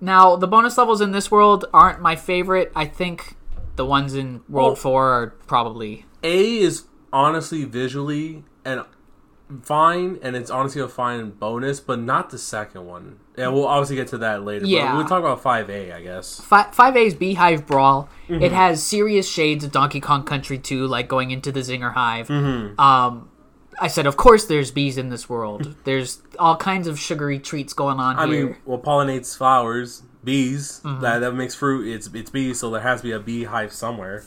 Now, 0.00 0.36
the 0.36 0.46
bonus 0.46 0.78
levels 0.78 1.00
in 1.00 1.10
this 1.10 1.32
world 1.32 1.64
aren't 1.74 2.00
my 2.00 2.14
favorite. 2.14 2.70
I 2.76 2.84
think 2.84 3.34
the 3.74 3.84
ones 3.84 4.14
in 4.14 4.42
World 4.48 4.68
Well- 4.68 4.76
4 4.76 5.04
are 5.10 5.26
probably. 5.48 6.06
A 6.22 6.58
is 6.58 6.84
honestly 7.12 7.64
visually 7.64 8.44
and 8.64 8.84
fine, 9.62 10.18
and 10.22 10.36
it's 10.36 10.50
honestly 10.50 10.80
a 10.80 10.88
fine 10.88 11.30
bonus, 11.30 11.80
but 11.80 11.98
not 11.98 12.30
the 12.30 12.38
second 12.38 12.86
one. 12.86 13.18
And 13.36 13.54
we'll 13.54 13.66
obviously 13.66 13.96
get 13.96 14.08
to 14.08 14.18
that 14.18 14.44
later. 14.44 14.66
Yeah. 14.66 14.92
but 14.92 14.98
we'll 14.98 15.08
talk 15.08 15.20
about 15.20 15.40
five 15.42 15.70
A, 15.70 15.92
I 15.92 16.02
guess. 16.02 16.40
Fi 16.40 16.64
5A's 16.64 17.14
Beehive 17.14 17.66
Brawl. 17.66 18.08
Mm-hmm. 18.28 18.42
It 18.42 18.52
has 18.52 18.82
serious 18.82 19.28
shades 19.28 19.64
of 19.64 19.72
Donkey 19.72 20.00
Kong 20.00 20.24
Country 20.24 20.58
2, 20.58 20.86
like 20.86 21.08
going 21.08 21.30
into 21.30 21.50
the 21.50 21.60
Zinger 21.60 21.92
Hive. 21.94 22.28
Mm-hmm. 22.28 22.78
Um, 22.80 23.30
I 23.80 23.88
said, 23.88 24.06
of 24.06 24.16
course, 24.16 24.44
there's 24.44 24.70
bees 24.70 24.98
in 24.98 25.08
this 25.08 25.28
world. 25.28 25.74
There's 25.84 26.20
all 26.38 26.56
kinds 26.56 26.86
of 26.86 26.98
sugary 26.98 27.38
treats 27.38 27.72
going 27.72 27.98
on 27.98 28.16
I 28.16 28.26
here. 28.26 28.46
mean, 28.46 28.56
well, 28.66 28.78
pollinates 28.78 29.34
flowers, 29.36 30.02
bees. 30.22 30.82
Mm-hmm. 30.84 31.00
That 31.00 31.20
that 31.20 31.32
makes 31.32 31.54
fruit. 31.54 31.88
It's 31.92 32.08
it's 32.12 32.30
bees, 32.30 32.60
so 32.60 32.70
there 32.70 32.82
has 32.82 33.00
to 33.00 33.06
be 33.06 33.12
a 33.12 33.20
beehive 33.20 33.72
somewhere. 33.72 34.24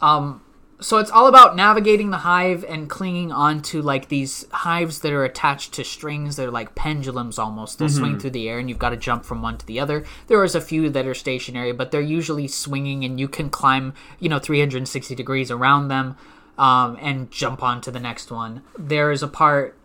Um, 0.00 0.40
so 0.80 0.98
it's 0.98 1.10
all 1.10 1.26
about 1.26 1.56
navigating 1.56 2.10
the 2.10 2.18
hive 2.18 2.64
and 2.68 2.88
clinging 2.90 3.32
onto 3.32 3.80
like 3.80 4.08
these 4.08 4.46
hives 4.50 5.00
that 5.00 5.12
are 5.12 5.24
attached 5.24 5.72
to 5.74 5.84
strings. 5.84 6.36
They're 6.36 6.50
like 6.50 6.74
pendulums 6.74 7.38
almost. 7.38 7.78
They'll 7.78 7.88
Mm-hmm. 7.88 7.98
swing 7.98 8.18
through 8.18 8.30
the 8.30 8.48
air, 8.48 8.58
and 8.58 8.68
you've 8.68 8.78
got 8.78 8.90
to 8.90 8.96
jump 8.96 9.24
from 9.24 9.40
one 9.42 9.56
to 9.58 9.66
the 9.66 9.80
other. 9.80 10.04
There 10.26 10.42
is 10.44 10.54
a 10.54 10.60
few 10.60 10.90
that 10.90 11.06
are 11.06 11.14
stationary, 11.14 11.72
but 11.72 11.90
they're 11.90 12.00
usually 12.00 12.48
swinging, 12.48 13.04
and 13.04 13.18
you 13.18 13.28
can 13.28 13.48
climb, 13.48 13.94
you 14.18 14.28
know, 14.28 14.38
360 14.38 15.14
degrees 15.14 15.50
around 15.50 15.88
them, 15.88 16.16
um, 16.58 16.98
and 17.00 17.30
jump 17.30 17.62
onto 17.62 17.90
the 17.90 18.00
next 18.00 18.30
one. 18.30 18.62
There 18.78 19.10
is 19.10 19.22
a 19.22 19.28
part 19.28 19.78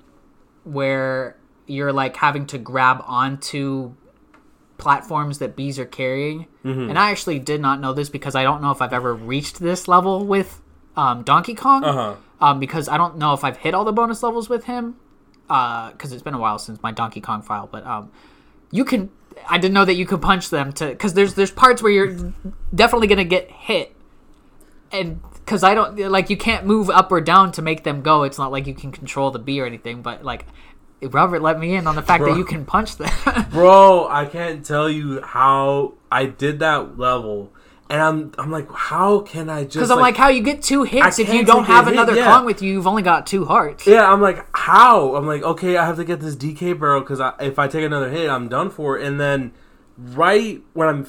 where 0.63 1.37
you're 1.67 1.93
like 1.93 2.17
having 2.17 2.45
to 2.47 2.57
grab 2.57 3.03
onto 3.07 3.93
platforms 4.77 5.37
that 5.39 5.55
bees 5.55 5.77
are 5.79 5.85
carrying. 5.85 6.47
Mm-hmm. 6.65 6.89
And 6.89 6.97
I 6.99 7.11
actually 7.11 7.39
did 7.39 7.61
not 7.61 7.79
know 7.79 7.93
this 7.93 8.09
because 8.09 8.35
I 8.35 8.43
don't 8.43 8.61
know 8.61 8.71
if 8.71 8.81
I've 8.81 8.93
ever 8.93 9.13
reached 9.13 9.59
this 9.59 9.87
level 9.87 10.25
with 10.25 10.60
um, 10.95 11.23
Donkey 11.23 11.55
Kong. 11.55 11.83
Uh 11.83 11.93
huh. 11.93 12.15
Um, 12.39 12.59
because 12.59 12.89
I 12.89 12.97
don't 12.97 13.17
know 13.17 13.33
if 13.33 13.43
I've 13.43 13.57
hit 13.57 13.73
all 13.73 13.85
the 13.85 13.91
bonus 13.91 14.23
levels 14.23 14.49
with 14.49 14.65
him. 14.65 14.95
Because 15.47 16.13
it's 16.13 16.23
been 16.23 16.33
a 16.33 16.39
while 16.39 16.57
since 16.59 16.81
my 16.81 16.91
Donkey 16.91 17.21
Kong 17.21 17.41
file. 17.41 17.67
But 17.71 17.85
um, 17.85 18.11
you 18.71 18.85
can. 18.85 19.09
I 19.47 19.57
didn't 19.57 19.73
know 19.73 19.85
that 19.85 19.95
you 19.95 20.05
could 20.05 20.21
punch 20.21 20.49
them 20.49 20.71
to. 20.73 20.87
Because 20.87 21.13
there's 21.13 21.35
there's 21.35 21.51
parts 21.51 21.81
where 21.81 21.91
you're 21.91 22.33
definitely 22.73 23.07
gonna 23.07 23.23
get 23.23 23.51
hit. 23.51 23.95
And 24.91 25.21
because 25.33 25.63
I 25.63 25.73
don't 25.73 25.97
like 25.97 26.29
you 26.29 26.37
can't 26.37 26.65
move 26.65 26.89
up 26.89 27.11
or 27.11 27.21
down 27.21 27.51
to 27.53 27.61
make 27.61 27.83
them 27.83 28.01
go. 28.01 28.23
It's 28.23 28.37
not 28.37 28.51
like 28.51 28.67
you 28.67 28.73
can 28.73 28.91
control 28.91 29.31
the 29.31 29.39
bee 29.39 29.59
or 29.59 29.65
anything. 29.65 30.01
But 30.01 30.23
like 30.23 30.45
Robert 31.01 31.41
let 31.41 31.59
me 31.59 31.75
in 31.75 31.87
on 31.87 31.95
the 31.95 32.01
fact 32.01 32.21
Bro. 32.21 32.33
that 32.33 32.37
you 32.37 32.45
can 32.45 32.65
punch 32.65 32.97
them. 32.97 33.11
Bro, 33.51 34.07
I 34.09 34.25
can't 34.25 34.65
tell 34.65 34.89
you 34.89 35.21
how 35.21 35.93
I 36.11 36.25
did 36.25 36.59
that 36.59 36.97
level, 36.97 37.51
and 37.91 38.01
I'm 38.01 38.31
I'm 38.37 38.49
like, 38.49 38.71
how 38.71 39.19
can 39.19 39.49
I 39.49 39.63
just? 39.63 39.75
Because 39.75 39.91
I'm 39.91 39.99
like, 39.99 40.15
how 40.15 40.29
you 40.29 40.41
get 40.41 40.63
two 40.63 40.83
hits 40.83 41.19
I 41.19 41.23
if 41.23 41.33
you 41.33 41.43
don't 41.43 41.65
have 41.65 41.85
hit, 41.85 41.93
another 41.93 42.15
yeah. 42.15 42.23
Kong 42.25 42.45
with 42.45 42.61
you? 42.61 42.71
You've 42.71 42.87
only 42.87 43.01
got 43.01 43.27
two 43.27 43.43
hearts. 43.43 43.85
Yeah, 43.85 44.09
I'm 44.09 44.21
like, 44.21 44.47
how? 44.55 45.15
I'm 45.15 45.27
like, 45.27 45.43
okay, 45.43 45.75
I 45.75 45.85
have 45.85 45.97
to 45.97 46.05
get 46.05 46.21
this 46.21 46.37
DK 46.37 46.79
barrel 46.79 47.01
because 47.01 47.19
if 47.41 47.59
I 47.59 47.67
take 47.67 47.83
another 47.83 48.09
hit, 48.09 48.29
I'm 48.29 48.47
done 48.47 48.69
for. 48.69 48.95
And 48.95 49.19
then, 49.19 49.51
right 49.97 50.61
when 50.71 50.87
I'm 50.87 51.05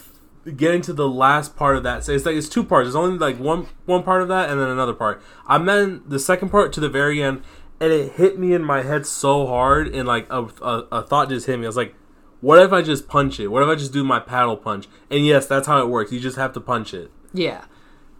getting 0.57 0.83
to 0.83 0.93
the 0.93 1.09
last 1.09 1.55
part 1.55 1.77
of 1.77 1.85
that, 1.85 2.03
so 2.03 2.11
it's 2.11 2.27
like 2.27 2.35
it's 2.35 2.49
two 2.49 2.65
parts. 2.65 2.87
There's 2.87 2.97
only 2.97 3.17
like 3.17 3.39
one 3.39 3.69
one 3.87 4.03
part 4.03 4.23
of 4.23 4.29
that, 4.29 4.51
and 4.51 4.61
then 4.61 4.69
another 4.69 4.95
part. 4.95 5.23
I'm 5.47 5.67
then 5.67 6.03
the 6.05 6.19
second 6.19 6.49
part 6.49 6.73
to 6.73 6.81
the 6.81 6.89
very 6.89 7.23
end, 7.23 7.45
and 7.79 7.93
it 7.93 8.15
hit 8.15 8.41
me 8.41 8.55
in 8.55 8.65
my 8.65 8.83
head 8.83 9.07
so 9.07 9.47
hard, 9.47 9.87
and 9.95 10.09
like 10.09 10.27
a, 10.31 10.47
a, 10.61 10.87
a 10.91 11.03
thought 11.03 11.29
just 11.29 11.47
hit 11.47 11.61
me. 11.61 11.65
I 11.65 11.69
was 11.69 11.77
like, 11.77 11.95
what 12.43 12.59
if 12.59 12.73
I 12.73 12.83
just 12.83 13.09
punch 13.09 13.41
it? 13.41 13.47
What 13.49 13.63
if 13.63 13.69
I 13.69 13.77
just 13.77 13.93
do 13.93 14.05
my 14.05 14.21
paddle 14.21 14.57
punch? 14.57 14.87
And 15.11 15.25
yes, 15.25 15.47
that's 15.47 15.67
how 15.67 15.81
it 15.81 15.89
works. 15.89 16.13
You 16.13 16.21
just 16.21 16.37
have 16.37 16.53
to 16.53 16.61
punch 16.61 16.93
it. 16.93 17.11
Yeah. 17.33 17.65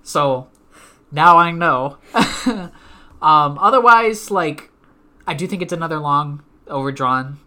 So 0.03 0.49
now 1.11 1.37
I 1.37 1.51
know. 1.51 1.99
um, 3.21 3.59
otherwise, 3.59 4.31
like, 4.31 4.71
I 5.27 5.35
do 5.35 5.47
think 5.47 5.61
it's 5.61 5.73
another 5.73 5.99
long, 5.99 6.43
overdrawn 6.69 7.39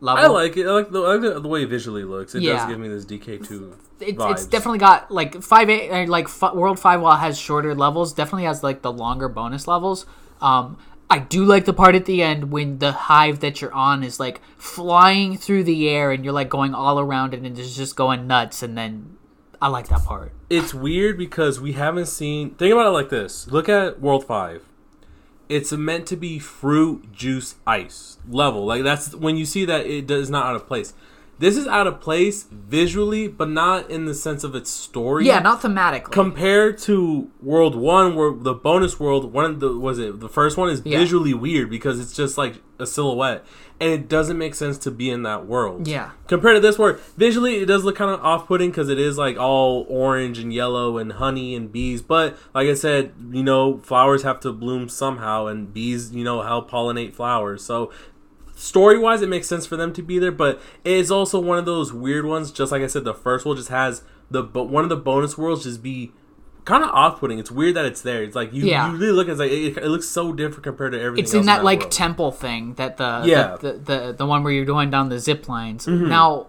level. 0.00 0.24
I 0.24 0.28
like 0.28 0.56
it. 0.56 0.66
I 0.66 0.70
like 0.70 0.90
the, 0.90 1.02
I 1.02 1.16
like 1.16 1.42
the, 1.42 1.48
way 1.48 1.64
it 1.64 1.68
visually 1.68 2.04
looks. 2.04 2.34
It 2.34 2.42
Yeah. 2.42 2.58
does 2.58 2.66
give 2.68 2.78
me 2.78 2.88
this 2.88 3.04
DK 3.04 3.46
two. 3.46 3.76
it's, 4.00 4.22
it's 4.24 4.46
definitely 4.46 4.78
got 4.78 5.10
like 5.10 5.42
five 5.42 5.68
eight 5.68 6.08
like 6.08 6.26
F- 6.26 6.54
World 6.54 6.78
Five 6.78 7.00
while 7.00 7.16
it 7.16 7.20
has 7.20 7.38
shorter 7.38 7.74
levels, 7.74 8.12
definitely 8.12 8.44
has 8.44 8.62
like 8.62 8.82
the 8.82 8.92
longer 8.92 9.28
bonus 9.28 9.66
levels. 9.66 10.06
Um, 10.40 10.78
I 11.10 11.18
do 11.18 11.44
like 11.44 11.64
the 11.64 11.72
part 11.72 11.94
at 11.94 12.06
the 12.06 12.22
end 12.22 12.50
when 12.50 12.78
the 12.78 12.92
hive 12.92 13.40
that 13.40 13.60
you're 13.60 13.72
on 13.72 14.02
is 14.02 14.18
like 14.18 14.40
flying 14.56 15.36
through 15.36 15.64
the 15.64 15.88
air 15.88 16.10
and 16.10 16.24
you're 16.24 16.32
like 16.34 16.48
going 16.48 16.74
all 16.74 16.98
around 16.98 17.34
it 17.34 17.40
and 17.42 17.58
it's 17.58 17.76
just 17.76 17.94
going 17.94 18.26
nuts. 18.26 18.62
And 18.62 18.76
then 18.76 19.16
I 19.62 19.68
like 19.68 19.88
that 19.88 20.04
part. 20.04 20.32
it's 20.50 20.74
weird 20.74 21.16
because 21.16 21.60
we 21.60 21.72
haven't 21.72 22.06
seen 22.06 22.50
think 22.56 22.72
about 22.72 22.86
it 22.86 22.90
like 22.90 23.08
this 23.08 23.46
look 23.48 23.68
at 23.68 24.00
world 24.00 24.24
5 24.26 24.62
it's 25.48 25.72
meant 25.72 26.06
to 26.06 26.16
be 26.16 26.38
fruit 26.38 27.12
juice 27.12 27.54
ice 27.66 28.18
level 28.28 28.66
like 28.66 28.82
that's 28.82 29.14
when 29.14 29.36
you 29.36 29.44
see 29.46 29.64
that 29.64 29.86
it 29.86 30.06
does 30.06 30.28
not 30.28 30.46
out 30.46 30.56
of 30.56 30.66
place 30.66 30.92
this 31.38 31.56
is 31.56 31.66
out 31.66 31.86
of 31.86 32.00
place 32.00 32.44
visually 32.50 33.28
but 33.28 33.48
not 33.48 33.90
in 33.90 34.04
the 34.04 34.14
sense 34.14 34.44
of 34.44 34.54
its 34.54 34.70
story 34.70 35.26
Yeah, 35.26 35.40
not 35.40 35.60
thematically. 35.62 36.10
compared 36.12 36.78
to 36.78 37.30
world 37.42 37.74
1 37.74 38.14
where 38.14 38.32
the 38.32 38.54
bonus 38.54 38.98
world 39.00 39.32
one 39.32 39.44
of 39.44 39.60
the 39.60 39.76
was 39.78 39.98
it 39.98 40.20
the 40.20 40.28
first 40.28 40.56
one 40.56 40.68
is 40.70 40.82
Yeah. 40.84 40.98
visually 40.98 41.34
weird 41.34 41.70
because 41.70 41.98
it's 42.00 42.14
just 42.14 42.38
like 42.38 42.62
a 42.78 42.86
silhouette 42.86 43.44
and 43.80 43.90
it 43.92 44.08
doesn't 44.08 44.36
make 44.38 44.54
sense 44.54 44.78
to 44.78 44.90
be 44.90 45.10
in 45.10 45.22
that 45.22 45.46
world 45.46 45.86
yeah. 45.86 46.10
compared 46.26 46.56
to 46.56 46.60
this 46.60 46.76
where 46.78 46.94
visually 47.16 47.56
it 47.56 47.66
does 47.66 47.84
look 47.84 47.96
kind 47.96 48.10
of 48.10 48.20
off-putting 48.20 48.70
because 48.70 48.88
it 48.88 48.98
is 48.98 49.16
like 49.18 49.36
all 49.36 49.84
orange 49.88 50.38
and 50.38 50.52
yellow 50.52 50.98
and 50.98 51.12
honey 51.12 51.54
and 51.54 51.70
bees 51.72 52.02
but 52.02 52.36
like 52.54 52.68
i 52.68 52.74
said 52.74 53.12
you 53.30 53.42
know 53.42 53.78
flowers 53.78 54.22
have 54.22 54.40
to 54.40 54.52
bloom 54.52 54.88
somehow 54.88 55.46
and 55.46 55.72
bees 55.72 56.12
you 56.12 56.24
know 56.24 56.42
help 56.42 56.68
pollinate 56.70 57.12
flowers 57.14 57.64
so 57.64 57.92
story-wise 58.64 59.20
it 59.22 59.28
makes 59.28 59.46
sense 59.46 59.66
for 59.66 59.76
them 59.76 59.92
to 59.92 60.02
be 60.02 60.18
there 60.18 60.32
but 60.32 60.60
it 60.84 60.92
is 60.92 61.10
also 61.10 61.38
one 61.38 61.58
of 61.58 61.64
those 61.66 61.92
weird 61.92 62.24
ones 62.24 62.50
just 62.50 62.72
like 62.72 62.82
i 62.82 62.86
said 62.86 63.04
the 63.04 63.14
first 63.14 63.44
world 63.44 63.58
just 63.58 63.68
has 63.68 64.02
the 64.30 64.42
but 64.42 64.64
one 64.64 64.82
of 64.84 64.88
the 64.88 64.96
bonus 64.96 65.36
worlds 65.36 65.64
just 65.64 65.82
be 65.82 66.12
kind 66.64 66.82
of 66.82 66.88
off-putting 66.90 67.38
it's 67.38 67.50
weird 67.50 67.74
that 67.76 67.84
it's 67.84 68.00
there 68.00 68.22
it's 68.22 68.34
like 68.34 68.50
you, 68.54 68.64
Yeah. 68.64 68.90
you 68.90 68.96
really 68.96 69.12
look 69.12 69.28
at 69.28 69.32
it, 69.34 69.38
like 69.38 69.50
it, 69.50 69.76
it 69.76 69.88
looks 69.88 70.08
so 70.08 70.32
different 70.32 70.62
compared 70.64 70.92
to 70.92 71.00
everything 71.00 71.22
It's 71.24 71.34
else 71.34 71.40
in 71.42 71.46
that 71.46 71.62
like 71.62 71.80
world. 71.80 71.92
temple 71.92 72.32
thing 72.32 72.72
that 72.74 72.96
the 72.96 73.22
Yeah. 73.26 73.56
the, 73.60 73.72
the, 73.72 73.78
the 73.78 74.12
the 74.20 74.26
one 74.26 74.42
where 74.42 74.52
you're 74.52 74.64
going 74.64 74.88
down 74.90 75.10
the 75.10 75.18
zip 75.18 75.46
lines. 75.46 75.84
Mm-hmm. 75.84 76.08
Now, 76.08 76.46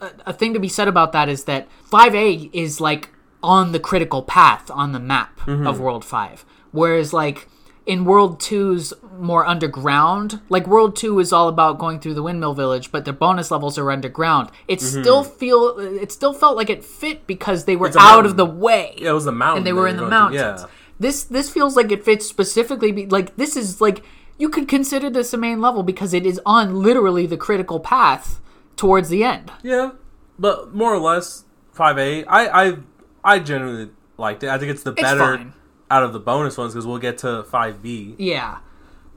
a, 0.00 0.10
a 0.26 0.32
thing 0.32 0.54
to 0.54 0.58
be 0.60 0.68
said 0.68 0.88
about 0.88 1.12
that 1.12 1.28
is 1.28 1.44
that 1.44 1.68
5A 1.88 2.50
is 2.52 2.80
like 2.80 3.10
on 3.44 3.70
the 3.70 3.78
critical 3.78 4.22
path 4.22 4.70
on 4.72 4.90
the 4.90 4.98
map 4.98 5.38
Mm-hmm. 5.46 5.66
of 5.68 5.78
World 5.78 6.04
5, 6.04 6.44
whereas 6.72 7.12
like 7.12 7.48
in 7.86 8.04
World 8.04 8.40
2's 8.40 8.94
more 9.18 9.44
underground, 9.46 10.40
like 10.48 10.66
World 10.66 10.96
2 10.96 11.18
is 11.20 11.32
all 11.32 11.48
about 11.48 11.78
going 11.78 12.00
through 12.00 12.14
the 12.14 12.22
windmill 12.22 12.54
village, 12.54 12.90
but 12.90 13.04
the 13.04 13.12
bonus 13.12 13.50
levels 13.50 13.76
are 13.78 13.90
underground. 13.90 14.50
It 14.68 14.80
still 14.80 15.22
feel 15.22 15.78
it 15.78 16.10
still 16.10 16.32
felt 16.32 16.56
like 16.56 16.70
it 16.70 16.82
fit 16.84 17.26
because 17.26 17.64
they 17.66 17.76
were 17.76 17.88
Mm-hmm. 17.90 17.98
out 17.98 18.12
mountain. 18.24 18.30
of 18.30 18.36
the 18.38 18.46
way 18.46 18.94
yeah, 18.96 19.10
it 19.10 19.12
was 19.12 19.24
the 19.26 19.32
mountain 19.32 19.58
and 19.58 19.66
they 19.66 19.72
were 19.74 19.86
in 19.88 19.96
the 19.98 20.08
mountains. 20.08 20.62
yeah 20.62 20.66
This 20.98 21.24
this 21.24 21.50
feels 21.50 21.76
like 21.76 21.92
it 21.92 22.04
fits 22.04 22.26
specifically. 22.26 22.90
Be, 22.92 23.06
like 23.06 23.36
this 23.36 23.56
is 23.56 23.80
like 23.80 24.02
you 24.38 24.48
could 24.48 24.66
consider 24.66 25.10
this 25.10 25.32
a 25.34 25.36
main 25.36 25.60
level 25.60 25.82
because 25.82 26.14
it 26.14 26.24
is 26.26 26.40
on 26.46 26.82
literally 26.82 27.26
the 27.26 27.36
critical 27.36 27.78
path 27.80 28.40
towards 28.76 29.08
the 29.10 29.22
end. 29.22 29.52
Yeah, 29.62 29.90
but 30.38 30.74
more 30.74 30.92
or 30.94 30.98
less 30.98 31.44
five 31.72 31.98
A. 31.98 32.24
I 32.24 32.64
I 32.68 32.76
I 33.22 33.38
genuinely 33.40 33.90
liked 34.16 34.42
it. 34.42 34.48
I 34.50 34.58
think 34.58 34.70
it's 34.70 34.82
the 34.82 34.92
better. 34.92 35.52
Out 35.94 36.02
of 36.02 36.12
the 36.12 36.18
bonus 36.18 36.58
ones 36.58 36.74
because 36.74 36.86
we'll 36.86 36.98
get 36.98 37.18
to 37.18 37.44
five 37.44 37.80
B. 37.80 38.16
Yeah, 38.18 38.58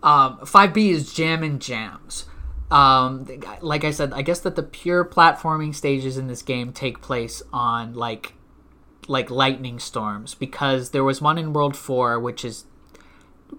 um, 0.03 0.45
five 0.45 0.75
B 0.75 0.91
is 0.91 1.11
jam 1.11 1.41
and 1.41 1.59
jams. 1.59 2.25
Um, 2.69 3.27
like 3.61 3.83
I 3.83 3.91
said, 3.91 4.13
I 4.13 4.21
guess 4.21 4.41
that 4.41 4.55
the 4.55 4.63
pure 4.63 5.03
platforming 5.03 5.73
stages 5.73 6.17
in 6.17 6.27
this 6.27 6.43
game 6.43 6.71
take 6.71 7.01
place 7.01 7.41
on 7.51 7.95
like 7.95 8.33
like 9.07 9.31
lightning 9.31 9.79
storms 9.79 10.35
because 10.35 10.91
there 10.91 11.03
was 11.03 11.19
one 11.19 11.37
in 11.37 11.53
World 11.53 11.75
Four 11.75 12.19
which 12.19 12.45
is 12.45 12.65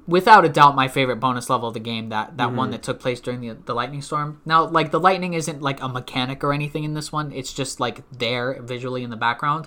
without 0.07 0.45
a 0.45 0.49
doubt 0.49 0.77
my 0.77 0.87
favorite 0.87 1.17
bonus 1.17 1.49
level 1.49 1.69
of 1.69 1.75
the 1.75 1.81
game 1.81 2.11
that 2.11 2.37
that 2.37 2.53
one 2.53 2.71
that 2.71 2.83
took 2.83 3.01
place 3.01 3.19
during 3.19 3.41
the 3.41 3.55
the 3.65 3.75
lightning 3.75 4.03
storm. 4.03 4.41
Now 4.45 4.65
like 4.65 4.93
the 4.93 5.01
lightning 5.01 5.35
isn't 5.35 5.61
like 5.61 5.83
a 5.83 5.89
mechanic 5.89 6.45
or 6.45 6.53
anything 6.53 6.85
in 6.85 6.95
this 6.95 7.11
one. 7.11 7.33
It's 7.33 7.53
just 7.53 7.81
like 7.81 8.03
there 8.13 8.63
visually 8.63 9.03
in 9.03 9.11
the 9.11 9.17
background. 9.17 9.67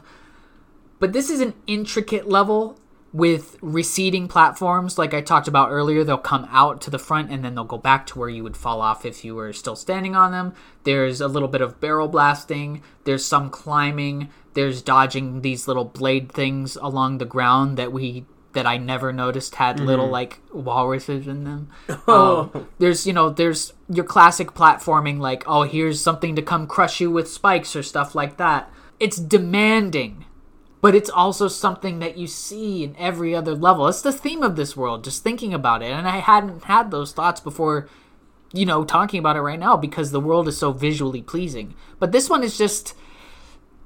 But 0.99 1.13
this 1.13 1.31
is 1.31 1.41
an 1.41 1.55
intricate 1.65 2.29
level 2.29 2.79
with 3.13 3.57
receding 3.61 4.27
platforms 4.27 4.97
like 4.97 5.13
i 5.13 5.21
talked 5.21 5.47
about 5.47 5.69
earlier 5.69 6.03
they'll 6.03 6.17
come 6.17 6.47
out 6.49 6.79
to 6.79 6.89
the 6.89 6.99
front 6.99 7.29
and 7.29 7.43
then 7.43 7.55
they'll 7.55 7.63
go 7.63 7.77
back 7.77 8.05
to 8.05 8.17
where 8.17 8.29
you 8.29 8.43
would 8.43 8.55
fall 8.55 8.81
off 8.81 9.05
if 9.05 9.25
you 9.25 9.35
were 9.35 9.51
still 9.51 9.75
standing 9.75 10.15
on 10.15 10.31
them 10.31 10.53
there's 10.83 11.19
a 11.19 11.27
little 11.27 11.49
bit 11.49 11.61
of 11.61 11.79
barrel 11.79 12.07
blasting 12.07 12.81
there's 13.03 13.25
some 13.25 13.49
climbing 13.49 14.29
there's 14.53 14.81
dodging 14.81 15.41
these 15.41 15.67
little 15.67 15.85
blade 15.85 16.31
things 16.31 16.75
along 16.77 17.17
the 17.17 17.25
ground 17.25 17.77
that 17.77 17.91
we 17.91 18.25
that 18.53 18.65
I 18.65 18.77
never 18.77 19.13
noticed 19.13 19.55
had 19.55 19.79
little 19.79 20.09
like 20.09 20.39
walruses 20.51 21.27
in 21.27 21.43
them. 21.43 21.69
Oh. 22.07 22.51
Um, 22.61 22.67
there's 22.79 23.07
you 23.07 23.13
know 23.13 23.29
there's 23.29 23.73
your 23.89 24.05
classic 24.05 24.51
platforming 24.51 25.19
like 25.19 25.43
oh 25.47 25.63
here's 25.63 26.01
something 26.01 26.35
to 26.35 26.41
come 26.41 26.67
crush 26.67 26.99
you 26.99 27.09
with 27.09 27.29
spikes 27.29 27.75
or 27.75 27.83
stuff 27.83 28.15
like 28.15 28.37
that. 28.37 28.71
It's 28.99 29.17
demanding, 29.17 30.25
but 30.81 30.95
it's 30.95 31.09
also 31.09 31.47
something 31.47 31.99
that 31.99 32.17
you 32.17 32.27
see 32.27 32.83
in 32.83 32.95
every 32.97 33.35
other 33.35 33.53
level. 33.55 33.87
It's 33.87 34.01
the 34.01 34.11
theme 34.11 34.43
of 34.43 34.55
this 34.55 34.75
world. 34.75 35.03
Just 35.03 35.23
thinking 35.23 35.53
about 35.53 35.81
it, 35.83 35.91
and 35.91 36.07
I 36.07 36.17
hadn't 36.17 36.65
had 36.65 36.91
those 36.91 37.13
thoughts 37.13 37.39
before. 37.39 37.87
You 38.53 38.65
know, 38.65 38.83
talking 38.83 39.17
about 39.17 39.37
it 39.37 39.41
right 39.41 39.57
now 39.59 39.77
because 39.77 40.11
the 40.11 40.19
world 40.19 40.45
is 40.49 40.57
so 40.57 40.73
visually 40.73 41.21
pleasing. 41.21 41.73
But 41.99 42.11
this 42.11 42.29
one 42.29 42.43
is 42.43 42.57
just, 42.57 42.93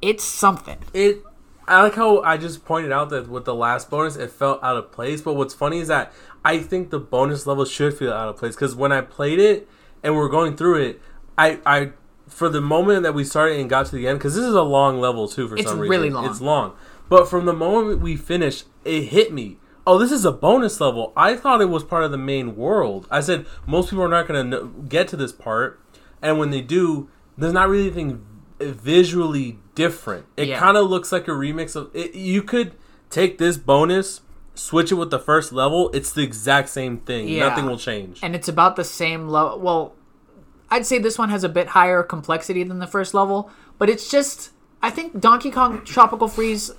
it's 0.01 0.23
something. 0.23 0.79
it 0.91 1.21
I 1.67 1.83
like 1.83 1.93
how 1.93 2.21
I 2.21 2.37
just 2.37 2.65
pointed 2.65 2.91
out 2.91 3.09
that 3.09 3.27
with 3.29 3.45
the 3.45 3.53
last 3.53 3.91
bonus 3.91 4.15
it 4.15 4.31
felt 4.31 4.63
out 4.63 4.75
of 4.77 4.91
place. 4.91 5.21
But 5.21 5.35
what's 5.35 5.53
funny 5.53 5.79
is 5.79 5.87
that 5.89 6.11
I 6.43 6.57
think 6.59 6.89
the 6.89 6.99
bonus 6.99 7.45
level 7.45 7.65
should 7.65 7.95
feel 7.95 8.11
out 8.11 8.27
of 8.27 8.37
place 8.37 8.55
because 8.55 8.75
when 8.75 8.91
I 8.91 9.01
played 9.01 9.39
it 9.39 9.67
and 10.03 10.15
we 10.15 10.19
are 10.21 10.29
going 10.29 10.55
through 10.57 10.81
it, 10.83 11.01
I 11.37 11.59
I 11.65 11.91
for 12.27 12.49
the 12.49 12.61
moment 12.61 13.03
that 13.03 13.13
we 13.13 13.23
started 13.23 13.59
and 13.59 13.69
got 13.69 13.85
to 13.87 13.95
the 13.95 14.07
end 14.07 14.17
because 14.17 14.35
this 14.35 14.45
is 14.45 14.53
a 14.55 14.63
long 14.63 14.99
level 14.99 15.27
too 15.27 15.47
for 15.47 15.55
It's 15.57 15.69
some 15.69 15.79
reason. 15.79 15.91
really 15.91 16.09
long. 16.09 16.25
It's 16.25 16.41
long, 16.41 16.73
but 17.09 17.29
from 17.29 17.45
the 17.45 17.53
moment 17.53 18.01
we 18.01 18.15
finished, 18.15 18.65
it 18.83 19.03
hit 19.05 19.31
me. 19.33 19.57
Oh, 19.87 19.99
this 19.99 20.11
is 20.11 20.25
a 20.25 20.31
bonus 20.31 20.81
level. 20.81 21.13
I 21.15 21.35
thought 21.35 21.61
it 21.61 21.69
was 21.69 21.83
part 21.83 22.03
of 22.03 22.11
the 22.11 22.17
main 22.17 22.55
world. 22.55 23.07
I 23.11 23.19
said 23.21 23.45
most 23.67 23.89
people 23.91 24.03
are 24.03 24.09
not 24.09 24.27
going 24.27 24.49
to 24.51 24.85
get 24.89 25.07
to 25.09 25.15
this 25.17 25.31
part, 25.31 25.79
and 26.21 26.39
when 26.39 26.49
they 26.49 26.61
do, 26.61 27.09
there's 27.37 27.53
not 27.53 27.69
really 27.69 27.85
anything 27.87 28.25
visually 28.59 29.59
different. 29.75 30.25
It 30.37 30.47
Yeah. 30.47 30.59
kind 30.59 30.77
of 30.77 30.89
looks 30.89 31.11
like 31.11 31.27
a 31.27 31.31
remix 31.31 31.75
of. 31.75 31.89
It, 31.93 32.15
you 32.15 32.41
could 32.41 32.73
take 33.09 33.37
this 33.37 33.57
bonus, 33.57 34.21
switch 34.55 34.91
it 34.91 34.95
with 34.95 35.11
the 35.11 35.19
first 35.19 35.51
level. 35.53 35.89
It's 35.93 36.11
the 36.11 36.23
exact 36.23 36.69
same 36.69 36.97
thing. 36.99 37.27
Yeah. 37.27 37.49
Nothing 37.49 37.65
will 37.67 37.77
change. 37.77 38.19
and 38.23 38.35
it's 38.35 38.47
about 38.47 38.75
the 38.75 38.83
same 38.83 39.27
level. 39.27 39.59
Well, 39.59 39.93
I'd 40.69 40.85
say 40.85 40.97
this 40.97 41.17
one 41.17 41.29
has 41.29 41.43
a 41.43 41.49
bit 41.49 41.67
higher 41.69 42.01
complexity 42.03 42.63
than 42.63 42.79
the 42.79 42.87
first 42.87 43.13
level, 43.13 43.49
but 43.77 43.89
it's 43.89 44.09
just 44.09 44.51
I 44.81 44.89
think 44.89 45.19
Donkey 45.19 45.51
Kong 45.51 45.81
Tropical 45.85 46.27
Freeze 46.27 46.71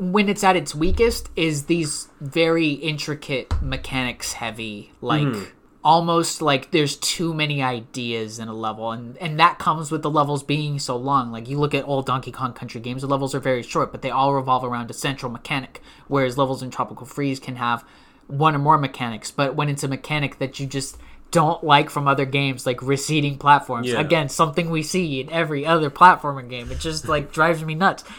when 0.00 0.30
it's 0.30 0.42
at 0.42 0.56
its 0.56 0.74
weakest 0.74 1.28
is 1.36 1.66
these 1.66 2.08
very 2.22 2.70
intricate 2.70 3.52
mechanics 3.60 4.32
heavy 4.32 4.90
like 5.02 5.20
mm-hmm. 5.20 5.44
almost 5.84 6.40
like 6.40 6.70
there's 6.70 6.96
too 6.96 7.34
many 7.34 7.62
ideas 7.62 8.38
in 8.38 8.48
a 8.48 8.54
level 8.54 8.92
and 8.92 9.18
and 9.18 9.38
that 9.38 9.58
comes 9.58 9.90
with 9.90 10.00
the 10.00 10.10
levels 10.10 10.42
being 10.42 10.78
so 10.78 10.96
long. 10.96 11.30
Like 11.30 11.50
you 11.50 11.58
look 11.58 11.74
at 11.74 11.86
old 11.86 12.06
donkey 12.06 12.32
kong 12.32 12.54
country 12.54 12.80
games 12.80 13.02
the 13.02 13.08
levels 13.08 13.34
are 13.34 13.40
very 13.40 13.62
short 13.62 13.92
but 13.92 14.00
they 14.00 14.08
all 14.08 14.32
revolve 14.32 14.64
around 14.64 14.90
a 14.90 14.94
central 14.94 15.30
mechanic 15.30 15.82
whereas 16.08 16.38
levels 16.38 16.62
in 16.62 16.70
tropical 16.70 17.04
freeze 17.04 17.38
can 17.38 17.56
have 17.56 17.84
one 18.26 18.54
or 18.54 18.58
more 18.58 18.78
mechanics. 18.78 19.30
But 19.30 19.54
when 19.54 19.68
it's 19.68 19.84
a 19.84 19.88
mechanic 19.88 20.38
that 20.38 20.58
you 20.58 20.66
just 20.66 20.96
don't 21.30 21.62
like 21.62 21.90
from 21.90 22.08
other 22.08 22.24
games 22.24 22.64
like 22.64 22.80
receding 22.80 23.36
platforms 23.36 23.88
Yeah. 23.88 24.00
again 24.00 24.30
something 24.30 24.70
we 24.70 24.82
see 24.82 25.20
in 25.20 25.30
every 25.30 25.64
other 25.64 25.88
platformer 25.90 26.48
game 26.48 26.72
it 26.72 26.80
just 26.80 27.06
like 27.06 27.32
drives 27.38 27.62
me 27.62 27.74
nuts. 27.74 28.02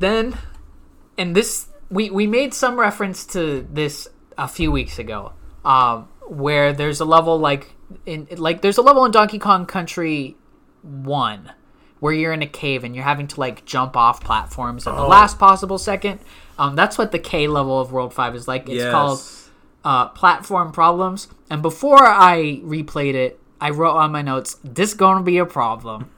Then 0.00 0.38
and 1.18 1.34
this 1.34 1.68
we 1.90 2.08
we 2.10 2.26
made 2.26 2.54
some 2.54 2.78
reference 2.80 3.26
to 3.26 3.66
this 3.70 4.08
a 4.38 4.48
few 4.48 4.70
weeks 4.72 4.98
ago 4.98 5.32
um 5.64 6.08
where 6.28 6.72
there's 6.72 7.00
a 7.00 7.04
level 7.04 7.38
like 7.38 7.74
in 8.06 8.26
like 8.36 8.62
there's 8.62 8.78
a 8.78 8.82
level 8.82 9.04
in 9.04 9.10
Donkey 9.10 9.38
Kong 9.38 9.66
Country 9.66 10.36
1 10.82 11.52
where 12.00 12.12
you're 12.12 12.32
in 12.32 12.42
a 12.42 12.46
cave 12.46 12.84
and 12.84 12.94
you're 12.94 13.04
having 13.04 13.26
to 13.26 13.40
like 13.40 13.64
jump 13.64 13.96
off 13.96 14.22
platforms 14.22 14.86
at 14.86 14.94
the 14.94 15.02
Oh. 15.02 15.08
last 15.08 15.38
possible 15.38 15.78
second 15.78 16.20
um 16.58 16.76
that's 16.76 16.96
what 16.96 17.10
the 17.12 17.18
K 17.18 17.48
level 17.48 17.80
of 17.80 17.90
World 17.92 18.14
5 18.14 18.34
is 18.36 18.46
like 18.48 18.62
it's 18.68 18.84
Yes. 18.84 18.92
called 18.92 19.20
uh, 19.84 20.08
platform 20.08 20.72
problems. 20.72 21.28
And 21.48 21.62
before 21.62 22.04
I 22.04 22.60
replayed 22.64 23.14
it, 23.14 23.40
I 23.60 23.70
wrote 23.70 23.94
on 23.96 24.10
my 24.10 24.22
notes, 24.22 24.56
"This 24.64 24.92
gonna 24.92 25.22
be 25.22 25.38
a 25.38 25.46
problem," 25.46 26.10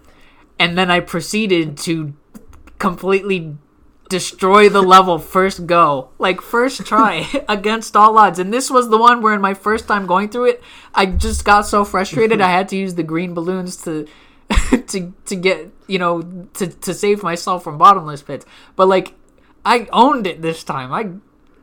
and 0.58 0.76
then 0.78 0.90
I 0.90 1.00
proceeded 1.00 1.76
to 1.86 2.14
completely 2.78 3.56
destroy 4.10 4.68
the 4.68 4.82
level 4.82 5.18
first 5.18 5.66
go, 5.66 6.10
like 6.18 6.42
first 6.42 6.84
try 6.84 7.26
against 7.48 7.96
all 7.96 8.18
odds. 8.18 8.38
And 8.38 8.52
this 8.52 8.70
was 8.70 8.90
the 8.90 8.98
one 8.98 9.22
where, 9.22 9.32
in 9.32 9.40
my 9.40 9.54
first 9.54 9.88
time 9.88 10.06
going 10.06 10.28
through 10.28 10.50
it, 10.50 10.62
I 10.94 11.06
just 11.06 11.46
got 11.46 11.62
so 11.62 11.84
frustrated 11.86 12.42
I 12.42 12.50
had 12.50 12.68
to 12.70 12.76
use 12.76 12.94
the 12.94 13.02
green 13.02 13.32
balloons 13.32 13.76
to. 13.84 14.06
to 14.88 15.14
to 15.26 15.36
get 15.36 15.70
you 15.86 15.96
know 15.96 16.22
to 16.54 16.66
to 16.66 16.92
save 16.92 17.22
myself 17.22 17.62
from 17.62 17.78
bottomless 17.78 18.20
pits 18.20 18.44
but 18.74 18.88
like 18.88 19.14
i 19.64 19.86
owned 19.92 20.26
it 20.26 20.42
this 20.42 20.64
time 20.64 20.92
i 20.92 21.08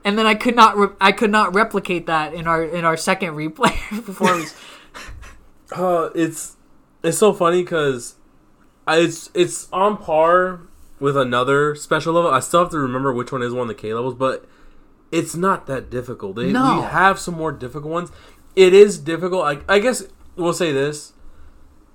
and 0.07 0.17
then 0.17 0.25
I 0.25 0.35
could 0.35 0.55
not 0.55 0.77
re- 0.77 0.95
I 1.01 1.11
could 1.11 1.31
not 1.31 1.53
replicate 1.53 2.05
that 2.05 2.33
in 2.33 2.47
our 2.47 2.63
in 2.63 2.85
our 2.85 2.95
second 2.95 3.33
replay 3.33 3.75
before 4.05 4.37
we 4.37 4.45
Uh, 5.69 6.09
it's 6.15 6.55
it's 7.03 7.17
so 7.17 7.33
funny 7.33 7.61
because 7.61 8.15
it's 8.87 9.29
it's 9.33 9.67
on 9.73 9.97
par 9.97 10.61
with 10.99 11.15
another 11.17 11.75
special 11.75 12.13
level. 12.13 12.31
I 12.31 12.39
still 12.39 12.61
have 12.61 12.71
to 12.71 12.79
remember 12.79 13.13
which 13.13 13.31
one 13.31 13.41
is 13.41 13.53
one 13.53 13.63
of 13.63 13.67
the 13.67 13.75
K 13.75 13.93
levels, 13.93 14.15
but 14.15 14.45
it's 15.11 15.35
not 15.35 15.67
that 15.67 15.89
difficult. 15.89 16.35
They, 16.35 16.51
No. 16.51 16.77
We 16.77 16.81
have 16.83 17.19
some 17.19 17.35
more 17.35 17.51
difficult 17.51 17.91
ones. 17.93 18.11
It 18.55 18.73
is 18.73 18.97
difficult. 18.97 19.43
I, 19.45 19.75
I 19.75 19.79
guess 19.79 20.03
we'll 20.35 20.53
say 20.53 20.71
this: 20.71 21.13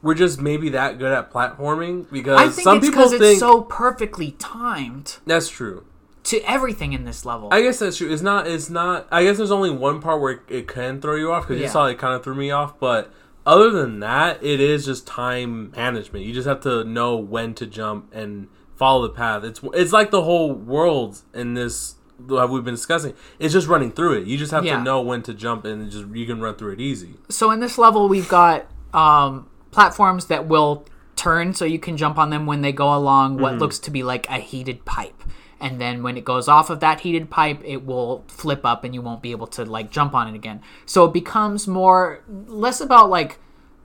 we're 0.01 0.15
just 0.15 0.41
maybe 0.41 0.69
that 0.71 0.99
good 0.99 1.13
at 1.13 1.31
platforming 1.33 2.11
because 2.11 2.63
some 2.63 2.79
it's 2.79 2.87
people 2.89 3.09
think 3.09 3.23
it's 3.23 3.41
so 3.41 3.63
perfectly 3.63 4.33
timed 4.39 5.19
that's 5.27 5.49
true. 5.49 5.85
to 6.25 6.41
everything 6.49 6.93
in 6.93 7.05
this 7.05 7.25
level. 7.25 7.49
I 7.53 7.63
guess 7.63 7.81
that's 7.81 7.97
true. 7.97 8.13
It's 8.13 8.23
not. 8.23 8.47
It's 8.47 8.71
not. 8.71 9.09
I 9.11 9.25
guess 9.25 9.37
there's 9.39 9.51
only 9.51 9.71
one 9.71 10.01
part 10.01 10.21
where 10.21 10.33
it, 10.35 10.41
it 10.49 10.69
can 10.69 11.01
throw 11.01 11.17
you 11.17 11.33
off 11.33 11.43
because 11.49 11.59
Yeah. 11.61 11.67
you 11.67 11.73
saw 11.73 11.87
it 11.87 11.99
kind 11.99 12.15
of 12.15 12.23
threw 12.23 12.35
me 12.37 12.51
off. 12.53 12.79
But 12.79 13.13
other 13.45 13.71
than 13.71 13.99
that, 14.01 14.43
it 14.43 14.61
is 14.61 14.85
just 14.87 15.05
time 15.07 15.73
management. 15.73 16.25
You 16.25 16.33
just 16.33 16.47
have 16.47 16.61
to 16.61 16.85
know 16.85 17.17
when 17.17 17.55
to 17.55 17.67
jump 17.67 18.15
and 18.15 18.47
follow 18.83 19.03
the 19.09 19.15
path. 19.15 19.45
It's 19.45 19.61
it's 19.75 19.93
like 19.93 20.11
the 20.11 20.23
whole 20.23 20.53
world 20.53 21.21
in 21.33 21.55
this 21.55 21.95
that 22.29 22.49
we've 22.51 22.65
been 22.65 22.75
discussing. 22.75 23.15
It's 23.39 23.53
just 23.53 23.67
running 23.69 23.91
through 23.93 24.15
it. 24.21 24.27
You 24.27 24.37
just 24.39 24.53
have 24.53 24.65
Yeah. 24.65 24.77
to 24.79 24.83
know 24.83 25.01
when 25.01 25.23
to 25.23 25.35
jump 25.35 25.65
and 25.65 25.91
just 25.91 26.07
you 26.09 26.27
can 26.27 26.41
run 26.41 26.55
through 26.57 26.73
it 26.73 26.81
easy. 26.81 27.15
so 27.29 27.51
in 27.55 27.61
this 27.61 27.79
level 27.79 28.09
we've 28.09 28.29
got 28.29 28.67
um, 28.93 29.49
platforms 29.71 30.27
that 30.27 30.47
will 30.49 30.85
turn 31.17 31.55
so 31.55 31.65
you 31.65 31.79
can 31.79 31.97
jump 31.97 32.19
on 32.19 32.31
them 32.31 32.47
when 32.47 32.61
they 32.63 32.73
go 32.73 32.89
along 33.01 33.39
what 33.39 33.59
looks 33.59 33.79
to 33.87 33.91
be 33.91 34.03
like 34.03 34.25
a 34.29 34.39
heated 34.39 34.85
pipe 34.85 35.21
and 35.61 35.81
then 35.81 36.03
when 36.03 36.17
it 36.17 36.25
goes 36.25 36.49
off 36.49 36.69
of 36.71 36.81
that 36.81 37.01
heated 37.01 37.31
pipe 37.31 37.61
it 37.65 37.81
will 37.87 38.25
flip 38.27 38.63
up 38.65 38.83
and 38.85 38.93
you 38.95 39.01
won't 39.03 39.23
be 39.23 39.31
able 39.31 39.47
to 39.47 39.63
like 39.65 39.89
jump 39.99 40.13
on 40.15 40.27
it 40.31 40.35
again 40.35 40.59
so 40.87 41.05
it 41.05 41.13
becomes 41.13 41.69
more 41.69 42.23
less 42.65 42.81
about 42.81 43.09
like 43.19 43.39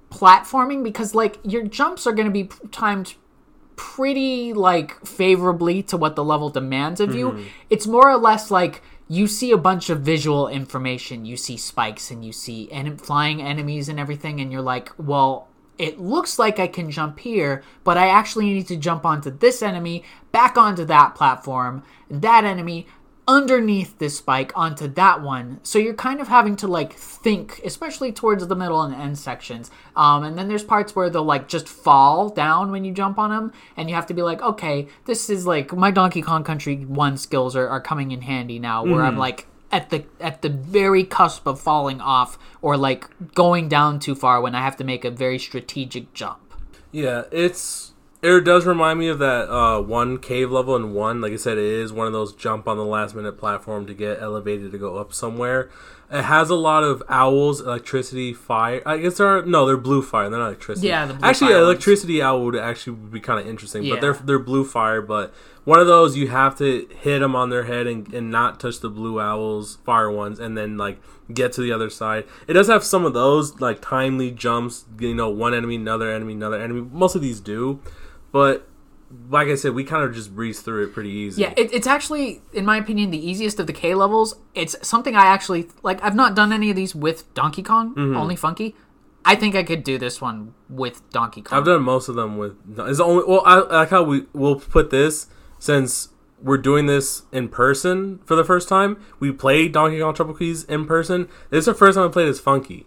platforming 0.10 0.84
because 0.84 1.14
like 1.14 1.38
your 1.44 1.64
jumps 1.68 2.08
are 2.08 2.14
going 2.14 2.26
to 2.28 2.32
be 2.32 2.50
timed 2.72 3.16
pretty 3.78 4.52
like 4.52 5.06
favorably 5.06 5.82
to 5.84 5.96
what 5.96 6.18
the 6.18 6.24
level 6.24 6.50
demands 6.50 7.00
of 7.00 7.16
you. 7.16 7.32
Mm-hmm. 7.32 7.44
It's 7.70 7.88
more 7.88 8.10
or 8.10 8.18
less 8.18 8.52
like 8.52 8.82
you 9.08 9.28
see 9.28 9.52
a 9.52 9.58
bunch 9.58 9.90
of 9.90 10.02
visual 10.02 10.50
information, 10.50 11.24
you 11.24 11.38
see 11.38 11.56
spikes 11.56 12.12
and 12.12 12.26
you 12.26 12.34
see 12.34 12.70
en- 12.72 12.98
flying 12.98 13.42
enemies 13.42 13.88
and 13.88 14.00
everything 14.00 14.42
and 14.42 14.52
you're 14.52 14.62
like, 14.62 14.92
"Well, 14.98 15.48
it 15.78 16.00
looks 16.00 16.40
like 16.40 16.60
I 16.60 16.68
can 16.68 16.90
jump 16.92 17.20
here, 17.20 17.64
but 17.84 17.98
I 17.98 18.08
actually 18.08 18.46
need 18.46 18.68
to 18.68 18.76
jump 18.76 19.06
onto 19.06 19.30
this 19.30 19.62
enemy, 19.62 20.04
back 20.32 20.58
onto 20.58 20.84
that 20.86 21.16
platform, 21.16 21.84
that 22.10 22.44
enemy, 22.44 22.88
underneath 23.28 24.00
this 24.00 24.18
spike 24.18 24.52
onto 24.56 24.88
that 24.88 25.22
one. 25.22 25.60
So 25.64 25.80
you're 25.80 25.94
kind 25.94 26.22
of 26.22 26.30
having 26.30 26.56
to 26.58 26.68
like 26.68 26.94
think, 26.94 27.60
especially 27.66 28.12
towards 28.12 28.48
the 28.48 28.56
middle 28.56 28.82
and 28.82 28.96
end 28.96 29.20
sections. 29.20 29.70
Um, 29.96 30.24
and 30.24 30.38
then 30.38 30.48
there's 30.48 30.64
parts 30.64 30.96
where 30.96 31.10
they'll 31.10 31.24
like 31.24 31.48
just 31.48 31.68
fall 31.68 32.30
down 32.30 32.72
when 32.72 32.86
you 32.86 32.94
jump 32.94 33.20
on 33.20 33.30
them, 33.30 33.52
and 33.76 33.90
you 33.90 33.96
have 33.96 34.06
to 34.08 34.14
be 34.14 34.22
like, 34.22 34.42
okay, 34.42 34.88
this 35.06 35.30
is 35.30 35.46
like 35.46 35.74
my 35.74 35.92
Donkey 35.92 36.22
Kong 36.22 36.44
Country 36.44 36.78
One 36.86 37.18
skills 37.18 37.56
are, 37.56 37.68
are 37.68 37.82
coming 37.82 38.12
in 38.12 38.22
handy 38.22 38.60
now, 38.60 38.86
where 38.86 39.04
I'm 39.04 39.18
like 39.18 39.48
at 39.72 39.90
the 39.90 40.06
at 40.22 40.42
the 40.42 40.50
very 40.50 41.04
cusp 41.04 41.46
of 41.46 41.60
falling 41.60 42.00
off 42.00 42.40
or 42.62 42.78
like 42.78 43.10
going 43.34 43.68
down 43.68 44.00
too 44.00 44.16
far 44.16 44.40
when 44.42 44.56
I 44.56 44.62
have 44.62 44.78
to 44.78 44.84
make 44.86 45.04
a 45.04 45.12
very 45.12 45.38
strategic 45.38 46.14
jump. 46.14 46.54
Yeah, 46.92 47.24
it's 47.32 47.94
it 48.22 48.42
does 48.42 48.66
remind 48.66 49.00
me 49.00 49.08
of 49.08 49.20
that 49.20 49.50
uh, 49.50 49.82
one 49.82 50.18
cave 50.18 50.52
level 50.52 50.76
in 50.76 50.94
one. 50.94 51.22
Like 51.22 51.34
I 51.34 51.38
said, 51.38 51.58
it 51.58 51.64
is 51.64 51.94
one 51.94 52.08
of 52.08 52.14
those 52.14 52.34
jump 52.34 52.68
on 52.68 52.78
the 52.78 52.86
last 52.86 53.16
minute 53.16 53.38
platform 53.38 53.86
to 53.88 53.94
get 53.94 54.22
elevated 54.22 54.72
to 54.72 54.78
go 54.78 54.98
up 54.98 55.14
somewhere. 55.14 55.70
It 56.10 56.24
has 56.24 56.50
a 56.50 56.56
lot 56.56 56.84
of 56.84 57.04
owls, 57.10 57.60
electricity, 57.60 58.34
fire. 58.34 58.82
I 58.86 58.98
guess 58.98 59.18
there 59.18 59.28
are 59.28 59.46
no, 59.46 59.66
they're 59.66 59.76
blue 59.76 60.02
fire. 60.02 60.30
They're 60.30 60.40
not 60.40 60.48
electricity. 60.48 60.88
Yeah, 60.88 61.06
the 61.06 61.16
blue 61.16 61.28
actually, 61.28 61.48
fire 61.50 61.58
ones. 61.58 61.68
electricity 61.68 62.22
owl 62.22 62.46
would 62.46 62.56
actually 62.56 62.96
be 62.96 63.20
kind 63.20 63.42
of 63.42 63.48
interesting. 63.48 63.84
Yeah. 63.84 63.96
But 63.96 64.02
they're 64.02 64.14
they're 64.14 64.40
blue 64.40 64.64
fire. 64.64 65.02
But 65.02 65.34
one 65.66 65.80
of 65.80 65.88
those 65.88 66.16
you 66.16 66.30
have 66.30 66.58
to 66.60 66.88
hit 67.02 67.20
them 67.20 67.36
on 67.36 67.50
their 67.50 67.66
head 67.66 67.88
and, 67.88 68.12
and 68.14 68.32
not 68.32 68.58
touch 68.58 68.80
the 68.80 68.90
blue 68.90 69.20
owls, 69.20 69.80
fire 69.84 70.10
ones, 70.10 70.40
and 70.40 70.58
then 70.58 70.78
like 70.78 71.02
get 71.34 71.52
to 71.54 71.62
the 71.62 71.74
other 71.74 71.90
side. 71.90 72.24
It 72.48 72.54
does 72.54 72.68
have 72.68 72.86
some 72.86 73.04
of 73.04 73.14
those 73.14 73.60
like 73.60 73.82
timely 73.82 74.32
jumps. 74.32 74.86
You 74.98 75.14
know, 75.14 75.30
one 75.30 75.54
enemy, 75.54 75.76
another 75.76 76.10
enemy, 76.10 76.34
another 76.34 76.60
enemy. 76.62 76.88
Most 76.90 77.16
of 77.16 77.22
these 77.22 77.42
do, 77.42 77.82
but 78.32 78.68
like 79.30 79.48
I 79.48 79.56
said, 79.56 79.74
we 79.74 79.84
kind 79.86 80.04
of 80.04 80.14
just 80.14 80.36
breezed 80.36 80.66
through 80.66 80.84
it 80.86 80.94
pretty 80.94 81.10
easy. 81.12 81.42
Yeah, 81.44 81.54
it, 81.56 81.74
it's 81.74 81.88
actually, 81.88 82.42
in 82.54 82.66
my 82.66 82.76
opinion, 82.78 83.10
the 83.12 83.30
easiest 83.30 83.60
of 83.60 83.68
the 83.68 83.74
K 83.74 83.96
levels. 83.96 84.36
It's 84.54 84.76
something 84.86 85.16
I 85.16 85.26
actually 85.28 85.70
like. 85.84 86.04
I've 86.04 86.16
not 86.16 86.36
done 86.36 86.52
any 86.52 86.70
of 86.70 86.76
these 86.76 86.94
with 86.94 87.34
Donkey 87.34 87.64
Kong, 87.64 87.96
Mm-hmm. 87.96 88.18
only 88.18 88.36
Funky. 88.36 88.76
I 89.24 89.36
think 89.36 89.56
I 89.56 89.64
could 89.64 89.84
do 89.84 89.98
this 89.98 90.22
one 90.22 90.54
with 90.70 91.10
Donkey 91.10 91.42
Kong. 91.42 91.58
I've 91.60 91.66
done 91.66 91.84
most 91.84 92.08
of 92.10 92.16
them 92.16 92.38
with. 92.38 92.56
It's 92.80 93.00
only 93.00 93.24
well, 93.28 93.44
I 93.46 93.60
I 93.60 93.80
like 93.80 93.90
how 93.90 94.04
we 94.04 94.26
will 94.34 94.56
put 94.58 94.90
this 94.90 95.28
since 95.60 96.10
we're 96.42 96.58
doing 96.58 96.86
this 96.86 97.24
in 97.32 97.50
person 97.50 98.20
for 98.26 98.36
the 98.36 98.44
first 98.44 98.70
time. 98.70 98.98
We 99.20 99.32
played 99.32 99.72
Donkey 99.74 100.00
Kong 100.00 100.14
Tropical 100.14 100.38
Freeze 100.38 100.64
in 100.66 100.86
person. 100.86 101.28
This 101.50 101.60
is 101.60 101.66
the 101.66 101.74
first 101.74 101.96
time 101.98 102.08
I 102.08 102.12
played 102.12 102.28
as 102.30 102.40
Funky. 102.40 102.86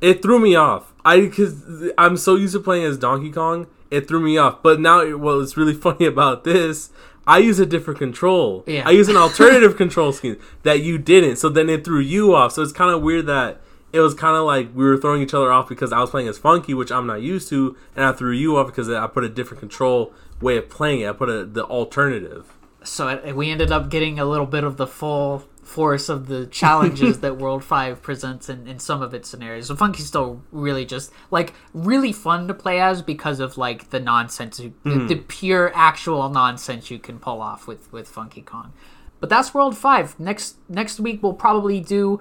It 0.00 0.22
threw 0.22 0.38
me 0.38 0.54
off. 0.54 0.92
I 1.04 1.20
because 1.20 1.90
I'm 1.96 2.16
so 2.16 2.36
used 2.36 2.54
to 2.54 2.60
playing 2.60 2.84
as 2.84 2.98
Donkey 2.98 3.30
Kong, 3.30 3.66
it 3.90 4.08
threw 4.08 4.20
me 4.20 4.38
off. 4.38 4.62
But 4.62 4.80
now, 4.80 5.16
well, 5.16 5.40
it's 5.40 5.56
really 5.56 5.74
funny 5.86 6.06
about 6.06 6.44
this. 6.44 6.90
I 7.26 7.38
use 7.38 7.58
a 7.58 7.66
different 7.66 7.98
control. 7.98 8.64
Yeah. 8.66 8.82
I 8.86 8.90
use 8.90 9.08
an 9.08 9.16
alternative 9.18 9.76
control 9.76 10.12
scheme 10.12 10.38
that 10.62 10.82
you 10.82 10.98
didn't. 10.98 11.36
So 11.36 11.48
then 11.48 11.68
it 11.68 11.84
threw 11.84 12.00
you 12.00 12.34
off. 12.34 12.52
So 12.52 12.62
it's 12.62 12.72
kind 12.72 12.92
of 12.92 13.02
weird 13.02 13.26
that 13.26 13.60
it 13.92 14.00
was 14.00 14.14
kind 14.14 14.36
of 14.36 14.44
like 14.44 14.74
we 14.74 14.84
were 14.84 14.96
throwing 14.96 15.22
each 15.22 15.34
other 15.34 15.50
off 15.50 15.68
because 15.68 15.92
I 15.92 16.00
was 16.00 16.10
playing 16.10 16.28
as 16.28 16.38
Funky, 16.38 16.74
which 16.74 16.92
I'm 16.92 17.06
not 17.06 17.22
used 17.22 17.48
to, 17.50 17.76
and 17.96 18.04
I 18.04 18.12
threw 18.12 18.32
you 18.32 18.56
off 18.56 18.66
because 18.66 18.88
I 18.88 19.06
put 19.06 19.24
a 19.24 19.28
different 19.28 19.60
control 19.60 20.12
way 20.40 20.56
of 20.56 20.68
playing 20.68 21.00
it. 21.00 21.08
I 21.08 21.12
put 21.12 21.28
a, 21.28 21.44
the 21.44 21.64
alternative. 21.64 22.56
So 22.82 23.08
it, 23.08 23.36
we 23.36 23.50
ended 23.50 23.72
up 23.72 23.90
getting 23.90 24.18
a 24.18 24.24
little 24.24 24.46
bit 24.46 24.64
of 24.64 24.76
the 24.76 24.86
full 24.86 25.44
force 25.62 26.08
of 26.08 26.26
the 26.26 26.46
challenges 26.46 27.20
that 27.20 27.36
World 27.36 27.62
Five 27.64 28.02
presents 28.02 28.48
in, 28.48 28.66
in 28.66 28.78
some 28.78 29.02
of 29.02 29.14
its 29.14 29.28
scenarios. 29.28 29.68
So 29.68 29.76
Funky's 29.76 30.06
still 30.06 30.42
really 30.50 30.84
just 30.84 31.12
like 31.30 31.54
really 31.72 32.12
fun 32.12 32.48
to 32.48 32.54
play 32.54 32.80
as 32.80 33.02
because 33.02 33.40
of 33.40 33.56
like 33.56 33.90
the 33.90 34.00
nonsense, 34.00 34.58
you- 34.60 34.74
the, 34.84 34.98
the 35.06 35.14
hmm. 35.16 35.22
pure 35.22 35.72
actual 35.74 36.28
nonsense 36.28 36.90
you 36.90 36.98
can 36.98 37.18
pull 37.18 37.40
off 37.40 37.66
with 37.66 37.92
with 37.92 38.08
Funky 38.08 38.42
Kong. 38.42 38.72
But 39.20 39.28
that's 39.28 39.52
World 39.52 39.76
Five. 39.76 40.18
Next 40.18 40.56
next 40.68 40.98
week 40.98 41.22
we'll 41.22 41.34
probably 41.34 41.80
do 41.80 42.20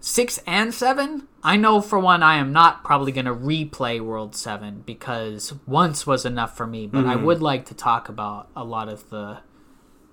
six 0.00 0.38
and 0.46 0.72
seven. 0.72 1.28
I 1.42 1.56
know 1.56 1.80
for 1.80 1.98
one, 1.98 2.22
I 2.22 2.36
am 2.36 2.52
not 2.52 2.84
probably 2.84 3.12
going 3.12 3.26
to 3.26 3.34
replay 3.34 4.00
World 4.00 4.34
Seven 4.34 4.82
because 4.84 5.54
once 5.66 6.06
was 6.06 6.26
enough 6.26 6.56
for 6.56 6.66
me. 6.66 6.86
But 6.86 7.06
I 7.06 7.14
hmm. 7.14 7.24
would 7.24 7.40
like 7.40 7.66
to 7.66 7.74
talk 7.74 8.08
about 8.08 8.48
a 8.56 8.64
lot 8.64 8.88
of 8.88 9.08
the, 9.10 9.38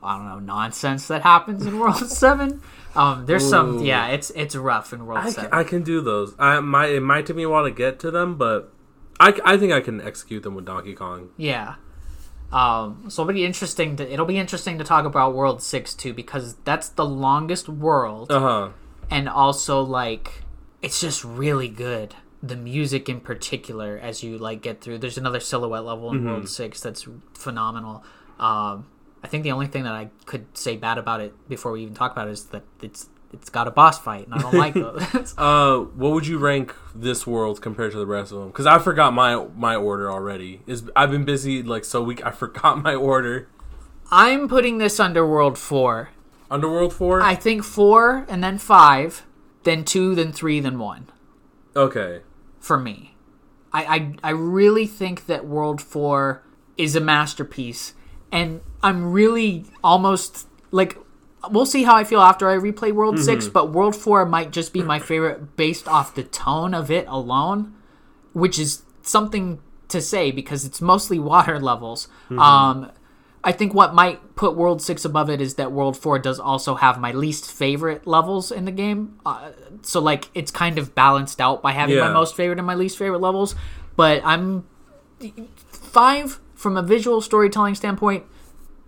I 0.04 0.18
don't 0.18 0.28
know, 0.28 0.40
nonsense 0.40 1.08
that 1.08 1.24
happens 1.24 1.66
in 1.66 1.80
World 1.80 1.98
Seven. 2.10 2.62
Um, 2.96 3.26
there's 3.26 3.48
some, 3.48 3.80
yeah, 3.84 4.08
it's 4.08 4.30
it's 4.32 4.56
rough 4.56 4.94
in 4.94 5.06
World 5.06 5.20
I 5.26 5.30
Seven. 5.30 5.50
can, 5.50 5.60
I 5.60 5.64
can 5.64 5.84
do 5.84 6.02
those. 6.02 6.34
I 6.40 6.60
might 6.60 6.92
it 6.92 7.02
might 7.02 7.26
take 7.26 7.36
me 7.36 7.44
a 7.44 7.50
while 7.50 7.64
to 7.64 7.72
get 7.72 8.00
to 8.02 8.12
them, 8.12 8.38
but 8.38 8.72
I, 9.20 9.38
I 9.44 9.58
think 9.58 9.74
I 9.74 9.82
can 9.82 10.00
execute 10.02 10.44
them 10.44 10.56
with 10.56 10.66
Donkey 10.66 10.94
Kong. 10.94 11.30
Yeah. 11.38 11.76
Um, 12.52 13.06
so 13.10 13.24
it'll 13.24 13.34
be 13.34 13.46
interesting 13.46 13.98
to 13.98 14.12
it'll 14.12 14.26
be 14.26 14.38
interesting 14.38 14.78
to 14.78 14.84
talk 14.84 15.04
about 15.06 15.36
World 15.36 15.62
Six 15.62 15.94
too 15.94 16.14
because 16.14 16.56
that's 16.64 16.88
the 16.90 17.06
longest 17.06 17.68
world. 17.68 18.32
Uh 18.32 18.40
huh. 18.40 18.70
and 19.12 19.28
also 19.28 19.82
like 19.82 20.44
it's 20.82 21.02
just 21.02 21.24
really 21.26 21.68
good 21.70 22.16
the 22.42 22.56
music 22.56 23.10
in 23.10 23.20
particular 23.20 23.98
as 24.02 24.24
you 24.24 24.38
like 24.38 24.62
get 24.62 24.80
through 24.80 24.98
there's 25.00 25.18
another 25.18 25.40
silhouette 25.40 25.84
level 25.84 26.12
in 26.12 26.24
world 26.24 26.48
6 26.48 26.80
that's 26.82 27.08
phenomenal 27.34 28.04
um 28.40 28.86
i 29.24 29.28
think 29.28 29.44
the 29.44 29.52
only 29.52 29.68
thing 29.68 29.84
that 29.84 29.94
i 29.94 30.10
could 30.26 30.46
say 30.58 30.76
bad 30.78 30.98
about 30.98 31.22
it 31.22 31.34
before 31.50 31.72
we 31.72 31.82
even 31.82 31.94
talk 31.94 32.12
about 32.12 32.28
it 32.28 32.32
is 32.32 32.46
that 32.46 32.64
it's 32.82 33.10
it's 33.34 33.50
got 33.50 33.68
a 33.68 33.72
boss 33.72 34.00
fight 34.00 34.26
and 34.26 34.34
i 34.36 34.38
don't 34.40 34.54
like 34.54 34.74
those 35.14 35.34
Uh, 35.38 35.80
what 35.96 36.12
would 36.14 36.26
you 36.26 36.38
rank 36.38 36.74
this 36.96 37.28
world 37.28 37.62
compared 37.62 37.92
to 37.92 37.98
the 37.98 38.06
rest 38.06 38.32
of 38.32 38.40
them? 38.40 38.48
Because 38.48 38.66
I 38.66 38.80
forgot 38.80 39.14
my 39.14 39.46
my 39.56 39.76
order 39.76 40.10
already. 40.10 40.62
Is 40.66 40.90
I've 40.96 41.12
been 41.12 41.26
busy 41.26 41.62
like 41.62 41.84
so 41.84 42.02
week. 42.02 42.26
I 42.26 42.32
forgot 42.32 42.82
my 42.82 42.96
order. 42.96 43.50
i'm 44.12 44.48
putting 44.48 44.78
this 44.78 44.98
Underworld 45.00 45.58
4 45.58 46.10
Underworld 46.50 46.94
four. 46.94 47.22
i 47.22 47.36
think 47.36 47.64
4 47.64 48.26
and 48.30 48.42
then 48.42 48.58
5 48.58 49.26
then 49.64 49.84
2 49.84 50.16
then 50.16 50.32
3 50.32 50.62
then 50.62 50.80
1 50.80 51.08
okay. 51.76 52.22
for 52.60 52.78
me. 52.78 53.16
I, 53.74 53.84
I 54.24 54.30
I 54.30 54.32
really 54.32 54.88
think 54.88 55.26
that 55.26 55.46
World 55.46 55.82
Four 55.82 56.42
is 56.78 56.96
a 56.96 57.02
masterpiece, 57.02 57.94
and 58.32 58.62
I'm 58.84 59.12
really 59.12 59.66
almost 59.84 60.48
like 60.72 60.98
we'll 61.50 61.66
see 61.66 61.84
how 61.84 61.96
I 61.96 62.04
feel 62.04 62.22
after 62.22 62.50
I 62.50 62.58
replay 62.58 62.92
World 62.92 63.20
Six, 63.20 63.48
but 63.48 63.72
World 63.72 63.96
Four 63.96 64.26
might 64.26 64.52
just 64.52 64.74
be 64.74 64.82
my 64.84 65.00
favorite 65.00 65.56
based 65.56 65.88
off 65.88 66.16
the 66.16 66.24
tone 66.24 66.74
of 66.74 66.92
it 66.92 67.08
alone, 67.08 67.74
which 68.34 68.60
is 68.60 68.84
something 69.02 69.60
to 69.88 70.02
say 70.02 70.32
because 70.32 70.66
it's 70.66 70.82
mostly 70.82 71.20
water 71.20 71.60
levels. 71.72 72.08
Um, 72.40 72.92
I 73.44 73.54
think 73.54 73.74
what 73.74 73.94
might 73.94 74.36
put 74.36 74.58
World 74.58 74.82
6 74.82 75.06
above 75.06 75.30
it 75.30 75.40
is 75.40 75.54
that 75.56 75.72
World 75.72 75.96
4 75.96 76.20
does 76.20 76.38
also 76.38 76.76
have 76.76 77.00
my 77.00 77.14
least 77.14 77.50
favorite 77.50 78.06
levels 78.06 78.52
in 78.52 78.66
the 78.66 78.72
game. 78.72 79.20
Uh, 79.26 79.52
so, 79.84 80.02
like, 80.02 80.30
it's 80.34 80.52
kind 80.52 80.78
of 80.78 80.94
balanced 80.94 81.40
out 81.40 81.62
by 81.62 81.72
having 81.72 81.96
my 82.08 82.12
most 82.12 82.36
favorite 82.36 82.58
and 82.58 82.68
my 82.68 82.76
least 82.76 82.98
favorite 82.98 83.22
levels. 83.22 83.56
But 83.96 84.22
I'm. 84.26 84.66
5, 85.70 86.40
from 86.58 86.76
a 86.76 86.82
visual 86.82 87.22
storytelling 87.22 87.76
standpoint, 87.76 88.26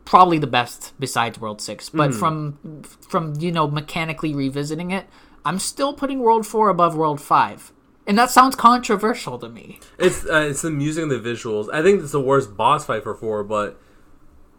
probably 0.04 0.40
the 0.40 0.48
best 0.48 0.94
besides 1.00 1.40
World 1.40 1.62
6. 1.62 1.90
But 1.90 2.14
from, 2.16 2.82
from, 3.08 3.36
you 3.40 3.52
know, 3.52 3.68
mechanically 3.70 4.34
revisiting 4.34 4.90
it, 4.92 5.06
I'm 5.46 5.60
still 5.60 5.94
putting 5.94 6.20
World 6.20 6.48
4 6.48 6.70
above 6.70 6.96
World 6.96 7.22
5. 7.22 7.72
And 8.08 8.18
that 8.18 8.32
sounds 8.32 8.56
controversial 8.56 9.38
to 9.38 9.48
me. 9.48 9.80
It's 10.00 10.26
uh, 10.26 10.48
it's 10.50 10.64
the 10.64 10.72
music 10.72 11.04
and 11.04 11.12
the 11.12 11.20
visuals. 11.20 11.72
I 11.72 11.84
think 11.84 12.02
it's 12.02 12.12
the 12.12 12.20
worst 12.20 12.58
boss 12.58 12.84
fight 12.84 13.04
for 13.04 13.14
four, 13.14 13.44
but 13.44 13.80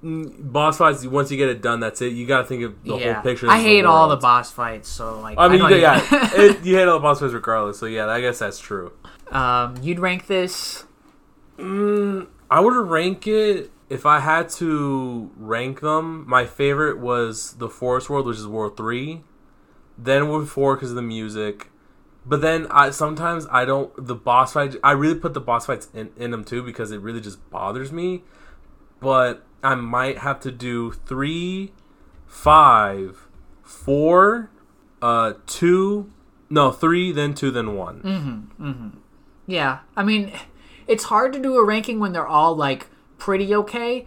mm, 0.04 0.52
boss 0.52 0.78
fights 0.78 1.04
once 1.04 1.32
you 1.32 1.36
get 1.36 1.48
it 1.48 1.60
done, 1.60 1.80
that's 1.80 2.00
it. 2.00 2.12
You 2.12 2.28
got 2.28 2.42
to 2.42 2.44
think 2.44 2.62
of 2.62 2.84
the 2.84 2.96
whole 2.96 3.22
picture. 3.22 3.50
I 3.50 3.58
hate 3.60 3.84
all 3.84 4.08
the 4.08 4.18
boss 4.18 4.52
fights, 4.52 4.88
so 4.88 5.18
like 5.20 5.36
I 5.36 5.48
mean, 5.48 5.58
don't 5.58 5.70
you, 5.72 5.78
yeah, 5.80 6.00
it, 6.12 6.64
you 6.64 6.76
hate 6.76 6.86
all 6.86 7.00
the 7.00 7.02
boss 7.02 7.18
fights 7.18 7.32
regardless. 7.32 7.76
So 7.80 7.86
yeah, 7.86 8.06
I 8.06 8.20
guess 8.20 8.38
that's 8.38 8.60
true. 8.60 8.92
um, 9.32 9.74
you'd 9.82 9.98
rank 9.98 10.28
this. 10.28 10.84
I 12.50 12.60
would 12.60 12.74
rank 12.74 13.26
it 13.26 13.70
if 13.88 14.04
I 14.04 14.20
had 14.20 14.48
to 14.50 15.30
rank 15.36 15.80
them. 15.80 16.28
My 16.28 16.46
favorite 16.46 16.98
was 16.98 17.54
the 17.54 17.68
Forest 17.68 18.10
World, 18.10 18.26
which 18.26 18.38
is 18.38 18.46
World 18.46 18.76
Three. 18.76 19.22
Then 19.96 20.28
World 20.28 20.48
Four 20.48 20.74
because 20.76 20.90
of 20.90 20.96
the 20.96 21.02
music. 21.02 21.70
But 22.26 22.40
then 22.40 22.66
I 22.70 22.90
sometimes 22.90 23.46
I 23.50 23.64
don't 23.64 23.92
the 23.96 24.14
boss 24.14 24.52
fight. 24.52 24.76
I 24.82 24.92
really 24.92 25.14
put 25.18 25.34
the 25.34 25.40
boss 25.40 25.66
fights 25.66 25.88
in, 25.94 26.10
in 26.16 26.30
them 26.30 26.44
too 26.44 26.62
because 26.62 26.90
it 26.92 27.00
really 27.00 27.20
just 27.20 27.48
bothers 27.50 27.92
me. 27.92 28.22
But 29.00 29.44
I 29.62 29.74
might 29.74 30.18
have 30.18 30.40
to 30.40 30.50
do 30.50 30.92
three, 30.92 31.72
five, 32.26 33.26
four, 33.62 34.50
uh, 35.00 35.34
two, 35.46 36.10
no 36.50 36.70
three, 36.72 37.12
then 37.12 37.34
two, 37.34 37.50
then 37.50 37.74
one. 37.74 38.02
Mhm. 38.02 38.64
Mhm. 38.64 38.92
Yeah, 39.46 39.78
I 39.96 40.02
mean, 40.04 40.30
it's 40.90 41.04
hard 41.04 41.32
to 41.32 41.38
do 41.38 41.56
a 41.56 41.64
ranking 41.64 42.00
when 42.00 42.12
they're 42.12 42.26
all 42.26 42.54
like 42.54 42.88
pretty 43.18 43.54
okay. 43.54 44.06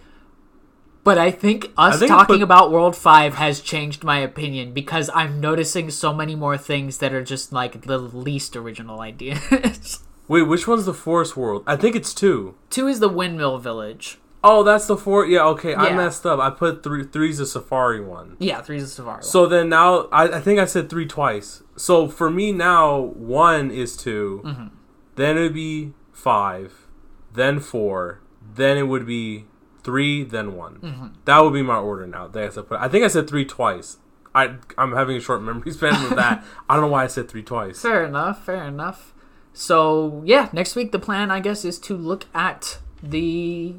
But 1.04 1.18
I 1.18 1.32
think 1.32 1.66
us 1.78 1.96
I 1.96 1.98
think 1.98 2.10
talking 2.12 2.36
put- 2.38 2.44
about 2.44 2.72
World 2.72 2.96
Five 2.96 3.36
has 3.36 3.60
changed 3.60 4.04
my 4.04 4.20
opinion 4.20 4.74
because 4.74 5.10
I'm 5.14 5.42
noticing 5.42 5.90
so 5.90 6.14
many 6.14 6.36
more 6.36 6.58
things 6.58 7.00
that 7.00 7.14
are 7.14 7.24
just 7.24 7.52
like 7.52 7.82
the 7.82 7.98
least 7.98 8.56
original 8.56 9.02
ideas. 9.02 10.04
Wait, 10.30 10.44
which 10.44 10.68
one's 10.68 10.86
the 10.86 10.94
Forest 10.94 11.36
World? 11.36 11.64
I 11.68 11.76
think 11.76 11.96
it's 11.98 12.14
two. 12.14 12.56
Two 12.70 12.88
is 12.88 13.00
the 13.02 13.10
Windmill 13.10 13.58
Village. 13.58 14.20
Oh, 14.46 14.64
that's 14.64 14.88
the 14.88 14.98
four. 14.98 15.26
Yeah, 15.26 15.46
okay. 15.48 15.74
I 15.74 15.94
messed 15.96 16.26
up. 16.26 16.40
I 16.40 16.50
put 16.50 16.84
three. 16.84 17.04
Three's 17.06 17.38
the 17.38 17.46
Safari 17.46 18.02
one. 18.02 18.36
Yeah, 18.40 18.62
three's 18.62 18.84
the 18.84 18.90
Safari. 18.90 19.24
So 19.24 19.46
then 19.46 19.70
now, 19.70 20.08
I, 20.12 20.38
I 20.38 20.42
think 20.42 20.60
I 20.60 20.66
said 20.66 20.90
three 20.90 21.06
twice. 21.06 21.64
So 21.78 22.08
for 22.10 22.30
me 22.30 22.52
now, 22.52 22.98
one 23.00 23.72
is 23.72 23.96
2 23.98 24.42
Mm-hmm. 24.44 24.68
Then 25.16 25.38
it 25.38 25.42
would 25.42 25.54
be 25.54 25.94
five. 26.14 26.88
Then 27.34 27.60
four. 27.60 28.22
Then 28.56 28.78
it 28.78 28.84
would 28.84 29.06
be 29.06 29.46
three. 29.84 30.24
Then 30.24 30.56
one. 30.56 30.76
Mm-hmm. 30.76 31.08
That 31.26 31.40
would 31.40 31.54
be 31.54 31.64
my 31.64 31.78
order 31.78 32.08
now. 32.08 32.28
That's 32.28 32.58
I 32.58 32.62
put. 32.62 32.80
I 32.80 32.88
think 32.88 33.04
I 33.04 33.08
said 33.08 33.28
three 33.28 33.46
twice. 33.46 33.98
I 34.36 34.56
I'm 34.78 34.94
having 34.94 35.18
a 35.18 35.22
short 35.22 35.42
memory 35.42 35.72
span 35.74 36.02
with 36.04 36.16
that. 36.16 36.44
I 36.70 36.76
don't 36.76 36.86
know 36.86 36.92
why 36.92 37.04
I 37.04 37.08
said 37.08 37.30
three 37.30 37.44
twice. 37.44 37.82
Fair 37.82 38.06
enough, 38.06 38.46
fair 38.46 38.64
enough. 38.64 39.14
So, 39.54 40.24
yeah, 40.26 40.50
next 40.52 40.76
week 40.76 40.92
the 40.92 41.00
plan, 41.00 41.30
I 41.30 41.40
guess, 41.40 41.64
is 41.64 41.78
to 41.80 41.96
look 41.96 42.26
at 42.34 42.80
the 43.04 43.76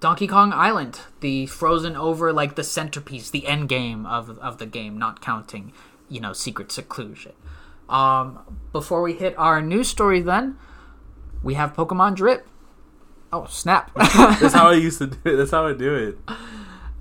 Donkey 0.00 0.26
Kong 0.26 0.52
Island, 0.52 1.00
the 1.20 1.46
frozen 1.46 1.96
over, 1.96 2.32
like 2.32 2.54
the 2.54 2.64
centerpiece, 2.64 3.30
the 3.30 3.46
end 3.46 3.70
game 3.70 4.04
of, 4.04 4.38
of 4.38 4.58
the 4.58 4.66
game, 4.66 4.98
not 4.98 5.22
counting, 5.22 5.72
you 6.10 6.20
know, 6.20 6.34
secret 6.34 6.70
seclusion. 6.70 7.32
Um, 7.88 8.58
before 8.70 9.00
we 9.00 9.14
hit 9.14 9.34
our 9.38 9.62
news 9.62 9.88
story, 9.88 10.20
then, 10.20 10.58
we 11.42 11.54
have 11.54 11.74
Pokemon 11.74 12.14
Drip. 12.16 12.46
Oh, 13.32 13.46
snap. 13.48 13.90
That's 13.94 14.54
how 14.54 14.68
I 14.68 14.74
used 14.74 14.98
to 14.98 15.06
do 15.08 15.18
it. 15.24 15.36
That's 15.36 15.50
how 15.50 15.66
I 15.66 15.72
do 15.74 15.94
it. 15.94 16.18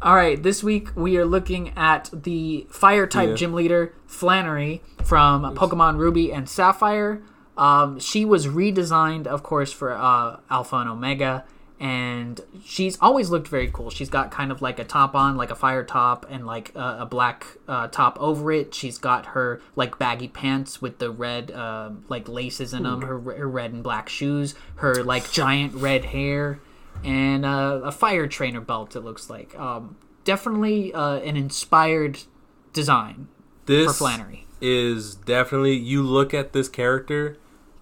All 0.02 0.16
right, 0.16 0.42
this 0.42 0.62
week 0.64 0.90
we 0.96 1.18
are 1.18 1.26
looking 1.26 1.70
at 1.78 2.10
the 2.14 2.68
fire 2.70 3.08
type 3.08 3.30
Yeah. 3.30 3.36
gym 3.36 3.54
leader 3.54 3.94
Flannery 4.06 4.82
from 5.04 5.56
Pokemon 5.56 5.98
Ruby 5.98 6.32
and 6.32 6.48
Sapphire. 6.48 7.22
Um, 7.58 8.00
she 8.00 8.24
was 8.26 8.46
redesigned, 8.46 9.26
of 9.26 9.42
course, 9.42 9.72
for 9.72 9.92
uh, 9.94 10.38
Alpha 10.52 10.76
and 10.76 10.90
Omega, 10.90 11.46
and 11.80 12.42
she's 12.66 12.98
always 13.00 13.30
looked 13.30 13.48
very 13.48 13.70
cool. 13.72 13.90
She's 13.90 14.10
got 14.10 14.32
kind 14.32 14.52
of 14.52 14.62
like 14.62 14.80
a 14.80 14.84
top 14.84 15.14
on, 15.14 15.38
like 15.38 15.52
a 15.52 15.56
fire 15.56 15.84
top, 15.84 16.26
and 16.30 16.46
like 16.46 16.74
a, 16.76 17.00
a 17.02 17.06
black 17.06 17.46
uh, 17.68 17.88
top 17.88 18.18
over 18.20 18.52
it. 18.52 18.74
She's 18.74 18.98
got 18.98 19.28
her 19.28 19.62
like 19.76 20.00
baggy 20.00 20.28
pants 20.28 20.82
with 20.82 20.98
the 20.98 21.12
red 21.12 21.52
uh, 21.52 21.92
like 22.10 22.28
laces 22.28 22.74
in 22.74 22.84
them. 22.84 23.02
Her, 23.02 23.20
her 23.20 23.48
red 23.48 23.74
and 23.74 23.84
black 23.84 24.10
shoes. 24.10 24.56
Her 24.78 25.04
like 25.04 25.32
giant 25.32 25.76
red 25.76 26.06
hair, 26.06 26.60
and 27.04 27.46
uh, 27.46 27.82
a 27.84 27.92
fire 27.92 28.28
trainer 28.28 28.62
belt. 28.62 28.96
It 28.96 29.02
looks 29.02 29.30
like 29.30 29.58
um, 29.60 29.98
definitely 30.24 30.94
uh, 30.94 31.18
an 31.20 31.38
inspired 31.38 32.20
design 32.74 33.28
This 33.68 33.88
for 33.88 33.94
Flannery. 33.94 34.48
is 34.60 35.14
definitely 35.14 35.76
you 35.76 36.02
look 36.02 36.34
at 36.34 36.54
this 36.54 36.70
character, 36.70 37.38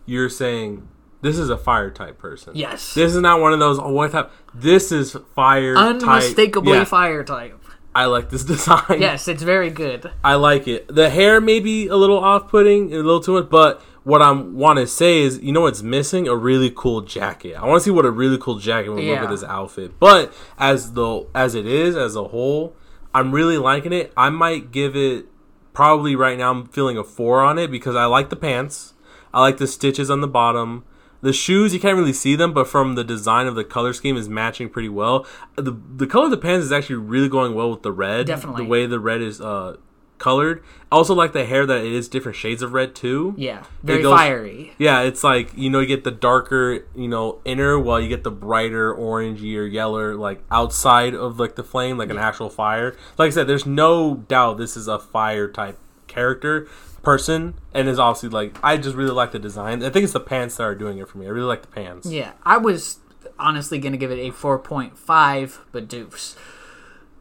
you're 0.06 0.30
saying 0.30 0.88
this 1.22 1.38
is 1.38 1.50
a 1.50 1.58
fire 1.58 1.90
type 1.92 2.18
person. 2.18 2.54
Yes. 2.56 2.94
This 2.94 3.16
is 3.16 3.22
not 3.22 3.40
one 3.42 3.54
of 3.54 3.60
those 3.60 3.80
oh 3.80 3.92
what 3.92 4.12
type 4.12 4.32
this 4.54 4.92
is 4.92 5.18
fire 5.36 5.76
type. 5.76 6.02
Unmistakably 6.04 6.74
Yeah, 6.74 6.84
fire 6.84 7.24
type. 7.24 7.60
I 7.94 8.06
like 8.06 8.30
this 8.30 8.44
design. 8.54 9.00
Yes, 9.00 9.28
it's 9.28 9.44
very 9.44 9.70
good. 9.70 10.12
I 10.24 10.36
like 10.36 10.68
it. 10.68 10.94
The 10.94 11.10
hair 11.10 11.40
may 11.40 11.60
be 11.62 11.88
a 11.88 11.96
little 11.96 12.20
off 12.20 12.50
putting, 12.50 12.92
a 12.94 12.98
little 12.98 13.22
too 13.22 13.34
much, 13.34 13.50
but 13.50 13.82
what 14.04 14.22
I 14.22 14.32
want 14.32 14.80
to 14.80 14.86
say 14.86 15.22
is, 15.22 15.40
you 15.42 15.54
know 15.54 15.62
what's 15.62 15.82
missing? 15.82 16.28
A 16.28 16.36
really 16.36 16.70
cool 16.76 17.02
jacket. 17.02 17.56
I 17.56 17.66
want 17.66 17.80
to 17.80 17.84
see 17.86 17.92
what 17.92 18.06
a 18.06 18.12
really 18.12 18.38
cool 18.38 18.60
jacket 18.60 18.90
would 18.90 18.98
look 18.98 19.06
Yeah. 19.06 19.24
at 19.24 19.30
this 19.30 19.44
outfit. 19.46 19.98
But 19.98 20.34
as 20.60 20.92
the 20.94 21.26
as 21.34 21.56
it 21.56 21.66
is 21.66 21.96
as 21.96 22.16
a 22.18 22.26
whole, 22.26 22.76
I'm 23.14 23.32
really 23.32 23.58
liking 23.58 23.94
it. 23.94 24.12
I 24.18 24.30
might 24.30 24.72
give 24.74 24.96
it 24.98 25.28
probably 25.74 26.16
right 26.18 26.38
now. 26.38 26.52
I'm 26.52 26.66
feeling 26.68 26.98
a 26.98 27.04
four 27.04 27.42
on 27.42 27.58
it 27.58 27.72
because 27.72 27.96
I 27.96 28.06
like 28.06 28.30
the 28.30 28.36
pants. 28.36 28.94
I 29.34 29.40
like 29.40 29.58
the 29.58 29.68
stitches 29.68 30.10
on 30.10 30.20
the 30.20 30.28
bottom. 30.28 30.84
The 31.26 31.34
shoes 31.34 31.74
you 31.74 31.80
can't 31.80 31.98
really 31.98 32.14
see 32.14 32.36
them, 32.36 32.54
but 32.54 32.68
from 32.68 32.94
the 32.94 33.04
design 33.04 33.48
of 33.48 33.56
the 33.56 33.64
color 33.64 33.94
scheme 33.94 34.16
is 34.16 34.30
matching 34.30 34.70
pretty 34.70 34.90
well. 34.90 35.26
The 35.56 35.76
the 35.96 36.06
color 36.06 36.26
of 36.26 36.32
the 36.32 36.38
pants 36.38 36.64
is 36.64 36.72
actually 36.72 36.98
really 36.98 37.30
going 37.30 37.56
well 37.56 37.72
with 37.72 37.82
the 37.82 37.92
red. 37.92 38.28
Definitely. 38.28 38.66
the 38.66 38.70
way 38.70 38.86
the 38.86 39.00
red 39.00 39.24
is 39.24 39.42
uh 39.42 39.78
colored. 40.20 40.64
I 40.92 40.98
also 40.98 41.16
like 41.16 41.34
the 41.34 41.44
hair 41.44 41.66
that 41.66 41.84
it 41.84 41.92
is 41.92 42.08
different 42.08 42.36
shades 42.36 42.62
of 42.62 42.74
red 42.74 42.94
too. 42.94 43.34
Yeah, 43.38 43.64
very 43.82 44.04
goes- 44.04 44.14
fiery. 44.14 44.74
Yeah, 44.78 45.02
it's 45.02 45.24
like 45.24 45.50
you 45.58 45.72
know 45.72 45.80
you 45.80 45.88
get 45.88 46.04
the 46.04 46.12
darker 46.12 46.86
you 46.96 47.08
know 47.08 47.40
inner 47.44 47.80
while 47.80 48.00
you 48.00 48.08
get 48.08 48.24
the 48.24 48.30
brighter 48.30 48.94
orangey 48.94 49.58
or 49.58 49.66
yellow 49.66 50.16
like 50.16 50.44
outside 50.52 51.16
of 51.16 51.40
like 51.40 51.56
the 51.56 51.64
flame 51.64 51.98
like 51.98 52.12
an 52.12 52.20
actual 52.20 52.52
fire. 52.52 52.96
Like 53.18 53.30
I 53.30 53.32
said, 53.32 53.48
there's 53.48 53.66
no 53.66 54.14
doubt 54.28 54.60
this 54.60 54.78
is 54.78 54.88
a 54.88 55.00
fire 55.00 55.48
type 55.48 55.80
character 56.06 56.68
person 57.06 57.54
and 57.74 57.88
is 57.88 58.00
obviously 58.00 58.30
like 58.30 58.58
I 58.64 58.78
just 58.78 58.96
really 58.96 59.12
like 59.12 59.32
the 59.32 59.40
design. 59.40 59.84
I 59.84 59.90
think 59.90 60.04
it's 60.04 60.14
the 60.14 60.20
pants 60.20 60.58
that 60.58 60.64
are 60.64 60.76
doing 60.76 60.98
it 60.98 61.08
for 61.08 61.18
me. 61.18 61.28
I 61.28 61.30
really 61.30 61.48
like 61.48 61.62
the 61.62 61.68
pants. 61.68 62.08
Yeah, 62.08 62.34
I 62.44 62.58
was 62.58 63.00
honestly 63.40 63.80
gonna 63.80 63.98
give 63.98 64.12
it 64.12 64.20
a 64.20 64.32
four 64.32 64.60
point 64.60 64.98
five, 64.98 65.62
but 65.72 65.88
deuce 65.88 66.36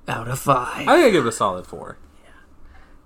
out 0.09 0.29
of 0.29 0.39
five. 0.39 0.89
I 0.89 0.97
think 0.97 1.07
I 1.07 1.11
give 1.11 1.25
it 1.27 1.29
a 1.29 1.33
solid 1.33 1.67
four. 1.67 1.99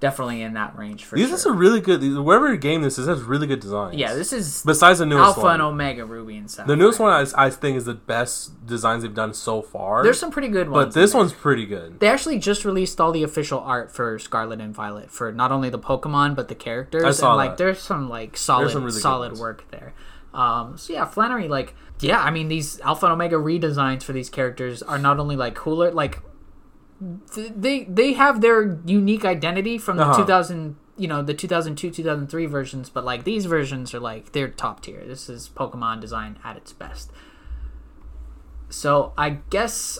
Definitely 0.01 0.42
in 0.42 0.53
that 0.55 0.78
range 0.78 1.05
for 1.05 1.16
These 1.16 1.42
sure. 1.42 1.53
are 1.53 1.57
really 1.57 1.80
good. 1.80 2.01
Whatever 2.18 2.55
game 2.57 2.82
this 2.82 2.99
is 3.01 3.09
has 3.09 3.20
really 3.22 3.49
good 3.49 3.59
designs. 3.59 3.96
yeah, 3.96 4.14
this 4.14 4.32
is 4.32 4.62
besides 4.64 5.01
the 5.01 5.07
newest 5.07 5.24
Alpha 5.24 5.40
one. 5.40 5.55
and 5.55 5.62
Omega 5.62 6.05
Ruby 6.05 6.36
and 6.36 6.49
Sapphire. 6.49 6.68
The 6.68 6.76
newest 6.76 7.01
one 7.01 7.12
I, 7.12 7.46
I 7.46 7.51
think 7.51 7.76
is 7.76 7.84
the 7.84 7.94
best 7.94 8.64
designs 8.64 9.03
they've 9.03 9.12
done 9.12 9.34
so 9.34 9.61
far. 9.61 10.05
There's 10.05 10.20
some 10.20 10.30
pretty 10.30 10.49
good 10.49 10.68
ones. 10.68 10.94
but 10.94 11.01
this 11.01 11.14
one's 11.14 11.32
pretty 11.32 11.66
good. 11.66 11.99
They 11.99 12.07
actually 12.07 12.38
just 12.38 12.64
released 12.64 13.01
all 13.01 13.11
the 13.11 13.24
official 13.24 13.59
art 13.59 13.90
for 13.90 14.20
Scarlet 14.20 14.61
and 14.61 14.72
Violet 14.72 15.11
for 15.11 15.32
not 15.32 15.51
only 15.51 15.68
the 15.68 15.80
Pokemon 15.80 16.36
but 16.36 16.46
the 16.46 16.55
characters. 16.55 17.03
I 17.03 17.11
saw 17.11 17.30
and 17.30 17.36
like 17.38 17.51
that. 17.53 17.59
there's 17.59 17.80
some 17.80 18.09
like 18.09 18.36
solid 18.36 18.70
some 18.70 18.84
really 18.84 19.01
solid 19.01 19.36
work 19.36 19.68
there. 19.72 19.94
Um, 20.32 20.76
so 20.78 20.92
yeah, 20.92 21.07
Flannery 21.07 21.49
like 21.49 21.74
yeah, 22.01 22.20
I 22.22 22.30
mean 22.30 22.46
these 22.46 22.78
Alpha 22.82 23.07
and 23.07 23.14
Omega 23.14 23.34
redesigns 23.34 24.05
for 24.05 24.12
these 24.12 24.30
characters 24.30 24.80
are 24.82 24.99
not 24.99 25.18
only 25.18 25.34
like 25.34 25.57
cooler 25.57 25.90
like 25.90 26.20
they 27.01 27.84
they 27.84 28.12
have 28.14 28.40
their 28.40 28.78
unique 28.84 29.24
identity 29.24 29.78
from 29.78 29.96
the 29.99 30.05
Uh-huh. 30.05 30.16
2000 30.24 30.76
you 30.96 31.07
know 31.07 31.22
the 31.22 31.32
2002 31.34 31.90
2003 31.92 32.46
versions 32.46 32.90
but 32.90 33.05
like 33.05 33.22
these 33.24 33.46
versions 33.46 33.94
are 33.94 34.01
like 34.01 34.32
they're 34.32 34.49
top 34.49 34.80
tier. 34.82 35.05
This 35.07 35.28
is 35.28 35.49
pokemon 35.55 36.01
design 36.01 36.38
at 36.44 36.57
its 36.57 36.72
best. 36.72 37.12
So 38.68 39.12
i 39.16 39.30
guess 39.51 39.99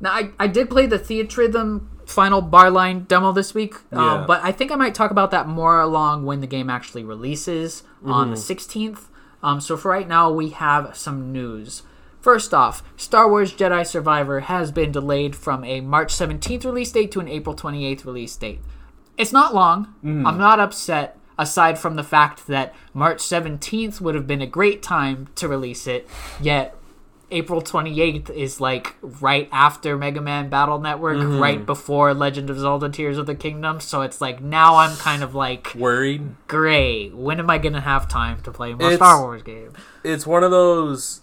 now 0.00 0.10
i, 0.12 0.30
I 0.38 0.46
did 0.46 0.68
play 0.70 0.86
the 0.86 0.98
theatrhythm 0.98 1.86
final 2.06 2.40
bar 2.40 2.70
line 2.70 3.04
demo 3.04 3.30
this 3.32 3.54
week 3.54 3.74
Yeah. 3.92 4.14
um, 4.22 4.26
but 4.26 4.42
i 4.42 4.50
think 4.50 4.72
i 4.72 4.76
might 4.76 4.94
talk 4.96 5.12
about 5.12 5.30
that 5.30 5.46
more 5.46 5.80
along 5.80 6.24
when 6.26 6.40
the 6.40 6.48
game 6.48 6.68
actually 6.68 7.04
releases 7.04 7.84
on 8.04 8.30
the 8.30 8.36
16th 8.36 9.06
um, 9.44 9.60
so 9.60 9.76
for 9.76 9.90
right 9.90 10.08
now 10.08 10.30
we 10.32 10.48
have 10.50 10.96
some 10.96 11.30
news 11.32 11.82
First 12.20 12.52
off, 12.52 12.82
Star 12.96 13.28
Wars 13.28 13.54
Jedi 13.54 13.86
Survivor 13.86 14.40
has 14.40 14.70
been 14.70 14.92
delayed 14.92 15.34
from 15.34 15.64
a 15.64 15.80
March 15.80 16.12
17th 16.12 16.64
release 16.64 16.92
date 16.92 17.10
to 17.12 17.20
an 17.20 17.28
April 17.28 17.56
28th 17.56 18.04
release 18.04 18.36
date. 18.36 18.60
It's 19.16 19.32
not 19.32 19.54
long. 19.54 19.94
Mm. 20.04 20.26
I'm 20.26 20.38
not 20.38 20.60
upset, 20.60 21.18
aside 21.38 21.78
from 21.78 21.96
the 21.96 22.02
fact 22.02 22.46
that 22.46 22.74
March 22.92 23.18
17th 23.18 24.00
would 24.00 24.14
have 24.14 24.26
been 24.26 24.42
a 24.42 24.46
great 24.46 24.82
time 24.82 25.28
to 25.36 25.48
release 25.48 25.86
it, 25.86 26.08
yet 26.40 26.76
April 27.30 27.62
28th 27.62 28.28
is 28.30 28.60
like 28.60 28.96
right 29.02 29.48
after 29.52 29.96
Mega 29.96 30.20
Man 30.20 30.48
Battle 30.50 30.78
Network, 30.78 31.16
mm-hmm. 31.16 31.38
right 31.38 31.64
before 31.64 32.12
Legend 32.12 32.50
of 32.50 32.58
Zelda 32.58 32.88
Tears 32.88 33.18
of 33.18 33.26
the 33.26 33.34
Kingdom, 33.34 33.80
so 33.80 34.02
it's 34.02 34.20
like 34.20 34.42
now 34.42 34.76
I'm 34.76 34.96
kind 34.96 35.22
of 35.22 35.34
like, 35.34 35.74
Worried. 35.74 36.34
great, 36.48 37.14
when 37.14 37.38
am 37.38 37.48
I 37.48 37.58
gonna 37.58 37.80
have 37.80 38.08
time 38.08 38.42
to 38.42 38.50
play 38.50 38.74
more 38.74 38.88
It's- 38.88 38.96
Star 38.98 39.22
Wars 39.22 39.42
game? 39.42 39.72
It's 40.02 40.26
one 40.26 40.42
of 40.42 40.50
those 40.50 41.20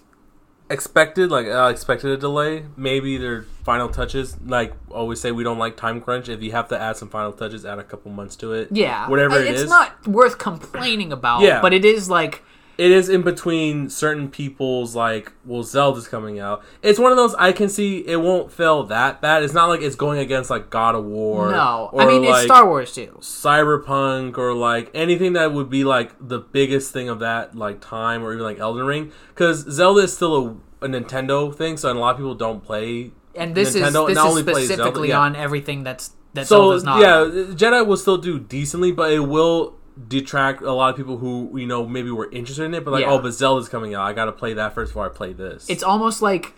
expected, 0.70 1.32
like 1.32 1.48
I 1.48 1.70
expected 1.70 2.12
a 2.12 2.18
delay. 2.18 2.66
Maybe 2.76 3.18
their 3.18 3.44
final 3.64 3.90
touches, 3.90 4.38
like 4.46 4.74
always 4.90 5.20
say, 5.20 5.32
we 5.32 5.44
don't 5.44 5.60
like 5.60 5.78
time 5.78 6.02
crunch. 6.02 6.30
If 6.30 6.42
you 6.44 6.52
have 6.52 6.68
to 6.70 6.80
add 6.80 6.98
some 6.98 7.10
final 7.10 7.32
touches, 7.32 7.66
add 7.66 7.80
a 7.80 7.84
couple 7.84 8.12
months 8.12 8.36
to 8.38 8.54
it. 8.54 8.70
Yeah, 8.72 9.10
whatever 9.10 9.36
I- 9.36 9.40
it 9.44 9.48
it's 9.52 9.62
is. 9.64 9.70
not 9.70 10.08
worth 10.08 10.38
complaining 10.38 11.12
about. 11.12 11.42
Yeah. 11.42 11.62
but 11.62 11.74
it 11.74 11.86
is 11.86 12.10
like 12.10 12.44
it 12.78 12.92
is 12.92 13.10
in 13.10 13.24
between 13.24 13.90
certain 13.90 14.30
people's 14.30 14.96
like 14.96 15.32
well 15.46 15.64
zelda's 15.64 16.08
coming 16.08 16.40
out 16.40 16.64
it's 16.82 17.00
one 17.00 17.12
of 17.12 17.18
those 17.18 17.34
i 17.36 17.52
can 17.52 17.68
see 17.68 18.00
it 18.08 18.18
won't 18.18 18.52
fail 18.52 18.84
that 18.84 19.20
bad 19.22 19.44
it's 19.44 19.54
not 19.54 19.68
like 19.68 19.82
it's 19.82 19.96
going 19.96 20.20
against 20.20 20.50
like 20.50 20.70
god 20.70 20.96
of 20.96 21.04
war 21.06 21.52
no. 21.52 21.90
or 21.92 22.02
I 22.02 22.06
mean, 22.06 22.24
like 22.24 22.36
it's 22.36 22.46
Star 22.46 22.68
Wars 22.68 22.94
too. 22.94 23.18
cyberpunk 23.20 24.38
or 24.38 24.54
like 24.54 24.92
anything 24.94 25.34
that 25.34 25.54
would 25.54 25.70
be 25.70 25.84
like 25.84 26.14
the 26.20 26.40
biggest 26.40 26.94
thing 26.94 27.10
of 27.10 27.20
that 27.20 27.56
like 27.56 27.82
time 27.82 28.24
or 28.24 28.34
even 28.34 28.44
like 28.44 28.60
elden 28.60 28.86
ring 28.86 29.12
because 29.30 29.60
zelda 29.72 30.02
is 30.02 30.14
still 30.14 30.60
a, 30.82 30.86
a 30.86 30.88
nintendo 30.88 31.54
thing 31.54 31.78
so 31.78 31.92
a 31.92 31.94
lot 31.94 32.12
of 32.12 32.18
people 32.18 32.36
don't 32.36 32.64
play 32.64 33.12
And 33.36 33.56
this 33.56 33.70
is 33.70 33.76
this 33.76 33.94
not 33.94 34.10
is 34.10 34.18
only 34.18 34.44
plays 34.44 34.68
Zelda, 34.68 34.84
specifically 34.84 35.10
yeah. 35.10 35.20
on 35.20 35.36
everything 35.36 35.84
that's 35.84 36.12
that 36.34 36.48
so 36.48 36.70
Zelda's 36.70 36.84
not. 36.84 37.02
yeah 37.02 37.54
jedi 37.56 37.86
will 37.86 37.98
still 37.98 38.18
do 38.18 38.40
decently 38.40 38.92
but 38.92 39.12
it 39.12 39.20
will 39.20 39.77
detract 40.08 40.62
a 40.62 40.72
lot 40.72 40.90
of 40.92 40.96
people 40.96 41.18
who 41.18 41.58
you 41.58 41.66
know 41.66 41.86
maybe 41.88 42.12
were 42.12 42.30
interested 42.32 42.64
in 42.66 42.74
it 42.74 42.86
but 42.86 42.92
like 42.92 43.02
Yeah. 43.04 43.12
oh 43.12 43.20
but 43.20 43.32
zelda's 43.32 43.68
coming 43.68 43.96
out 43.96 44.04
i 44.04 44.14
gotta 44.14 44.32
play 44.32 44.54
that 44.54 44.74
first 44.74 44.92
before 44.92 45.06
i 45.06 45.10
play 45.10 45.34
this 45.34 45.66
it's 45.70 45.82
almost 45.82 46.22
like 46.22 46.54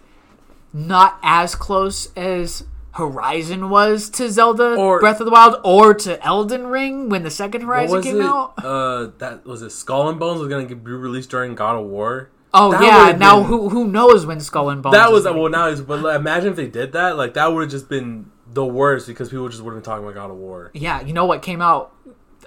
not 0.73 1.17
as 1.23 1.55
close 1.55 2.11
as 2.15 2.63
Horizon 2.93 3.69
was 3.69 4.09
to 4.11 4.29
Zelda 4.29 4.75
Or- 4.75 4.99
Breath 4.99 5.19
of 5.19 5.25
the 5.25 5.31
Wild 5.31 5.55
or 5.63 5.93
to 5.93 6.23
Elden 6.25 6.67
Ring 6.67 7.07
when 7.07 7.23
the 7.23 7.29
second 7.29 7.61
Horizon 7.61 8.01
came 8.01 8.19
it? 8.19 8.25
out. 8.25 8.53
Uh, 8.57 9.11
that 9.19 9.45
was 9.45 9.61
it. 9.61 9.69
Skull 9.69 10.09
and 10.09 10.19
Bones 10.19 10.39
was 10.39 10.49
gonna 10.49 10.65
be 10.65 10.91
released 10.91 11.29
during 11.29 11.55
God 11.55 11.75
of 11.79 11.85
War. 11.85 12.29
Oh 12.53 12.71
that 12.71 12.81
yeah, 12.83 13.17
now 13.17 13.37
been- 13.39 13.45
who 13.47 13.69
who 13.69 13.87
knows 13.87 14.25
when 14.25 14.39
Skull 14.39 14.69
and 14.71 14.81
Bones? 14.81 14.95
That 14.95 15.11
was 15.11 15.23
well 15.23 15.49
now. 15.49 15.67
Is, 15.67 15.81
but 15.81 16.01
like, 16.01 16.19
imagine 16.19 16.49
if 16.49 16.55
they 16.55 16.67
did 16.67 16.91
that. 16.93 17.15
Like 17.15 17.35
that 17.35 17.53
would 17.53 17.61
have 17.61 17.71
just 17.71 17.87
been 17.89 18.31
the 18.51 18.65
worst 18.65 19.05
because 19.07 19.29
people 19.29 19.47
just 19.49 19.61
wouldn't 19.61 19.83
be 19.83 19.85
talking 19.85 20.03
about 20.03 20.15
God 20.15 20.31
of 20.31 20.37
War. 20.37 20.71
yeah. 20.73 20.99
You 21.01 21.13
know 21.13 21.25
what 21.25 21.41
came 21.43 21.61
out 21.61 21.93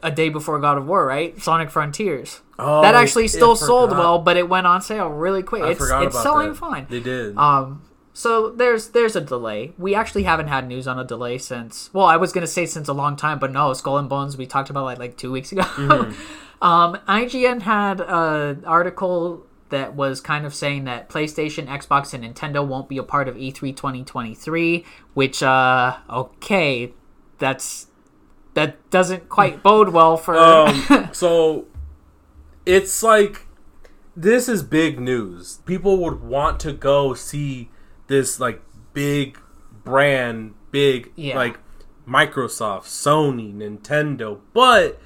a 0.03 0.11
day 0.11 0.28
before 0.28 0.59
God 0.59 0.78
of 0.78 0.86
War, 0.86 1.07
right? 1.07 1.40
Sonic 1.40 1.70
Frontiers. 1.70 2.40
Oh, 2.59 2.82
that 2.82 2.94
actually 2.94 3.28
still 3.28 3.57
sold 3.57 3.90
forgot. 3.90 4.03
well, 4.03 4.18
but 4.18 4.36
it 4.36 4.48
went 4.48 4.66
on 4.66 4.82
sale 4.82 5.09
really 5.09 5.42
quick. 5.42 5.62
I 5.62 5.70
it's 5.70 5.80
it's 5.80 6.22
selling 6.22 6.50
that. 6.50 6.57
fine. 6.57 6.86
They 6.88 7.00
did. 7.00 7.36
Um, 7.36 7.82
so 8.12 8.50
there's 8.50 8.88
there's 8.88 9.16
a 9.16 9.20
delay. 9.20 9.72
We 9.78 9.94
actually 9.94 10.24
haven't 10.24 10.48
had 10.48 10.68
news 10.68 10.86
on 10.86 10.98
a 10.98 11.05
delay 11.05 11.38
since. 11.38 11.90
Well, 11.92 12.07
I 12.07 12.16
was 12.16 12.32
gonna 12.32 12.46
say 12.46 12.66
since 12.66 12.88
a 12.88 12.92
long 12.92 13.16
time, 13.16 13.38
but 13.38 13.53
no, 13.53 13.72
Skull 13.72 13.98
and 13.98 14.09
Bones 14.09 14.36
we 14.36 14.46
talked 14.46 14.70
about 14.70 14.84
like 14.84 14.98
like 14.98 15.16
two 15.16 15.32
weeks 15.32 15.53
ago. 15.53 15.62
Mm-hmm. 15.62 16.64
um, 16.64 16.96
IGN 17.09 17.62
had 17.62 18.00
an 18.00 18.64
article 18.64 19.46
that 19.70 19.94
was 19.94 20.20
kind 20.20 20.44
of 20.44 20.55
saying 20.55 20.84
that 20.84 21.09
PlayStation, 21.09 21.66
Xbox, 21.66 22.12
and 22.12 22.22
Nintendo 22.22 22.66
won't 22.66 22.88
be 22.88 22.98
a 22.98 23.03
part 23.03 23.28
of 23.28 23.36
E 23.38 23.50
E3 23.50 23.74
2023. 23.74 24.84
Which 25.14 25.42
uh, 25.42 25.96
okay, 26.11 26.92
that's 27.38 27.86
that 28.55 28.90
doesn't 28.90 29.28
quite 29.28 29.62
bode 29.62 29.90
well 29.90 30.16
for. 30.16 30.36
um, 30.38 31.09
so 31.12 31.66
it's 32.66 33.03
like 33.03 33.46
this 34.16 34.48
is 34.48 34.62
big 34.62 35.00
news. 35.00 35.59
People 35.64 35.98
would 35.98 36.22
want 36.22 36.61
to 36.61 36.72
go 36.72 37.14
see 37.14 37.70
this 38.09 38.38
like 38.38 38.61
big 38.92 39.38
brand, 39.84 40.55
big 40.70 41.11
Yeah. 41.16 41.36
like 41.36 41.59
Microsoft, 42.07 42.82
Sony, 42.84 43.55
Nintendo, 43.55 44.40
but 44.53 45.00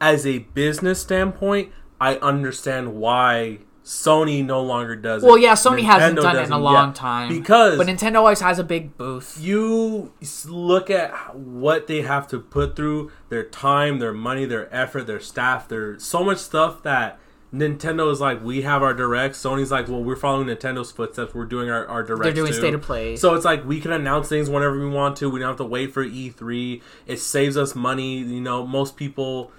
as 0.00 0.26
a 0.26 0.38
business 0.38 1.00
standpoint, 1.00 1.70
I 2.00 2.16
understand 2.16 2.94
why 2.94 3.58
Sony 3.86 4.44
no 4.44 4.62
longer 4.62 4.96
does 4.96 5.22
it. 5.22 5.26
Well, 5.26 5.38
yeah, 5.38 5.52
Sony 5.52 5.84
hasn't 5.84 6.16
done 6.20 6.34
it 6.34 6.46
in 6.46 6.52
a 6.52 6.58
long 6.58 6.88
yet. 6.88 6.96
time. 6.96 7.28
because 7.28 7.78
but 7.78 7.86
Nintendo 7.86 8.16
always 8.16 8.40
has 8.40 8.58
a 8.58 8.64
big 8.64 8.98
booth. 8.98 9.38
you 9.40 10.12
look 10.48 10.90
at 10.90 11.36
what 11.36 11.86
they 11.86 12.02
have 12.02 12.26
to 12.28 12.40
put 12.40 12.74
through 12.74 13.12
their 13.28 13.44
time, 13.44 14.00
their 14.00 14.12
money, 14.12 14.44
their 14.44 14.74
effort, 14.74 15.06
their 15.06 15.20
staff. 15.20 15.68
There's 15.68 16.02
so 16.02 16.24
much 16.24 16.38
stuff 16.38 16.82
that 16.82 17.20
Nintendo 17.54 18.10
is 18.10 18.20
like, 18.20 18.42
we 18.42 18.62
have 18.62 18.82
our 18.82 18.92
direct. 18.92 19.36
Sony's 19.36 19.70
like, 19.70 19.86
well, 19.86 20.02
we're 20.02 20.16
following 20.16 20.48
Nintendo's 20.48 20.90
footsteps. 20.90 21.32
We're 21.32 21.44
doing 21.44 21.70
our, 21.70 21.86
our 21.86 22.02
direct. 22.02 22.24
They're 22.24 22.32
doing 22.32 22.52
too. 22.52 22.58
state 22.58 22.74
of 22.74 22.82
play. 22.82 23.14
So 23.14 23.34
it's 23.34 23.44
like 23.44 23.64
we 23.64 23.80
can 23.80 23.92
announce 23.92 24.28
things 24.28 24.50
whenever 24.50 24.76
we 24.76 24.88
want 24.88 25.14
to. 25.18 25.30
We 25.30 25.38
don't 25.38 25.48
have 25.50 25.58
to 25.58 25.64
wait 25.64 25.94
for 25.94 26.04
E3. 26.04 26.82
It 27.06 27.20
saves 27.20 27.56
us 27.56 27.76
money. 27.76 28.18
You 28.18 28.40
know, 28.40 28.66
most 28.66 28.96
people 28.96 29.52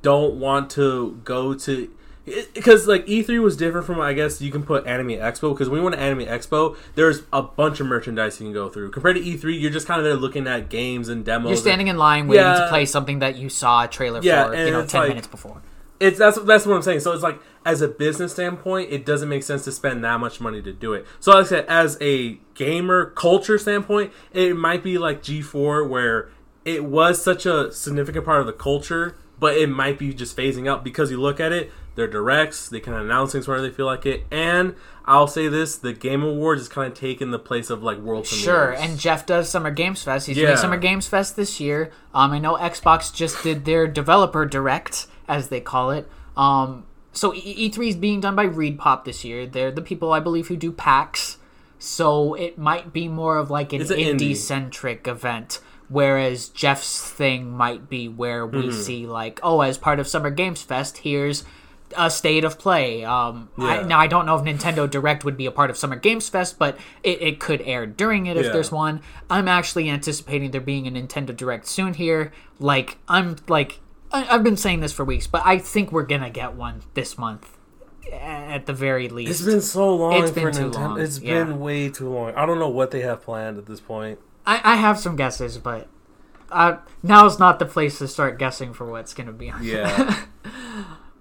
don't 0.00 0.36
want 0.36 0.70
to 0.70 1.20
go 1.22 1.52
to 1.52 1.94
because 2.24 2.86
like 2.86 3.06
E3 3.06 3.42
was 3.42 3.56
different 3.56 3.86
from 3.86 4.00
I 4.00 4.12
guess 4.12 4.40
you 4.40 4.50
can 4.50 4.62
put 4.62 4.86
Anime 4.86 5.08
Expo 5.10 5.52
because 5.52 5.68
when 5.68 5.78
you 5.80 5.84
went 5.84 5.96
to 5.96 6.00
Anime 6.02 6.26
Expo, 6.26 6.76
there's 6.94 7.22
a 7.32 7.42
bunch 7.42 7.80
of 7.80 7.86
merchandise 7.86 8.40
you 8.40 8.46
can 8.46 8.52
go 8.54 8.68
through. 8.68 8.90
Compared 8.90 9.16
to 9.16 9.22
E3, 9.22 9.60
you're 9.60 9.70
just 9.70 9.86
kind 9.86 9.98
of 10.00 10.04
there 10.04 10.14
looking 10.14 10.46
at 10.46 10.68
games 10.68 11.08
and 11.08 11.24
demos. 11.24 11.50
You're 11.50 11.56
standing 11.56 11.88
in 11.88 11.96
line 11.98 12.26
waiting 12.26 12.44
to 12.44 12.66
play 12.70 12.86
something 12.86 13.18
that 13.18 13.36
you 13.36 13.48
saw 13.48 13.84
a 13.84 13.88
trailer 13.88 14.20
Yeah, 14.22 14.46
for, 14.46 14.54
you 14.56 14.70
know, 14.70 14.86
ten 14.86 15.00
like- 15.02 15.08
minutes 15.10 15.26
before. 15.26 15.62
It's 16.00 16.18
that's 16.18 16.38
that's 16.42 16.66
what 16.66 16.74
I'm 16.74 16.82
saying. 16.82 17.00
So 17.00 17.12
it's 17.12 17.22
like 17.22 17.38
as 17.64 17.80
a 17.80 17.88
business 17.88 18.32
standpoint, 18.32 18.90
it 18.90 19.06
doesn't 19.06 19.28
make 19.28 19.42
sense 19.44 19.64
to 19.64 19.72
spend 19.72 20.02
that 20.04 20.18
much 20.18 20.40
money 20.40 20.60
to 20.60 20.72
do 20.72 20.92
it. 20.92 21.06
So 21.20 21.32
like 21.32 21.46
I 21.46 21.48
said, 21.48 21.66
as 21.66 21.96
a 22.00 22.38
gamer 22.54 23.06
culture 23.10 23.58
standpoint, 23.58 24.12
it 24.32 24.56
might 24.56 24.82
be 24.82 24.98
like 24.98 25.22
G4 25.22 25.88
where 25.88 26.30
it 26.64 26.84
was 26.84 27.22
such 27.22 27.46
a 27.46 27.70
significant 27.72 28.24
part 28.24 28.40
of 28.40 28.46
the 28.46 28.52
culture, 28.52 29.16
but 29.38 29.56
it 29.56 29.68
might 29.68 29.98
be 29.98 30.12
just 30.12 30.36
phasing 30.36 30.68
out 30.68 30.82
because 30.82 31.10
you 31.12 31.20
look 31.20 31.38
at 31.38 31.52
it, 31.52 31.70
they're 31.94 32.08
directs, 32.08 32.68
they 32.68 32.80
can 32.80 32.92
announce 32.94 33.32
things 33.32 33.46
whenever 33.46 33.66
they 33.68 33.72
feel 33.74 33.86
like 33.86 34.04
it, 34.06 34.24
and 34.30 34.74
I'll 35.06 35.26
say 35.26 35.48
this: 35.48 35.76
the 35.76 35.92
Game 35.92 36.22
Awards 36.22 36.62
is 36.62 36.68
kind 36.68 36.90
of 36.92 36.98
taking 36.98 37.30
the 37.30 37.38
place 37.38 37.70
of 37.70 37.82
like 37.82 37.98
World 37.98 38.26
Sure, 38.26 38.68
Premieres. 38.72 38.80
and 38.90 38.98
Jeff 38.98 39.26
does 39.26 39.48
Summer 39.48 39.70
Games 39.70 40.02
Fest. 40.02 40.26
He's 40.26 40.36
Yeah. 40.36 40.46
doing 40.46 40.58
Summer 40.58 40.76
Games 40.76 41.06
Fest 41.06 41.36
this 41.36 41.60
year. 41.60 41.90
Um, 42.14 42.32
I 42.32 42.38
know 42.38 42.56
Xbox 42.56 43.14
just 43.14 43.42
did 43.42 43.64
their 43.64 43.86
developer 43.86 44.44
direct, 44.46 45.06
as 45.28 45.48
they 45.48 45.60
call 45.60 45.90
it. 45.90 46.08
Um, 46.36 46.84
so 47.12 47.32
E- 47.34 47.70
E3 47.70 47.88
is 47.90 47.96
being 47.96 48.20
done 48.20 48.34
by 48.34 48.46
ReedPop 48.46 49.04
this 49.04 49.24
year. 49.24 49.46
They're 49.46 49.70
the 49.70 49.82
people 49.82 50.12
I 50.12 50.20
believe 50.20 50.48
who 50.48 50.56
do 50.56 50.72
PAX. 50.72 51.36
So 51.78 52.34
it 52.34 52.56
might 52.58 52.92
be 52.92 53.08
more 53.08 53.36
of 53.36 53.50
like 53.50 53.72
an, 53.72 53.82
an 53.82 53.86
indie. 53.88 54.34
centric 54.36 55.06
event. 55.06 55.60
Whereas 55.88 56.48
Jeff's 56.48 57.08
thing 57.10 57.50
might 57.52 57.90
be 57.90 58.08
where 58.08 58.46
we 58.46 58.62
Mm-hmm. 58.68 58.80
see 58.80 59.06
like, 59.06 59.38
oh, 59.42 59.60
as 59.60 59.76
part 59.76 60.00
of 60.00 60.08
Summer 60.08 60.30
Games 60.30 60.62
Fest, 60.62 60.98
here's 60.98 61.44
a 61.96 62.10
state 62.10 62.44
of 62.44 62.58
play. 62.58 63.04
Um, 63.04 63.48
I, 63.58 63.82
now 63.82 63.98
I 63.98 64.06
don't 64.06 64.26
know 64.26 64.36
if 64.36 64.42
Nintendo 64.44 64.88
Direct 64.90 65.24
would 65.24 65.36
be 65.36 65.46
a 65.46 65.50
part 65.50 65.70
of 65.70 65.76
Summer 65.76 65.96
Games 65.96 66.28
Fest, 66.28 66.58
but 66.58 66.78
it, 67.02 67.20
it 67.22 67.40
could 67.40 67.60
air 67.62 67.86
during 67.86 68.26
it 68.26 68.36
if 68.36 68.46
Yeah. 68.46 68.52
there's 68.52 68.70
one. 68.72 69.00
I'm 69.30 69.48
actually 69.48 69.88
anticipating 69.90 70.50
there 70.50 70.60
being 70.60 70.86
a 70.86 70.90
Nintendo 70.90 71.36
Direct 71.36 71.66
soon 71.66 71.94
here. 71.94 72.32
Like 72.58 72.98
I'm 73.08 73.36
like 73.48 73.80
I, 74.12 74.26
I've 74.28 74.44
been 74.44 74.56
saying 74.56 74.80
this 74.80 74.92
for 74.92 75.04
weeks, 75.04 75.26
but 75.26 75.42
I 75.44 75.58
think 75.58 75.90
we're 75.92 76.06
gonna 76.06 76.30
get 76.30 76.54
one 76.54 76.82
this 76.94 77.16
month 77.18 77.58
at 78.12 78.66
the 78.66 78.72
very 78.72 79.08
least. 79.08 79.30
It's 79.30 79.42
been 79.42 79.60
so 79.60 79.94
long 79.94 80.22
It's 80.22 80.30
been 80.30 80.52
too 80.52 80.70
Nintendo. 80.70 80.74
long, 80.74 81.00
It's 81.00 81.20
yeah. 81.20 81.44
been 81.44 81.58
way 81.60 81.88
too 81.88 82.08
long. 82.08 82.34
I 82.34 82.46
don't 82.46 82.58
know 82.58 82.68
what 82.68 82.90
they 82.90 83.00
have 83.00 83.22
planned 83.22 83.58
at 83.58 83.66
this 83.66 83.80
point. 83.80 84.18
I, 84.46 84.60
I 84.62 84.76
have 84.76 84.98
some 84.98 85.16
guesses, 85.16 85.58
but 85.58 85.88
uh, 86.50 86.76
is 87.02 87.38
not 87.38 87.58
the 87.58 87.66
place 87.66 87.98
to 87.98 88.06
start 88.06 88.38
guessing 88.38 88.72
for 88.74 88.88
what's 88.88 89.14
gonna 89.14 89.32
be 89.32 89.50
on. 89.50 89.62
Yeah. 89.64 90.24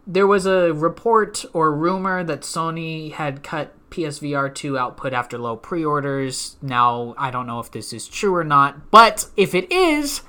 There 0.06 0.28
was 0.28 0.46
a 0.46 0.74
report 0.74 1.46
or 1.54 1.74
rumor 1.74 2.24
that 2.24 2.42
Sony 2.42 3.14
had 3.14 3.44
cut 3.44 3.74
PSVR 3.90 4.54
2 4.54 4.78
output 4.78 5.14
after 5.14 5.38
low 5.38 5.56
pre 5.56 5.86
orders. 5.86 6.58
Now, 6.62 7.16
I 7.18 7.32
don't 7.32 7.48
know 7.48 7.60
if 7.60 7.72
this 7.72 7.94
is 7.94 8.08
true 8.08 8.36
or 8.36 8.44
not, 8.44 8.92
but 8.92 9.28
if 9.38 9.56
it 9.56 9.72
is, 9.72 10.22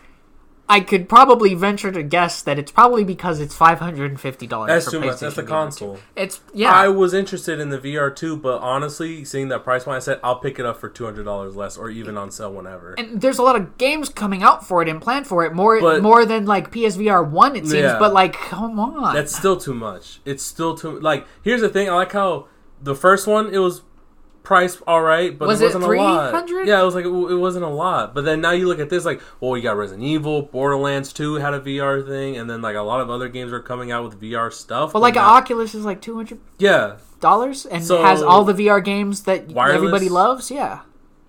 I 0.66 0.80
could 0.80 1.10
probably 1.10 1.52
venture 1.54 1.92
to 1.92 2.02
guess 2.02 2.40
that 2.42 2.58
it's 2.58 2.72
probably 2.72 3.04
because 3.04 3.38
it's 3.38 3.54
$550 3.54 4.66
That's 4.66 4.86
for 4.86 4.90
too 4.92 5.00
much. 5.00 5.20
That's 5.20 5.36
the 5.36 5.42
VR2. 5.42 5.46
console. 5.46 5.98
It's, 6.16 6.40
yeah. 6.54 6.72
I 6.72 6.88
was 6.88 7.12
interested 7.12 7.60
in 7.60 7.68
the 7.68 7.78
VR 7.78 8.14
too, 8.14 8.36
but 8.36 8.60
honestly, 8.62 9.24
seeing 9.24 9.48
that 9.48 9.62
price 9.62 9.84
point, 9.84 9.96
I 9.96 9.98
said 10.00 10.20
I'll 10.24 10.38
pick 10.38 10.58
it 10.58 10.64
up 10.64 10.80
for 10.80 10.88
two 10.88 11.04
hundred 11.04 11.24
dollars 11.24 11.54
less, 11.54 11.76
or 11.76 11.90
even 11.90 12.16
on 12.16 12.30
sale 12.30 12.52
whenever. 12.52 12.94
and 12.94 13.20
there's 13.20 13.38
a 13.38 13.42
lot 13.42 13.56
of 13.56 13.76
games 13.78 14.08
coming 14.08 14.42
out 14.42 14.66
for 14.66 14.80
it 14.82 14.88
and 14.88 15.02
planned 15.02 15.26
for 15.26 15.44
it 15.44 15.52
more 15.52 15.80
But- 15.80 16.02
more 16.02 16.24
than 16.24 16.46
like 16.46 16.70
PSVR 16.70 17.22
1 17.28 17.56
it 17.56 17.60
seems 17.66 17.74
Yeah. 17.74 17.98
but 17.98 18.12
like 18.14 18.32
come 18.34 18.78
on 18.80 19.14
That's 19.14 19.36
still 19.36 19.56
too 19.58 19.74
much. 19.74 20.20
It's 20.24 20.42
still 20.42 20.74
too 20.76 20.98
like. 21.00 21.26
Here's 21.42 21.60
the 21.60 21.68
thing. 21.68 21.90
I 21.90 21.94
like 21.94 22.12
how 22.12 22.48
the 22.82 22.94
first 22.94 23.26
one 23.26 23.52
it 23.52 23.58
was 23.58 23.82
priced 24.44 24.80
all 24.86 25.02
right, 25.02 25.36
but 25.36 25.48
Was 25.48 25.60
it 25.60 25.64
it 25.64 25.66
wasn't 25.74 25.84
a 25.84 25.96
lot. 25.96 26.48
Yeah, 26.66 26.80
it 26.80 26.84
was 26.84 26.94
like 26.94 27.04
it, 27.04 27.08
it 27.08 27.36
wasn't 27.36 27.64
a 27.64 27.68
lot. 27.68 28.14
But 28.14 28.24
then 28.24 28.40
now 28.40 28.52
you 28.52 28.68
look 28.68 28.78
at 28.78 28.90
this 28.90 29.04
like, 29.04 29.20
well, 29.40 29.56
you 29.56 29.62
got 29.64 29.76
Resident 29.76 30.04
Evil, 30.06 30.42
Borderlands 30.42 31.12
Two 31.12 31.34
had 31.36 31.54
a 31.54 31.60
VR 31.60 32.06
thing, 32.06 32.36
and 32.36 32.48
then 32.48 32.62
like 32.62 32.76
a 32.76 32.82
lot 32.82 33.00
of 33.00 33.10
other 33.10 33.28
games 33.28 33.52
are 33.52 33.60
coming 33.60 33.90
out 33.90 34.04
with 34.04 34.20
VR 34.20 34.52
stuff. 34.52 34.92
but 34.92 35.00
like 35.00 35.16
an 35.16 35.22
Oculus 35.22 35.74
is 35.74 35.84
like 35.84 36.00
two 36.00 36.14
hundred. 36.14 36.38
Yeah. 36.58 36.96
Dollars 37.20 37.66
and 37.66 37.82
So- 37.84 38.02
has 38.04 38.22
all 38.22 38.44
the 38.44 38.52
VR 38.54 38.84
games 38.84 39.22
that 39.24 39.48
Wireless? 39.48 39.76
everybody 39.76 40.08
loves 40.10 40.50
yeah 40.50 40.82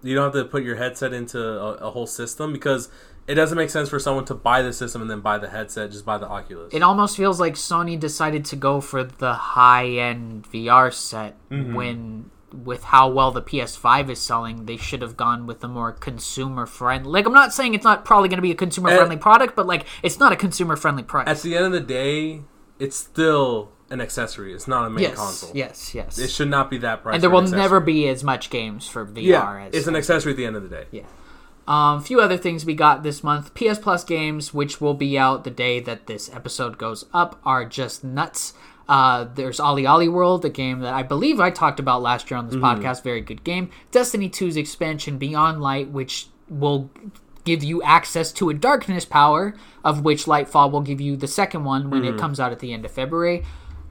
you 0.04 0.14
don't 0.14 0.26
have 0.26 0.34
to 0.34 0.46
put 0.46 0.62
your 0.62 0.76
headset 0.76 1.14
into 1.14 1.40
a, 1.42 1.74
a 1.76 1.90
whole 1.90 2.06
system 2.06 2.54
because 2.54 2.90
it 3.28 3.34
doesn't 3.34 3.58
make 3.58 3.72
sense 3.72 3.90
for 3.90 3.98
someone 3.98 4.24
to 4.26 4.36
buy 4.36 4.62
the 4.62 4.72
system 4.72 5.02
and 5.02 5.10
then 5.10 5.20
buy 5.20 5.40
the 5.40 5.50
headset. 5.50 5.90
Just 5.90 6.06
buy 6.06 6.20
the 6.20 6.28
Oculus. 6.28 6.72
it 6.74 6.84
almost 6.84 7.18
feels 7.18 7.40
like 7.40 7.56
Sony 7.56 8.00
decided 8.00 8.46
to 8.46 8.56
go 8.56 8.82
for 8.82 9.04
the 9.04 9.34
high 9.34 9.88
end 9.88 10.46
VR 10.52 10.94
set 10.94 11.36
Mm-hmm. 11.50 11.74
when 11.74 12.30
with 12.64 12.86
how 12.86 13.10
well 13.10 13.32
the 13.32 13.42
PS5 13.42 14.10
is 14.10 14.22
selling, 14.22 14.66
they 14.66 14.78
should 14.78 15.02
have 15.02 15.18
gone 15.18 15.46
with 15.46 15.64
a 15.64 15.68
more 15.68 15.92
consumer 15.92 16.66
friendly. 16.66 17.12
Like 17.12 17.26
I'm 17.26 17.34
not 17.34 17.54
saying 17.54 17.74
it's 17.74 17.84
not 17.84 18.06
probably 18.06 18.30
going 18.30 18.38
to 18.38 18.44
be 18.44 18.52
a 18.52 18.56
consumer 18.56 18.96
friendly 18.96 19.18
product, 19.18 19.56
but 19.56 19.68
like 19.68 19.86
it's 20.04 20.20
not 20.20 20.32
a 20.32 20.36
consumer 20.36 20.76
friendly 20.76 21.04
price. 21.04 21.28
At 21.28 21.42
the 21.42 21.56
end 21.56 21.66
of 21.66 21.72
the 21.72 21.82
day, 21.82 22.42
it's 22.80 22.96
still 22.96 23.72
an 23.90 24.02
accessory. 24.02 24.54
It's 24.54 24.68
not 24.68 24.86
a 24.86 24.90
main 24.90 25.04
yes, 25.04 25.16
console. 25.16 25.52
yes, 25.54 25.94
yes. 25.94 26.18
It 26.18 26.30
should 26.30 26.50
not 26.50 26.70
be 26.70 26.78
that 26.80 27.04
price. 27.04 27.16
and 27.16 27.24
there 27.24 27.30
will 27.30 27.46
an 27.46 27.52
never 27.52 27.80
be 27.80 28.08
as 28.08 28.24
much 28.24 28.50
games 28.50 28.88
for 28.88 29.06
VR 29.06 29.24
Yeah, 29.24 29.66
as 29.66 29.74
it's 29.74 29.88
an 29.88 29.96
accessory 29.96 30.32
at 30.32 30.38
the 30.38 30.46
end 30.46 30.56
of 30.56 30.64
the 30.64 30.70
day. 30.70 30.86
Yeah. 30.92 31.04
Um, 31.68 32.04
few 32.04 32.20
other 32.20 32.38
things 32.38 32.66
we 32.66 32.76
got 32.76 33.04
this 33.04 33.24
month. 33.24 33.54
PS 33.56 33.80
Plus 33.80 34.04
games, 34.04 34.54
which 34.54 34.80
will 34.80 34.94
be 34.94 35.18
out 35.18 35.44
the 35.44 35.50
day 35.50 35.80
that 35.80 36.06
this 36.08 36.32
episode 36.34 36.78
goes 36.78 37.06
up, 37.12 37.40
are 37.44 37.66
just 37.66 38.04
nuts. 38.04 38.54
Uh, 38.88 39.26
there's 39.34 39.60
Ollie 39.60 39.86
Ollie 39.86 40.08
World, 40.08 40.46
a 40.46 40.50
game 40.50 40.80
that 40.82 40.94
I 40.94 41.02
believe 41.04 41.40
I 41.40 41.50
talked 41.50 41.80
about 41.80 42.02
last 42.02 42.30
year 42.30 42.38
on 42.38 42.48
this 42.48 42.56
podcast. 42.62 43.04
Very 43.04 43.22
good 43.22 43.44
game. 43.44 43.70
Destiny 43.92 44.30
2's 44.30 44.58
expansion, 44.58 45.18
Beyond 45.18 45.62
Light, 45.62 45.90
which 45.90 46.28
will 46.50 46.90
give 47.46 47.64
you 47.64 47.82
access 47.84 48.32
to 48.34 48.50
a 48.50 48.54
darkness 48.54 49.06
power, 49.06 49.56
of 49.84 50.04
which 50.04 50.26
Lightfall 50.26 50.72
will 50.72 50.82
give 50.82 51.00
you 51.02 51.16
the 51.16 51.28
second 51.28 51.64
one 51.64 51.90
when 51.90 52.04
it 52.04 52.18
comes 52.20 52.40
out 52.40 52.52
at 52.52 52.60
the 52.60 52.74
end 52.74 52.86
of 52.86 52.92
February. 52.92 53.44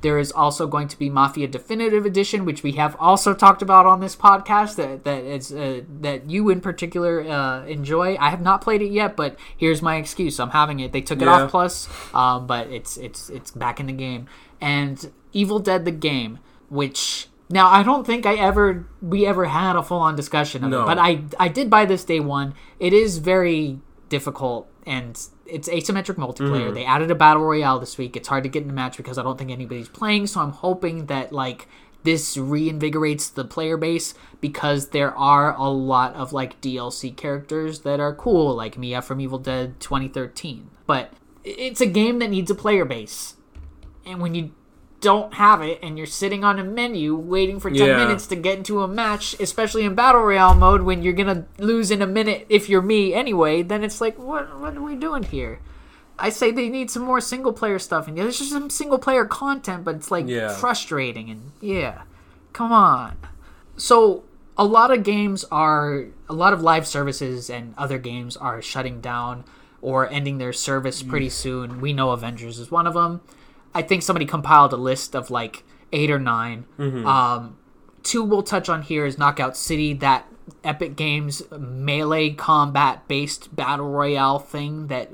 There 0.05 0.19
is 0.19 0.31
also 0.33 0.67
going 0.67 0.89
to 0.89 0.99
be 0.99 1.09
Mafia 1.09 1.49
Definitive 1.49 2.05
Edition, 2.05 2.45
which 2.45 2.63
we 2.63 2.73
have 2.73 2.95
also 3.01 3.33
talked 3.33 3.63
about 3.63 3.87
on 3.87 4.01
this 4.01 4.15
podcast. 4.15 4.77
That 4.77 5.05
that 5.05 5.25
is 5.25 5.51
uh, 5.51 5.81
that 6.03 6.29
you 6.29 6.51
in 6.51 6.61
particular 6.61 7.23
uh, 7.27 7.65
enjoy. 7.65 8.17
I 8.21 8.29
have 8.29 8.43
not 8.43 8.61
played 8.61 8.83
it 8.83 8.93
yet, 8.93 9.17
but 9.17 9.37
here's 9.57 9.81
my 9.81 9.97
excuse: 9.97 10.39
I'm 10.39 10.51
having 10.51 10.81
it. 10.81 10.93
They 10.93 11.01
took 11.01 11.23
it 11.23 11.25
Yeah. 11.25 11.45
off 11.45 11.51
Plus, 11.51 11.89
um, 12.15 12.47
but 12.47 12.69
it's 12.69 12.99
it's 12.99 13.31
it's 13.31 13.51
back 13.51 13.81
in 13.81 13.87
the 13.87 13.95
game. 13.95 14.27
And 14.61 15.11
Evil 15.33 15.59
Dead 15.59 15.87
the 15.87 15.91
game, 15.91 16.39
which 16.69 17.29
now 17.49 17.69
I 17.69 17.83
don't 17.83 18.07
think 18.07 18.27
I 18.27 18.35
ever 18.35 18.85
we 19.01 19.25
ever 19.27 19.47
had 19.47 19.75
a 19.75 19.83
full 19.83 20.01
on 20.01 20.17
discussion 20.17 20.65
of 20.65 20.71
No. 20.71 20.83
it, 20.83 20.87
but 20.87 20.99
I 20.99 21.23
I 21.41 21.49
did 21.49 21.71
buy 21.71 21.87
this 21.87 22.05
day 22.05 22.21
one. 22.21 22.53
It 22.79 22.93
is 22.93 23.19
very 23.19 23.81
difficult 24.11 24.69
and 24.87 25.21
it's 25.47 25.69
asymmetric 25.69 26.17
multiplayer. 26.17 26.67
Mm-hmm. 26.67 26.75
They 26.75 26.85
added 26.85 27.11
a 27.11 27.15
battle 27.15 27.43
royale 27.43 27.79
this 27.79 27.99
week. 27.99 28.17
It's 28.17 28.29
hard 28.29 28.45
to 28.45 28.49
get 28.49 28.63
in 28.63 28.71
a 28.71 28.73
match 28.73 28.97
because 28.97 29.19
I 29.19 29.23
don't 29.23 29.39
think 29.39 29.51
anybody's 29.51 29.89
playing. 29.89 30.27
So 30.27 30.41
I'm 30.41 30.53
hoping 30.53 31.07
that 31.07 31.33
like 31.33 31.69
this 32.05 32.37
reinvigorates 32.37 33.33
the 33.33 33.45
player 33.45 33.77
base 33.77 34.15
because 34.41 34.89
there 34.89 35.17
are 35.17 35.57
a 35.57 35.69
lot 35.69 36.15
of 36.15 36.33
like 36.33 36.61
DLC 36.61 37.17
characters 37.17 37.81
that 37.81 37.99
are 37.99 38.15
cool, 38.15 38.55
like 38.55 38.79
Mia 38.79 39.03
from 39.03 39.21
Evil 39.21 39.39
Dead 39.39 39.81
2013. 39.81 40.71
But 40.87 41.13
it's 41.43 41.81
a 41.81 41.87
game 41.87 42.19
that 42.19 42.31
needs 42.31 42.51
a 42.51 42.55
player 42.55 42.85
base, 42.85 43.37
and 44.05 44.21
when 44.21 44.35
you 44.35 44.53
don't 45.05 45.35
have 45.35 45.63
it 45.63 45.79
and 45.83 45.97
you're 45.97 46.07
sitting 46.07 46.43
on 46.43 46.59
a 46.59 46.65
menu 46.65 47.15
waiting 47.15 47.61
for 47.61 47.71
10 47.71 47.79
Yeah. 47.79 47.97
minutes 47.97 48.27
to 48.29 48.37
get 48.37 48.59
into 48.59 48.83
a 48.83 48.89
match, 48.89 49.37
especially 49.39 49.85
in 49.85 49.95
battle 49.95 50.23
royale 50.23 50.55
mode 50.55 50.83
when 50.83 51.03
you're 51.03 51.13
gonna 51.13 51.47
lose 51.59 51.93
in 51.93 52.03
a 52.03 52.07
minute 52.07 52.47
if 52.49 52.69
you're 52.69 52.83
me 52.83 53.15
anyway, 53.15 53.63
then 53.63 53.85
it's 53.85 54.01
like, 54.01 54.19
what 54.19 54.59
what 54.59 54.77
are 54.77 54.83
we 54.83 54.97
doing 54.97 55.23
here? 55.23 55.61
I 56.19 56.31
say 56.31 56.51
they 56.51 56.69
need 56.69 56.91
some 56.91 57.03
more 57.03 57.21
single 57.21 57.53
player 57.53 57.79
stuff, 57.79 58.07
and 58.09 58.17
yeah, 58.17 58.23
there's 58.25 58.39
just 58.39 58.51
some 58.51 58.71
single 58.71 58.99
player 58.99 59.25
content, 59.25 59.85
but 59.85 59.97
it's 59.97 60.11
like 60.11 60.27
Yeah. 60.27 60.49
frustrating 60.55 61.31
and 61.31 61.53
yeah, 61.61 62.03
come 62.53 62.73
on. 62.73 63.17
So 63.77 64.25
a 64.57 64.65
lot 64.65 64.91
of 64.91 65.03
games 65.03 65.45
are 65.51 66.07
a 66.29 66.33
lot 66.33 66.53
of 66.53 66.63
live 66.63 66.87
services 66.87 67.51
and 67.51 67.75
other 67.77 67.99
games 67.99 68.37
are 68.37 68.63
shutting 68.63 69.01
down 69.01 69.45
or 69.83 70.09
ending 70.09 70.39
their 70.39 70.53
service 70.53 71.03
pretty 71.03 71.29
mm. 71.29 71.33
soon. 71.33 71.81
We 71.81 71.93
know 71.93 72.11
Avengers 72.11 72.59
is 72.59 72.71
one 72.71 72.87
of 72.87 72.95
them. 72.95 73.21
I 73.75 73.83
think 73.83 74.03
somebody 74.03 74.27
compiled 74.27 74.73
a 74.73 74.77
list 74.77 75.15
of 75.17 75.31
like 75.31 75.65
eight 75.93 76.11
or 76.11 76.19
9 76.19 76.65
Um, 76.79 77.57
two 78.03 78.23
we'll 78.23 78.43
touch 78.43 78.69
on 78.69 78.83
here 78.83 79.07
is 79.07 79.19
Knockout 79.19 79.57
City, 79.57 79.93
that 79.95 80.27
Epic 80.63 80.95
Games 80.97 81.43
melee 81.59 82.31
combat 82.31 83.07
based 83.09 83.55
battle 83.57 83.89
royale 83.89 84.39
thing 84.39 84.89
that, 84.89 85.11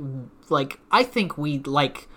like, 0.48 0.80
I 0.90 1.04
think 1.04 1.38
we 1.38 1.58
like 1.60 2.08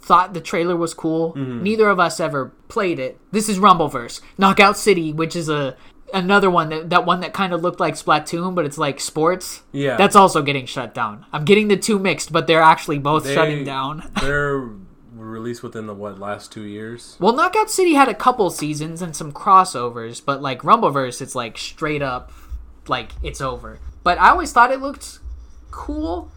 thought 0.00 0.34
the 0.34 0.40
trailer 0.40 0.76
was 0.76 0.94
cool. 0.94 1.34
Neither 1.36 1.88
of 1.88 1.98
us 2.00 2.20
ever 2.20 2.52
played 2.68 2.98
it. 2.98 3.18
This 3.32 3.48
is 3.48 3.58
Rumbleverse, 3.58 4.20
Knockout 4.38 4.76
City, 4.76 5.12
which 5.12 5.34
is 5.36 5.48
a 5.48 5.76
another 6.14 6.48
one 6.48 6.68
that 6.68 6.90
that 6.90 7.04
one 7.04 7.20
that 7.20 7.32
kind 7.32 7.52
of 7.52 7.62
looked 7.62 7.80
like 7.80 7.94
Splatoon, 7.94 8.54
but 8.54 8.64
it's 8.64 8.78
like 8.78 9.00
sports. 9.00 9.62
Yeah. 9.72 9.96
that's 9.96 10.14
also 10.16 10.42
getting 10.42 10.66
shut 10.66 10.94
down. 10.94 11.26
I'm 11.32 11.44
getting 11.44 11.68
the 11.68 11.76
two 11.76 11.98
mixed, 11.98 12.32
but 12.32 12.46
they're 12.46 12.62
actually 12.62 12.98
both 12.98 13.24
They- 13.24 13.34
shutting 13.34 13.64
down. 13.64 14.10
They're 14.20 14.68
released 15.30 15.62
within 15.62 15.86
the 15.86 15.94
what 15.94 16.18
last 16.18 16.52
two 16.52 16.62
years. 16.64 17.16
Well, 17.20 17.34
Knockout 17.34 17.70
City 17.70 17.94
had 17.94 18.08
a 18.08 18.14
couple 18.14 18.48
seasons 18.50 19.02
and 19.02 19.14
some 19.16 19.32
crossovers, 19.32 20.22
but 20.24 20.40
like 20.42 20.62
Rumbleverse, 20.62 21.20
it's 21.20 21.34
like 21.34 21.58
straight 21.58 22.02
up, 22.02 22.32
like 22.88 23.12
it's 23.22 23.40
over. 23.40 23.78
But 24.04 24.18
I 24.18 24.30
always 24.30 24.52
thought 24.52 24.70
it 24.72 24.80
looked 24.80 25.18
cool. 25.70 26.30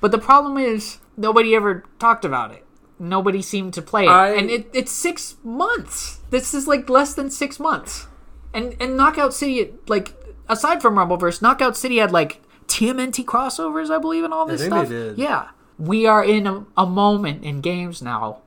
But 0.00 0.12
the 0.12 0.18
problem 0.18 0.56
is 0.56 0.98
nobody 1.16 1.54
ever 1.54 1.84
talked 1.98 2.24
about 2.24 2.52
it. 2.52 2.64
Nobody 2.98 3.40
seemed 3.42 3.74
to 3.74 3.82
play 3.82 4.04
it, 4.04 4.08
I- 4.10 4.30
and 4.34 4.50
it, 4.50 4.70
it's 4.72 4.92
six 4.92 5.36
months. 5.42 6.20
This 6.30 6.52
is 6.54 6.66
like 6.68 6.88
less 6.88 7.14
than 7.14 7.30
six 7.30 7.58
months, 7.58 8.06
and 8.54 8.76
and 8.80 8.96
Knockout 8.96 9.32
City, 9.34 9.72
like 9.88 10.14
aside 10.48 10.82
from 10.82 10.94
Rumbleverse, 10.96 11.40
Knockout 11.42 11.76
City 11.76 11.96
had 11.96 12.12
like 12.12 12.42
TMNT 12.66 13.24
crossovers, 13.24 13.90
I 13.90 13.98
believe, 13.98 14.22
and 14.24 14.32
all 14.34 14.44
this 14.46 14.60
stuff. 14.66 14.88
Yeah, 15.18 15.48
we 15.80 16.06
are 16.06 16.22
in 16.22 16.46
a, 16.46 16.64
a 16.76 16.86
moment 16.86 17.42
in 17.42 17.60
games 17.62 18.02
now 18.02 18.42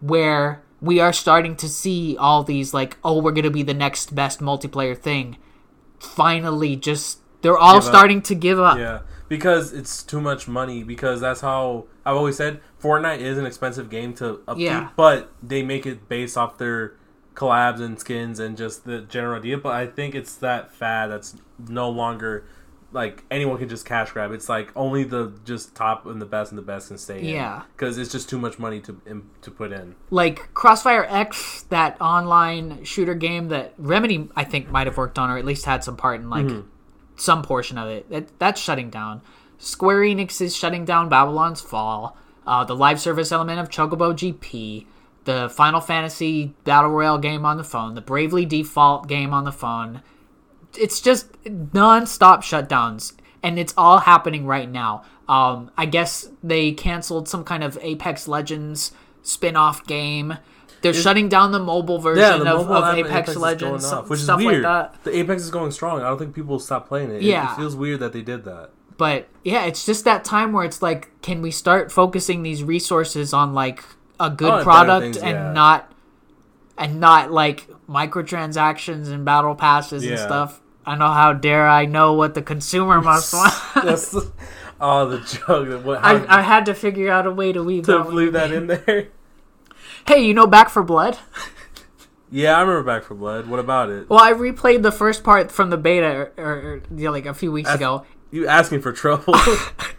where 0.00 0.62
we 0.80 1.00
are 1.00 1.12
starting 1.12 1.56
to 1.56 1.68
see 1.68 2.16
all 2.18 2.44
these 2.44 2.72
like 2.74 2.96
oh 3.02 3.20
we're 3.20 3.32
gonna 3.32 3.50
be 3.50 3.62
the 3.64 3.74
next 3.74 4.14
best 4.14 4.38
multiplayer 4.40 4.96
thing 4.96 5.36
finally 5.98 6.76
just 6.76 7.18
they're 7.42 7.56
all 7.58 7.74
Give 7.80 7.84
up. 7.84 7.88
starting 7.94 8.22
to 8.22 8.34
give 8.34 8.58
up 8.60 8.78
Yeah, 8.78 9.00
because 9.28 9.72
it's 9.72 10.02
too 10.02 10.20
much 10.20 10.48
money. 10.48 10.82
Because 10.82 11.20
that's 11.20 11.40
how 11.40 11.86
I've 12.04 12.16
always 12.16 12.36
said. 12.36 12.60
Fortnite 12.82 13.20
is 13.20 13.38
an 13.38 13.46
expensive 13.46 13.88
game 13.90 14.12
to 14.14 14.40
upkeep, 14.48 14.64
Yeah. 14.66 14.88
but 14.96 15.30
they 15.40 15.62
make 15.62 15.86
it 15.86 16.08
based 16.08 16.36
off 16.36 16.58
their 16.58 16.94
collabs 17.36 17.80
and 17.80 17.96
skins 17.98 18.40
and 18.40 18.56
just 18.56 18.84
the 18.84 19.02
general 19.02 19.38
idea. 19.38 19.56
But 19.56 19.74
I 19.74 19.86
think 19.86 20.16
it's 20.16 20.34
that 20.36 20.72
fad 20.74 21.12
that's 21.12 21.36
no 21.68 21.88
longer 21.88 22.44
like 22.90 23.22
anyone 23.30 23.58
can 23.58 23.68
just 23.68 23.84
cash 23.84 24.12
grab. 24.12 24.32
It's 24.32 24.48
like 24.48 24.72
only 24.74 25.04
the 25.04 25.32
just 25.44 25.74
top 25.74 26.06
and 26.06 26.20
the 26.22 26.26
best 26.26 26.52
and 26.52 26.58
the 26.58 26.62
best 26.62 26.88
can 26.88 26.96
stay. 26.98 27.22
Yeah. 27.22 27.62
because 27.76 27.98
it's 27.98 28.10
just 28.10 28.28
too 28.30 28.38
much 28.38 28.58
money 28.58 28.80
to 28.80 29.00
im- 29.06 29.30
to 29.42 29.50
put 29.50 29.72
in. 29.72 29.94
like 30.10 30.52
crossfire 30.54 31.04
x 31.08 31.64
that 31.68 32.00
online 32.00 32.82
shooter 32.84 33.14
game 33.14 33.48
that 33.48 33.74
remedy 33.76 34.28
i 34.36 34.42
think 34.44 34.70
might 34.70 34.86
have 34.86 34.96
worked 34.96 35.18
on 35.18 35.28
or 35.30 35.36
at 35.36 35.44
least 35.44 35.64
had 35.66 35.84
some 35.84 35.96
part 35.96 36.20
in 36.20 36.30
like 36.30 36.48
some 37.16 37.42
portion 37.42 37.76
of 37.78 37.88
it 37.88 38.08
that, 38.10 38.38
that's 38.38 38.60
shutting 38.60 38.88
down 38.90 39.20
square 39.58 39.98
enix 40.00 40.40
is 40.40 40.56
shutting 40.56 40.84
down 40.84 41.08
babylon's 41.08 41.60
fall 41.60 42.16
uh, 42.46 42.64
the 42.64 42.74
live 42.74 42.98
service 43.00 43.30
element 43.32 43.58
of 43.60 43.68
chocobo 43.68 44.12
gp 44.14 44.86
the 45.24 45.48
final 45.50 45.80
fantasy 45.80 46.54
battle 46.64 46.90
royale 46.90 47.18
game 47.18 47.44
on 47.44 47.56
the 47.58 47.64
phone 47.64 47.94
the 47.94 48.00
bravely 48.00 48.46
default 48.46 49.06
game 49.08 49.34
on 49.34 49.44
the 49.44 49.52
phone 49.52 50.00
it's 50.76 51.00
just 51.00 51.26
non-stop 51.72 52.42
shutdowns 52.42 53.12
and 53.42 53.58
it's 53.58 53.72
all 53.76 53.98
happening 53.98 54.46
right 54.46 54.68
now 54.70 55.02
um, 55.28 55.70
i 55.76 55.86
guess 55.86 56.28
they 56.42 56.72
canceled 56.72 57.28
some 57.28 57.44
kind 57.44 57.62
of 57.64 57.78
apex 57.80 58.26
legends 58.28 58.92
spin-off 59.22 59.86
game 59.86 60.36
they're 60.80 60.94
shutting 60.94 61.28
down 61.28 61.50
the 61.50 61.58
mobile 61.58 61.98
version 61.98 62.22
Yeah, 62.22 62.36
the 62.38 62.54
of, 62.54 62.68
mobile 62.68 62.74
of 62.84 62.98
apex, 62.98 63.30
is 63.30 63.36
legends 63.36 63.84
off, 63.86 64.08
which 64.08 64.20
is 64.20 64.28
weird. 64.30 64.62
like 64.62 64.92
that 64.92 65.02
The 65.04 65.16
Apex 65.16 65.42
is 65.42 65.50
going 65.50 65.72
strong. 65.72 66.00
I 66.00 66.04
don't 66.08 66.18
think 66.18 66.36
people 66.36 66.52
will 66.52 66.60
stop 66.60 66.86
playing 66.86 67.10
it. 67.10 67.16
It- 67.16 67.22
Yeah. 67.24 67.52
it 67.52 67.56
feels 67.56 67.74
weird 67.74 67.98
that 67.98 68.12
they 68.12 68.22
did 68.22 68.44
that. 68.44 68.70
but 68.96 69.26
yeah 69.42 69.64
it's 69.64 69.84
just 69.84 70.04
that 70.04 70.24
time 70.24 70.52
where 70.52 70.64
it's 70.64 70.80
like 70.80 71.10
can 71.20 71.42
we 71.42 71.50
start 71.50 71.90
focusing 71.90 72.42
these 72.44 72.62
resources 72.62 73.32
on 73.34 73.54
like 73.54 73.82
a 74.20 74.30
good 74.30 74.52
Oh, 74.60 74.62
product 74.62 75.02
things, 75.02 75.16
and 75.16 75.30
yeah. 75.36 75.52
not 75.52 75.92
and 76.76 77.00
not 77.00 77.32
like 77.32 77.68
microtransactions 77.88 79.08
and 79.08 79.24
battle 79.24 79.54
passes 79.54 80.04
and 80.04 80.18
stuff 80.18 80.60
i 80.84 80.94
know 80.94 81.10
how 81.10 81.32
dare 81.32 81.66
i 81.66 81.86
know 81.86 82.12
what 82.12 82.34
the 82.34 82.42
consumer 82.42 83.00
must 83.00 83.32
want 83.32 83.54
That's 83.84 84.14
oh 84.80 85.08
the 85.08 85.18
joke. 85.20 85.84
What, 85.84 85.98
I, 86.02 86.38
I 86.38 86.42
had 86.42 86.66
to 86.66 86.74
figure 86.74 87.10
out 87.10 87.26
a 87.26 87.30
way 87.32 87.52
to 87.52 87.62
weave 87.62 87.84
to 87.84 87.92
that 87.92 88.12
leave 88.12 88.32
that 88.32 88.52
in 88.52 88.66
there. 88.66 89.08
Hey, 90.06 90.24
you 90.24 90.32
know 90.32 90.46
Back 90.46 90.70
4 90.70 90.84
Blood? 90.84 91.18
Yeah, 92.30 92.56
I 92.56 92.60
remember 92.62 92.82
Back 92.82 93.04
4 93.04 93.16
Blood. 93.16 93.46
What 93.46 93.60
about 93.60 93.90
it? 93.90 94.08
Well, 94.08 94.20
I 94.20 94.32
replayed 94.32 94.82
the 94.82 94.92
first 94.92 95.22
part 95.22 95.52
from 95.52 95.68
the 95.68 95.76
beta 95.76 96.06
er, 96.06 96.32
er, 96.38 96.42
er, 96.42 96.44
or, 96.44 96.52
or, 96.52 96.72
or, 96.76 96.82
you 96.96 97.04
know, 97.04 97.10
like 97.10 97.26
a 97.26 97.34
few 97.34 97.52
weeks 97.52 97.68
That's- 97.68 97.80
ago. 97.80 98.06
You 98.30 98.46
asking 98.46 98.80
for 98.80 98.92
trouble? 98.92 99.34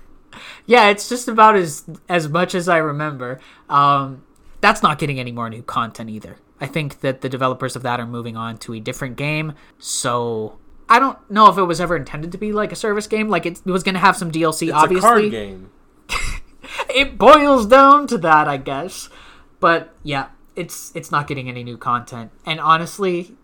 Yeah, 0.70 0.90
it's 0.90 1.10
just 1.10 1.28
about 1.28 1.56
as 1.56 1.84
as 2.08 2.30
much 2.30 2.54
as 2.54 2.70
I 2.70 2.78
remember. 2.78 3.40
Um, 3.70 4.22
that's 4.62 4.84
not 4.84 5.00
getting 5.00 5.20
any 5.20 5.32
more 5.32 5.50
new 5.50 5.64
content 5.64 6.12
either. 6.12 6.38
I 6.62 6.68
think 6.68 7.02
that 7.02 7.22
the 7.22 7.30
developers 7.30 7.76
of 7.76 7.84
that 7.84 8.00
are 8.00 8.08
moving 8.08 8.36
on 8.36 8.58
to 8.60 8.74
a 8.74 8.80
different 8.80 9.16
game. 9.16 9.54
So 9.78 10.58
I 10.90 11.00
don't 11.00 11.18
know 11.30 11.50
if 11.50 11.58
it 11.58 11.64
was 11.64 11.80
ever 11.80 11.96
intended 11.96 12.32
to 12.32 12.38
be 12.38 12.52
like 12.52 12.72
a 12.72 12.76
service 12.76 13.08
game. 13.08 13.30
Like 13.30 13.46
it, 13.46 13.66
was 13.66 13.84
going 13.84 13.96
to 13.96 14.00
have 14.00 14.18
some 14.18 14.32
DLC. 14.32 14.68
it's 14.68 14.72
obviously, 14.74 14.98
a 14.98 15.02
card 15.02 15.32
game. 15.32 15.72
it 16.94 17.18
boils 17.18 17.66
down 17.66 18.08
to 18.08 18.18
that, 18.20 18.48
I 18.48 18.58
guess. 18.58 19.10
But 19.60 19.94
yeah, 20.04 20.30
it's 20.56 20.92
it's 20.96 21.12
not 21.12 21.28
getting 21.28 21.48
any 21.48 21.64
new 21.64 21.78
content. 21.78 22.32
And 22.46 22.60
honestly, 22.60 23.36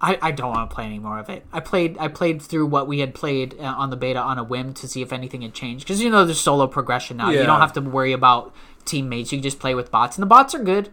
I, 0.00 0.18
I 0.20 0.30
don't 0.32 0.50
want 0.50 0.68
to 0.68 0.74
play 0.74 0.84
any 0.84 0.98
more 0.98 1.18
of 1.18 1.28
it. 1.28 1.46
I 1.52 1.60
played 1.60 1.96
I 1.98 2.08
played 2.08 2.40
through 2.40 2.66
what 2.66 2.86
we 2.86 3.00
had 3.00 3.14
played 3.14 3.56
uh, 3.58 3.64
on 3.64 3.90
the 3.90 3.96
beta 3.96 4.20
on 4.20 4.38
a 4.38 4.44
whim 4.44 4.74
to 4.74 4.88
see 4.88 5.02
if 5.02 5.12
anything 5.12 5.42
had 5.42 5.54
changed 5.54 5.84
because 5.84 6.02
you 6.02 6.10
know 6.10 6.24
there's 6.24 6.40
solo 6.40 6.66
progression 6.66 7.18
now. 7.18 7.30
You 7.30 7.44
don't 7.44 7.60
have 7.60 7.72
to 7.74 7.80
worry 7.80 8.12
about 8.12 8.54
teammates. 8.84 9.32
You 9.32 9.38
can 9.38 9.42
just 9.42 9.60
play 9.60 9.74
with 9.74 9.90
bots, 9.90 10.16
and 10.16 10.22
the 10.22 10.26
bots 10.26 10.54
are 10.54 10.62
good. 10.62 10.90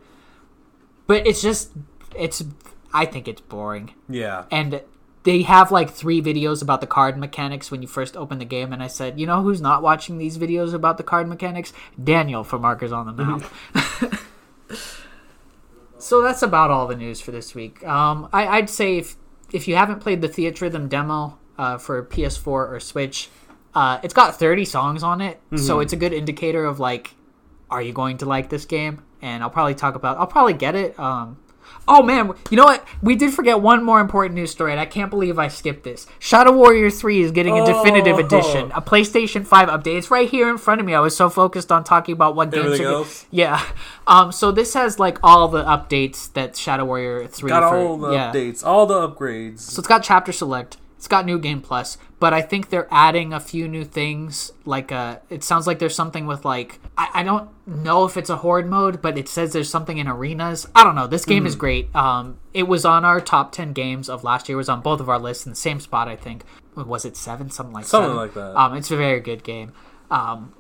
But 1.10 1.26
it's 1.28 1.42
just 1.42 1.72
it's 2.16 2.44
I 2.94 3.06
think 3.06 3.28
it's 3.28 3.42
boring. 3.42 3.94
Yeah. 4.08 4.46
and 4.52 4.82
they 5.24 5.42
have 5.42 5.70
like 5.72 5.90
three 5.90 6.22
videos 6.22 6.62
about 6.62 6.80
the 6.80 6.88
card 6.88 7.18
mechanics 7.18 7.70
when 7.72 7.82
you 7.82 7.88
first 7.88 8.16
open 8.16 8.40
the 8.40 8.46
game 8.46 8.72
and 8.72 8.82
i 8.82 8.88
said 8.88 9.20
you 9.20 9.28
know 9.28 9.42
who's 9.44 9.60
not 9.60 9.84
watching 9.84 10.18
these 10.18 10.38
videos 10.38 10.74
about 10.74 10.98
the 10.98 11.04
card 11.04 11.28
mechanics? 11.28 11.74
Daniel 12.02 12.44
from 12.46 12.62
markers 12.62 12.92
on 12.94 13.06
the 13.08 13.24
map. 13.26 13.44
So 16.02 16.22
that's 16.22 16.42
about 16.42 16.72
all 16.72 16.88
the 16.88 16.96
news 16.96 17.20
for 17.20 17.32
this 17.32 17.54
week. 17.54 17.86
Um, 17.86 18.30
I, 18.32 18.48
i'd 18.58 18.70
say 18.70 18.98
if, 18.98 19.16
if 19.52 19.68
you 19.68 19.76
haven't 19.76 20.00
played 20.00 20.22
the 20.22 20.30
theatrhythm 20.30 20.88
demo 20.88 21.38
uh, 21.58 21.78
for 21.78 22.02
ps4 22.06 22.48
or 22.48 22.80
switch 22.80 23.30
uh, 23.76 24.00
it's 24.02 24.14
got 24.14 24.40
30 24.40 24.66
songs 24.66 25.04
on 25.04 25.20
it 25.22 25.42
so 25.58 25.80
it's 25.82 25.94
a 25.94 25.98
good 25.98 26.14
indicator 26.14 26.64
of 26.66 26.80
like 26.80 27.16
are 27.70 27.82
you 27.82 27.94
going 27.94 28.18
to 28.18 28.26
like 28.26 28.50
this 28.50 28.66
game 28.66 29.02
and 29.22 29.44
i'll 29.44 29.50
probably 29.50 29.76
talk 29.76 29.96
about 29.96 30.18
i'll 30.18 30.28
probably 30.28 30.54
get 30.54 30.76
it 30.76 30.98
um, 31.00 31.38
Oh 31.88 32.04
man, 32.04 32.34
you 32.52 32.58
know 32.58 32.66
what? 32.66 32.86
We 33.02 33.16
did 33.16 33.34
forget 33.34 33.62
one 33.62 33.84
more 33.84 34.00
important 34.00 34.36
news 34.36 34.52
story, 34.52 34.72
and 34.72 34.80
I 34.80 34.86
can't 34.86 35.10
believe 35.10 35.40
I 35.40 35.48
skipped 35.48 35.84
this. 35.84 36.06
Shadow 36.20 36.52
Warrior 36.52 36.90
3 36.92 37.22
is 37.22 37.32
getting 37.32 37.58
a 37.60 37.66
definitive 37.66 38.18
Oh. 38.18 38.20
edition, 38.20 38.72
a 38.76 38.82
PlayStation 38.82 39.46
5 39.46 39.70
update. 39.70 39.98
It's 39.98 40.12
right 40.12 40.30
here 40.30 40.50
in 40.50 40.58
front 40.60 40.82
of 40.82 40.86
me. 40.86 40.94
I 40.94 41.00
was 41.00 41.16
so 41.18 41.30
focused 41.30 41.72
on 41.72 41.84
talking 41.84 42.14
about 42.14 42.36
what 42.36 42.52
games 42.52 42.80
are 42.80 42.86
else? 42.86 43.26
Yeah. 43.32 43.64
Um 44.06 44.32
so 44.32 44.52
this 44.52 44.74
has 44.76 45.00
like 45.00 45.18
all 45.24 45.48
the 45.48 45.64
updates 45.64 46.32
that 46.34 46.56
Shadow 46.56 46.86
Warrior 46.86 47.28
3 47.28 47.50
Got 47.50 47.70
for, 47.72 47.78
all 47.78 47.98
the 47.98 48.12
yeah. 48.12 48.32
updates, 48.32 48.64
all 48.64 48.86
the 48.86 49.08
upgrades. 49.08 49.60
So 49.62 49.80
it's 49.80 49.88
got 49.88 50.04
chapter 50.04 50.32
select. 50.32 50.78
It's 51.00 51.08
got 51.08 51.26
new 51.26 51.40
game 51.40 51.62
plus, 51.62 51.98
but 52.20 52.34
I 52.34 52.42
think 52.42 52.70
they're 52.70 52.90
adding 52.92 53.32
a 53.32 53.40
few 53.40 53.70
new 53.70 53.86
things. 53.86 54.52
Like 54.66 54.92
uh, 54.92 55.20
it 55.30 55.46
sounds 55.46 55.66
like 55.66 55.80
there's 55.80 55.96
something 55.96 56.28
with 56.28 56.44
like 56.44 56.78
I, 56.98 57.08
I 57.14 57.24
don't 57.24 57.50
know 57.66 58.04
if 58.04 58.18
it's 58.18 58.30
a 58.30 58.36
horde 58.36 58.68
mode, 58.68 59.02
but 59.02 59.18
it 59.18 59.30
says 59.30 59.54
there's 59.54 59.70
something 59.70 59.98
in 59.98 60.10
arenas. 60.10 60.68
I 60.76 60.84
don't 60.84 60.96
know. 60.96 61.08
This 61.08 61.24
game 61.24 61.44
Hmm. 61.44 61.48
is 61.48 61.56
great. 61.56 61.96
Um, 61.96 62.38
it 62.54 62.64
was 62.68 62.84
on 62.84 63.06
our 63.06 63.22
top 63.22 63.54
ten 63.54 63.72
games 63.72 64.10
of 64.10 64.26
last 64.26 64.50
year. 64.50 64.56
It 64.56 64.58
was 64.58 64.68
on 64.68 64.82
both 64.82 65.00
of 65.00 65.08
our 65.08 65.18
lists 65.20 65.46
in 65.46 65.52
the 65.54 65.56
same 65.56 65.80
spot. 65.80 66.10
I 66.10 66.18
think 66.18 66.44
was 66.76 67.06
it 67.06 67.16
seven, 67.16 67.50
something 67.50 67.74
like 67.74 67.86
Something 67.86 68.10
seven? 68.10 68.18
like 68.18 68.34
that. 68.34 68.60
Um, 68.60 68.76
it's 68.76 68.92
a 68.92 68.98
very 68.98 69.22
good 69.22 69.44
game. 69.46 69.72
Um, 70.12 70.54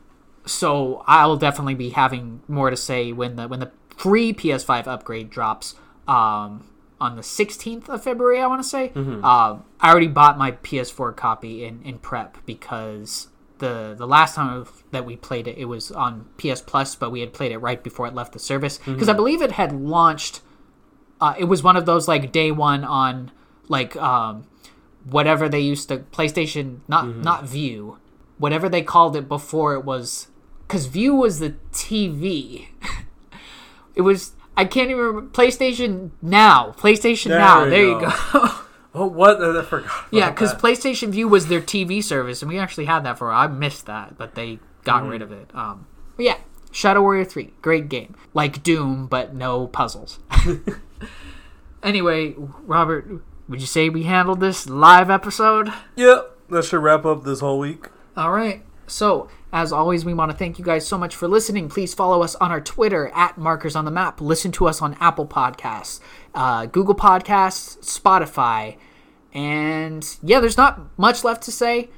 so 0.46 1.04
I 1.06 1.26
will 1.26 1.36
definitely 1.38 1.76
be 1.76 1.90
having 1.90 2.42
more 2.48 2.70
to 2.70 2.78
say 2.78 3.12
when 3.12 3.36
the 3.36 3.50
when 3.50 3.60
the 3.60 3.72
free 3.98 4.32
PS5 4.34 4.88
upgrade 4.88 5.30
drops 5.30 5.76
um, 6.08 6.66
on 7.02 7.16
the 7.16 7.22
16th 7.22 7.88
of 7.89 8.04
February. 8.04 8.39
I 8.41 8.47
want 8.47 8.62
to 8.62 8.68
say. 8.68 8.89
Mm-hmm. 8.89 9.24
Um, 9.24 9.64
I 9.80 9.89
already 9.91 10.08
bought 10.08 10.38
my 10.38 10.52
PS4 10.52 11.16
copy 11.16 11.64
in, 11.64 11.82
in 11.84 12.00
prep 12.00 12.38
because 12.45 13.28
the 13.60 13.93
the 13.97 14.08
last 14.08 14.36
time 14.36 14.66
that 14.91 15.06
we 15.06 15.16
played 15.16 15.47
it, 15.47 15.58
it 15.58 15.66
was 15.66 15.91
on 15.91 16.26
PS 16.38 16.62
Plus, 16.62 16.95
but 16.95 17.12
we 17.12 17.20
had 17.22 17.34
played 17.34 17.52
it 17.52 17.58
right 17.58 17.84
before 17.84 18.08
it 18.08 18.14
left 18.14 18.34
the 18.34 18.39
service 18.39 18.78
because 18.80 19.02
Mm-hmm. 19.02 19.10
I 19.10 19.14
believe 19.14 19.41
it 19.41 19.52
had 19.54 19.72
launched. 19.74 20.41
Uh, 21.22 21.34
it 21.38 21.45
was 21.45 21.62
one 21.64 21.76
of 21.76 21.86
those 21.86 22.08
like 22.08 22.32
day 22.32 22.52
one 22.52 22.84
on 22.86 23.32
like 23.68 23.95
um, 23.97 24.45
whatever 25.04 25.50
they 25.50 25.60
used 25.60 25.89
to 25.89 25.97
PlayStation 25.97 26.80
not 26.88 27.06
Mm-hmm. 27.06 27.22
not 27.22 27.43
Vue, 27.45 27.97
whatever 28.38 28.70
they 28.70 28.82
called 28.82 29.16
it 29.16 29.28
before 29.28 29.74
it 29.74 29.84
was 29.84 30.28
because 30.68 30.86
Vue 30.86 31.14
was 31.16 31.39
the 31.39 31.56
TV. 31.74 32.68
it 33.95 34.02
was 34.02 34.34
I 34.60 34.66
can't 34.66 34.89
even 34.91 35.03
remember. 35.03 35.30
PlayStation 35.32 36.12
Now. 36.22 36.74
PlayStation 36.78 37.28
There 37.30 37.39
Now. 37.39 37.66
There 37.66 37.84
you 37.84 37.99
go. 37.99 38.12
go. 38.34 38.49
Oh, 38.91 39.05
what? 39.05 39.39
I 39.39 39.62
forgot. 39.64 39.91
yeah, 40.12 40.32
because. 40.32 40.53
PlayStation 40.55 41.10
Vue 41.10 41.28
was 41.28 41.45
their 41.47 41.62
TV 41.62 42.03
service, 42.03 42.41
and 42.41 42.49
we 42.51 42.57
actually 42.57 42.86
had 42.86 43.05
that 43.05 43.20
for. 43.20 43.32
I 43.32 43.45
missed 43.47 43.86
that, 43.86 44.18
but 44.18 44.34
they 44.34 44.57
got 44.84 45.03
Mm-hmm. 45.03 45.12
rid 45.12 45.22
of 45.22 45.32
it. 45.32 45.51
Um, 45.53 45.86
but 46.18 46.26
yeah, 46.26 46.38
Shadow 46.72 47.01
Warrior 47.03 47.24
Three, 47.24 47.53
great 47.62 47.88
game, 47.88 48.16
like 48.34 48.64
Doom, 48.64 49.05
but 49.05 49.36
no 49.36 49.68
puzzles. 49.68 50.18
anyway, 51.84 52.34
Robert, 52.38 53.07
would 53.47 53.62
you 53.62 53.68
say 53.68 53.89
we 53.89 54.03
handled 54.03 54.39
this 54.39 54.68
live 54.68 55.10
episode? 55.10 55.72
Yep, 55.95 56.38
that 56.49 56.66
should 56.66 56.82
wrap 56.82 57.05
up 57.05 57.24
this 57.24 57.39
whole 57.41 57.60
week. 57.60 57.88
All 58.18 58.32
right. 58.32 58.64
So, 58.88 59.30
as 59.52 59.72
always, 59.72 60.06
we 60.06 60.14
want 60.14 60.32
to 60.32 60.38
thank 60.38 60.60
you 60.60 60.66
guys 60.66 60.88
so 60.88 60.97
much 60.97 61.16
for 61.16 61.28
listening. 61.28 61.70
Please 61.70 61.93
follow 61.93 62.22
us 62.22 62.36
on 62.36 62.52
our 62.52 62.62
Twitter 62.62 63.12
at 63.16 63.38
Markers 63.38 63.76
on 63.76 63.86
the 63.86 63.91
Map. 63.91 64.22
Listen 64.22 64.52
to 64.54 64.68
us 64.68 64.82
on 64.82 64.95
Apple 65.00 65.26
Podcasts, 65.26 66.00
uh, 66.36 66.68
Google 66.68 66.95
Podcasts, 66.95 67.80
Spotify. 67.80 68.78
And 69.34 70.06
yeah, 70.22 70.39
there's 70.39 70.58
not 70.58 70.97
much 70.97 71.24
left 71.24 71.43
to 71.43 71.52
say. 71.52 71.89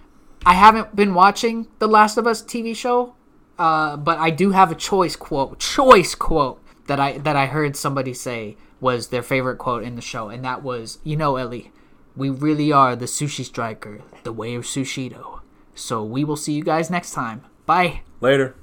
I 0.46 0.54
haven't 0.54 0.96
been 0.96 1.14
watching 1.14 1.68
the 1.80 1.88
Last 1.88 2.18
of 2.18 2.26
Us 2.26 2.42
TV 2.42 2.76
show, 2.76 3.16
uh, 3.60 3.98
but 3.98 4.18
I 4.18 4.30
do 4.30 4.52
have 4.52 4.72
a 4.72 4.76
choice 4.76 5.16
quote, 5.16 5.60
choice 5.60 6.16
quote 6.16 6.62
that 6.88 7.00
I 7.00 7.18
that 7.20 7.36
I 7.36 7.46
heard 7.46 7.76
somebody 7.76 8.14
say 8.14 8.58
was 8.80 9.10
their 9.10 9.22
favorite 9.22 9.58
quote 9.58 9.84
in 9.84 9.96
the 9.96 10.02
show, 10.02 10.30
and 10.30 10.44
that 10.44 10.64
was, 10.64 10.98
"You 11.04 11.16
know, 11.16 11.36
Ellie, 11.36 11.72
we 12.16 12.30
really 12.30 12.72
are 12.72 12.96
the 12.96 13.06
sushi 13.06 13.46
striker, 13.46 14.02
the 14.24 14.34
way 14.34 14.56
of 14.56 14.64
Sushido." 14.64 15.41
So 15.82 16.04
we 16.04 16.24
will 16.24 16.36
see 16.36 16.54
you 16.54 16.64
guys 16.64 16.90
next 16.90 17.12
time. 17.12 17.44
Bye. 17.66 18.02
Later. 18.22 18.56